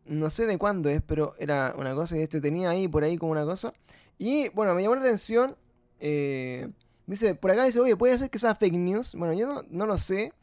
[0.06, 3.16] no sé de cuándo es, pero era una cosa que esto tenía ahí, por ahí
[3.18, 3.72] como una cosa.
[4.20, 5.56] Y bueno, me llamó la atención.
[5.98, 6.68] eh,
[7.06, 9.14] dice, por acá dice, oye, puede ser que sea fake news.
[9.14, 10.34] Bueno, yo no, lo sé,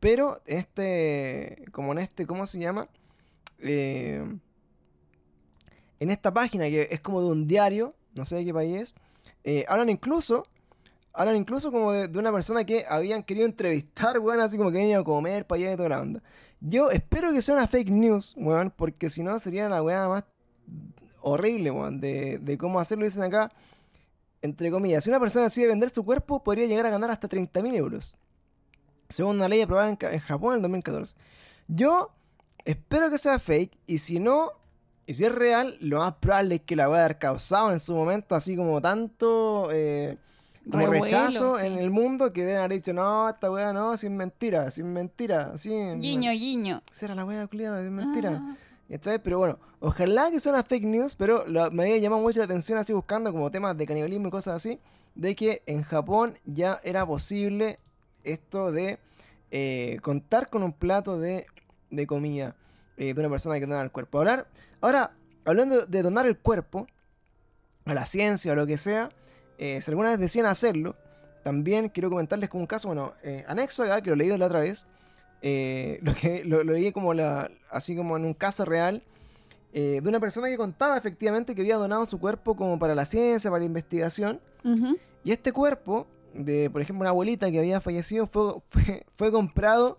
[0.00, 2.88] pero este, como en este, ¿cómo se llama?
[3.58, 4.24] Eh,
[6.00, 8.94] en esta página que es como de un diario, no sé de qué país es,
[9.44, 10.44] eh, hablan incluso
[11.12, 14.78] Hablan incluso como de, de una persona que habían querido entrevistar, weón, así como que
[14.78, 16.22] venía a comer para allá y toda la onda.
[16.60, 20.24] Yo espero que sea una fake news, weón, porque si no sería la weá más
[21.22, 23.04] horrible, weón, de, de cómo hacerlo.
[23.04, 23.52] Dicen acá,
[24.42, 27.74] entre comillas, si una persona decide vender su cuerpo, podría llegar a ganar hasta 30.000
[27.74, 28.14] euros.
[29.08, 31.16] Según una ley aprobada en, Japón en el 2014.
[31.66, 32.10] Yo
[32.64, 34.52] espero que sea fake, y si no,
[35.06, 37.80] y si es real, lo más probable es que la voy a haber causado en
[37.80, 39.70] su momento, así como tanto...
[39.72, 40.18] eh,
[40.70, 41.66] como Revuelo, rechazo sí.
[41.66, 45.52] en el mundo que deben haber dicho, no, esta weá no, sin mentira, sin mentira,
[45.54, 45.70] así.
[45.70, 46.82] Guiño, guiño.
[46.92, 48.42] Será la weá, culiada, sin mentira.
[48.42, 48.56] Ah.
[49.22, 52.46] Pero bueno, ojalá que sea una fake news, pero lo- me había llamado mucho la
[52.46, 54.80] atención así buscando como temas de canibalismo y cosas así,
[55.14, 57.78] de que en Japón ya era posible
[58.24, 58.98] esto de
[59.50, 61.46] eh, contar con un plato de,
[61.90, 62.54] de comida
[62.96, 64.18] eh, de una persona que dona el cuerpo.
[64.18, 64.46] Hablar,
[64.80, 65.12] ahora,
[65.44, 66.86] hablando de donar el cuerpo
[67.84, 69.10] a la ciencia o lo que sea,
[69.58, 70.96] eh, si alguna vez decían hacerlo,
[71.42, 73.14] también quiero comentarles como un caso, bueno,
[73.46, 74.86] anexo acá, que lo leí la otra vez,
[75.42, 79.02] eh, lo que lo, lo leí como la, así como en un caso real,
[79.72, 83.04] eh, de una persona que contaba efectivamente que había donado su cuerpo como para la
[83.04, 84.40] ciencia, para la investigación,
[85.24, 89.98] y este cuerpo, de por ejemplo una abuelita que había fallecido, fue, fue, fue comprado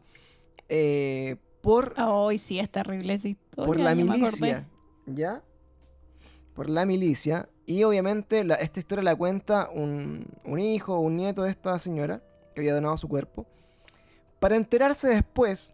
[0.70, 1.94] eh, por
[2.38, 3.66] sí, es terrible esa historia.
[3.66, 4.68] por la milicia,
[5.08, 5.42] ¿ya?
[6.54, 7.50] Por la milicia.
[7.66, 12.22] Y obviamente la- esta historia la cuenta un, un hijo un nieto de esta señora
[12.54, 13.46] que había donado su cuerpo.
[14.40, 15.74] Para enterarse después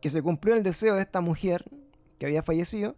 [0.00, 1.64] que se cumplió el deseo de esta mujer
[2.18, 2.96] que había fallecido,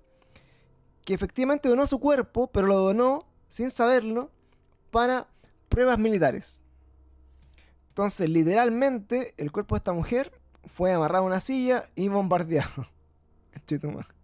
[1.05, 4.31] que efectivamente donó su cuerpo, pero lo donó sin saberlo
[4.91, 5.29] para
[5.69, 6.61] pruebas militares.
[7.89, 10.33] Entonces, literalmente, el cuerpo de esta mujer
[10.67, 12.87] fue amarrado a una silla y bombardeado.
[13.67, 14.18] Chetumare.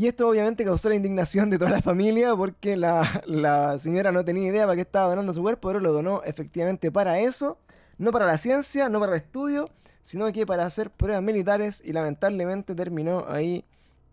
[0.00, 4.24] Y esto obviamente causó la indignación de toda la familia porque la, la señora no
[4.24, 7.58] tenía idea para qué estaba donando su cuerpo, pero lo donó efectivamente para eso,
[7.98, 9.68] no para la ciencia, no para el estudio,
[10.00, 13.66] sino que para hacer pruebas militares y lamentablemente terminó ahí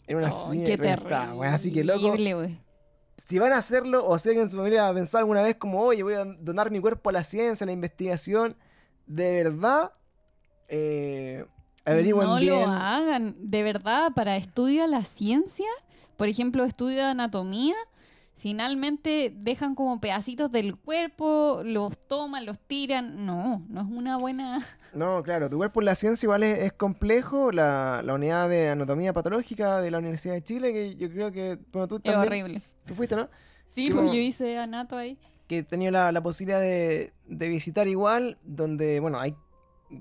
[0.07, 1.34] en una silla qué terrible.
[1.34, 1.53] weón.
[1.53, 2.18] Así que loco,
[3.23, 5.80] si van a hacerlo o si alguien en su familia ha pensado alguna vez como,
[5.80, 8.57] oye, voy a donar mi cuerpo a la ciencia, a la investigación,
[9.05, 9.93] de verdad,
[10.68, 11.45] eh,
[11.91, 12.53] averigüen no bien.
[12.53, 13.35] lo hagan.
[13.39, 15.68] De verdad, para estudio a la ciencia,
[16.18, 17.76] por ejemplo, estudio de anatomía,
[18.35, 23.26] finalmente dejan como pedacitos del cuerpo, los toman, los tiran.
[23.26, 24.65] No, no es una buena...
[24.93, 27.51] No, claro, tu cuerpo en la ciencia igual es, es complejo.
[27.51, 31.59] La, la unidad de anatomía patológica de la Universidad de Chile, que yo creo que
[31.72, 32.61] bueno, tú Es también horrible.
[32.85, 33.27] tú fuiste, ¿no?
[33.65, 35.18] Sí, pues yo hice anato ahí.
[35.47, 39.35] Que he tenido la, la posibilidad de, de visitar igual, donde, bueno, hay,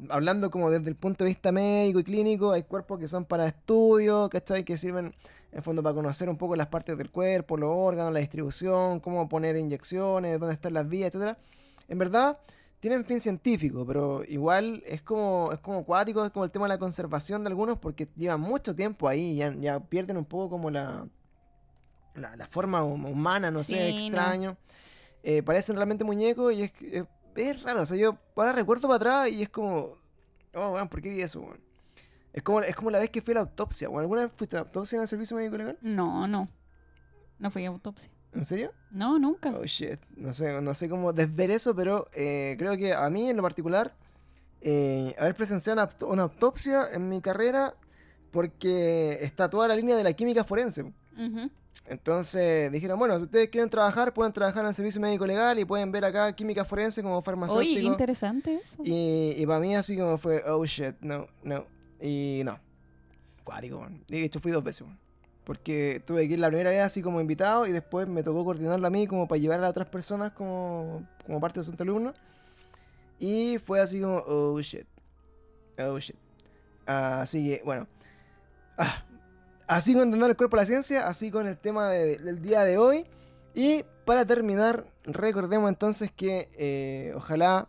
[0.08, 3.46] hablando como desde el punto de vista médico y clínico, hay cuerpos que son para
[3.46, 4.64] estudio, ¿cachai?
[4.64, 5.14] Que sirven
[5.52, 9.28] en fondo para conocer un poco las partes del cuerpo, los órganos, la distribución, cómo
[9.28, 11.38] poner inyecciones, dónde están las vías, etcétera.
[11.88, 12.38] En verdad,
[12.80, 16.70] tienen fin científico, pero igual es como, es como acuático, es como el tema de
[16.70, 20.70] la conservación de algunos, porque llevan mucho tiempo ahí ya, ya pierden un poco como
[20.70, 21.06] la,
[22.14, 23.96] la, la forma hum- humana, no sé, no.
[23.96, 24.56] extraño.
[25.22, 27.04] Eh, parecen realmente muñecos y es, es,
[27.36, 29.96] es raro, o sea, yo ahora recuerdo para atrás y es como,
[30.54, 31.60] oh, weón, ¿por qué vi eso, weón?
[32.32, 34.02] Es como, es como la vez que fui a la autopsia, weón.
[34.02, 35.78] ¿Alguna vez fuiste a la autopsia en el servicio médico legal?
[35.80, 36.48] No, no.
[37.38, 38.10] No fui a autopsia.
[38.34, 38.72] ¿En serio?
[38.90, 39.50] No, nunca.
[39.56, 43.30] Oh shit, no sé, no sé cómo desver eso, pero eh, creo que a mí
[43.30, 43.94] en lo particular,
[44.60, 47.74] eh, haber presenciado una, auto- una autopsia en mi carrera,
[48.30, 50.82] porque está toda la línea de la química forense.
[50.82, 51.50] Ujú.
[51.84, 55.64] Entonces dijeron, bueno, si ustedes quieren trabajar, pueden trabajar en el servicio médico legal y
[55.64, 57.80] pueden ver acá química forense como Oye, farmacéutico.
[57.86, 58.78] interesante eso.
[58.84, 61.64] Y, y para mí así como fue, oh shit, no, no.
[62.00, 62.58] Y no.
[63.44, 64.02] Cuático, man.
[64.08, 64.98] De hecho fui dos veces, man.
[65.44, 68.84] Porque tuve que ir la primera vez así como invitado y después me tocó coordinarlo
[68.84, 72.16] a mí como para llevar a otras personas como, como parte de sus alumnos.
[73.20, 74.86] Y fue así como, oh shit.
[75.78, 76.16] Oh shit.
[76.84, 77.86] Así que, bueno.
[78.76, 79.04] Ah,
[79.66, 82.62] así con entender el cuerpo de la ciencia, así con el tema de- del día
[82.64, 83.06] de hoy.
[83.54, 87.68] Y para terminar, recordemos entonces que eh, ojalá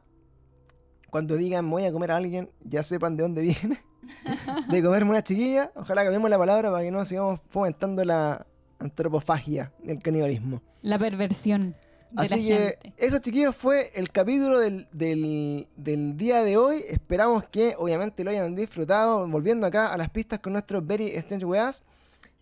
[1.10, 3.80] cuando digan voy a comer a alguien, ya sepan de dónde viene.
[4.70, 5.72] de comerme una chiquilla.
[5.76, 8.46] Ojalá cambiemos la palabra para que no sigamos fomentando la
[8.80, 10.62] antropofagia, el canibalismo.
[10.82, 11.76] La perversión
[12.16, 12.94] Así que gente.
[12.98, 16.84] eso, chiquillos, fue el capítulo del, del- del día de hoy.
[16.88, 19.28] Esperamos que, obviamente, lo hayan disfrutado.
[19.28, 21.84] Volviendo acá a las pistas con nuestros Very Strange Weas.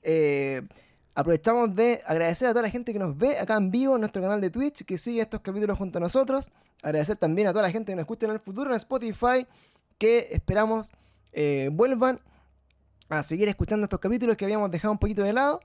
[0.04, 0.62] Eh,
[1.16, 4.22] aprovechamos de agradecer a toda la gente que nos ve acá en vivo en nuestro
[4.22, 6.48] canal de Twitch, que sigue estos capítulos junto a nosotros.
[6.84, 9.48] Agradecer también a toda la gente que nos escucha en el futuro en Spotify,
[9.98, 10.92] que esperamos
[11.32, 12.20] eh, vuelvan
[13.10, 15.60] a seguir escuchando estos capítulos que habíamos dejado un poquito de lado.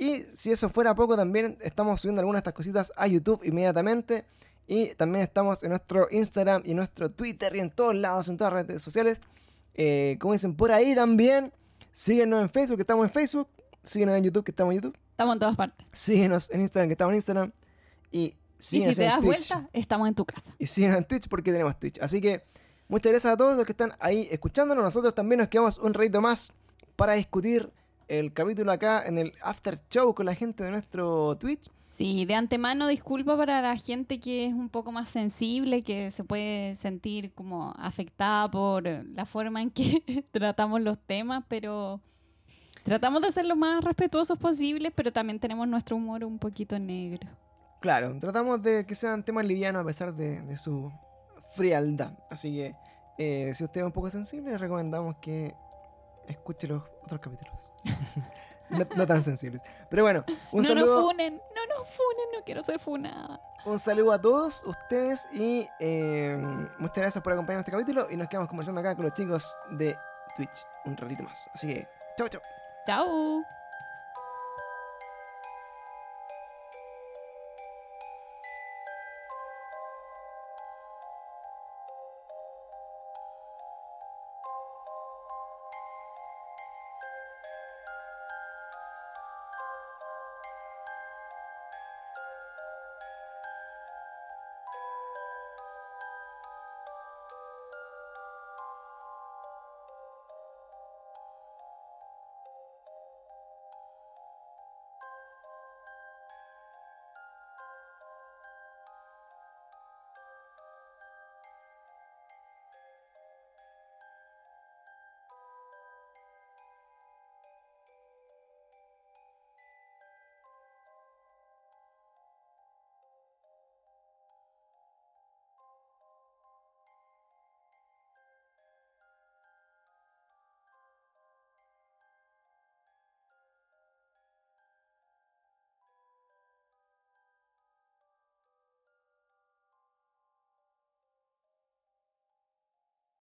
[0.00, 4.24] Y si eso fuera poco, también estamos subiendo algunas de estas cositas a YouTube inmediatamente.
[4.68, 8.36] Y también estamos en nuestro Instagram y en nuestro Twitter y en todos lados, en
[8.36, 9.20] todas las redes sociales.
[9.74, 11.52] Eh, como dicen por ahí también.
[11.90, 13.48] Síguenos en Facebook, que estamos en Facebook.
[13.82, 14.96] Síguenos en YouTube, que estamos en YouTube.
[15.10, 15.84] Estamos en todas partes.
[15.92, 17.52] Síguenos en Instagram, que estamos en Instagram.
[18.12, 19.48] Y Y síguenos si te en das Twitch.
[19.48, 20.54] vuelta, estamos en tu casa.
[20.60, 21.98] Y síguenos en Twitch porque tenemos Twitch.
[22.00, 22.44] Así que
[22.86, 24.84] muchas gracias a todos los que están ahí escuchándonos.
[24.84, 26.52] Nosotros también nos quedamos un ratito más
[26.94, 27.72] para discutir
[28.08, 31.70] el capítulo acá en el After Show con la gente de nuestro Twitch.
[31.88, 36.24] Sí, de antemano disculpa para la gente que es un poco más sensible, que se
[36.24, 42.00] puede sentir como afectada por la forma en que tratamos los temas, pero
[42.84, 47.28] tratamos de ser lo más respetuosos posibles, pero también tenemos nuestro humor un poquito negro.
[47.80, 50.90] Claro, tratamos de que sean temas livianos a pesar de, de su
[51.54, 52.18] frialdad.
[52.30, 52.74] Así que
[53.18, 55.54] eh, si usted es un poco sensible, le recomendamos que
[56.28, 57.68] escuche los otros capítulos.
[58.70, 59.62] no, no tan sensibles.
[59.88, 60.96] Pero bueno, un no saludo.
[60.96, 63.40] nos funen, no nos funen, no quiero ser funada.
[63.64, 66.38] Un saludo a todos ustedes y eh,
[66.78, 69.96] muchas gracias por acompañarnos este capítulo y nos quedamos conversando acá con los chicos de
[70.36, 71.50] Twitch un ratito más.
[71.52, 72.42] Así que, chao, chao.
[72.86, 73.57] Chao.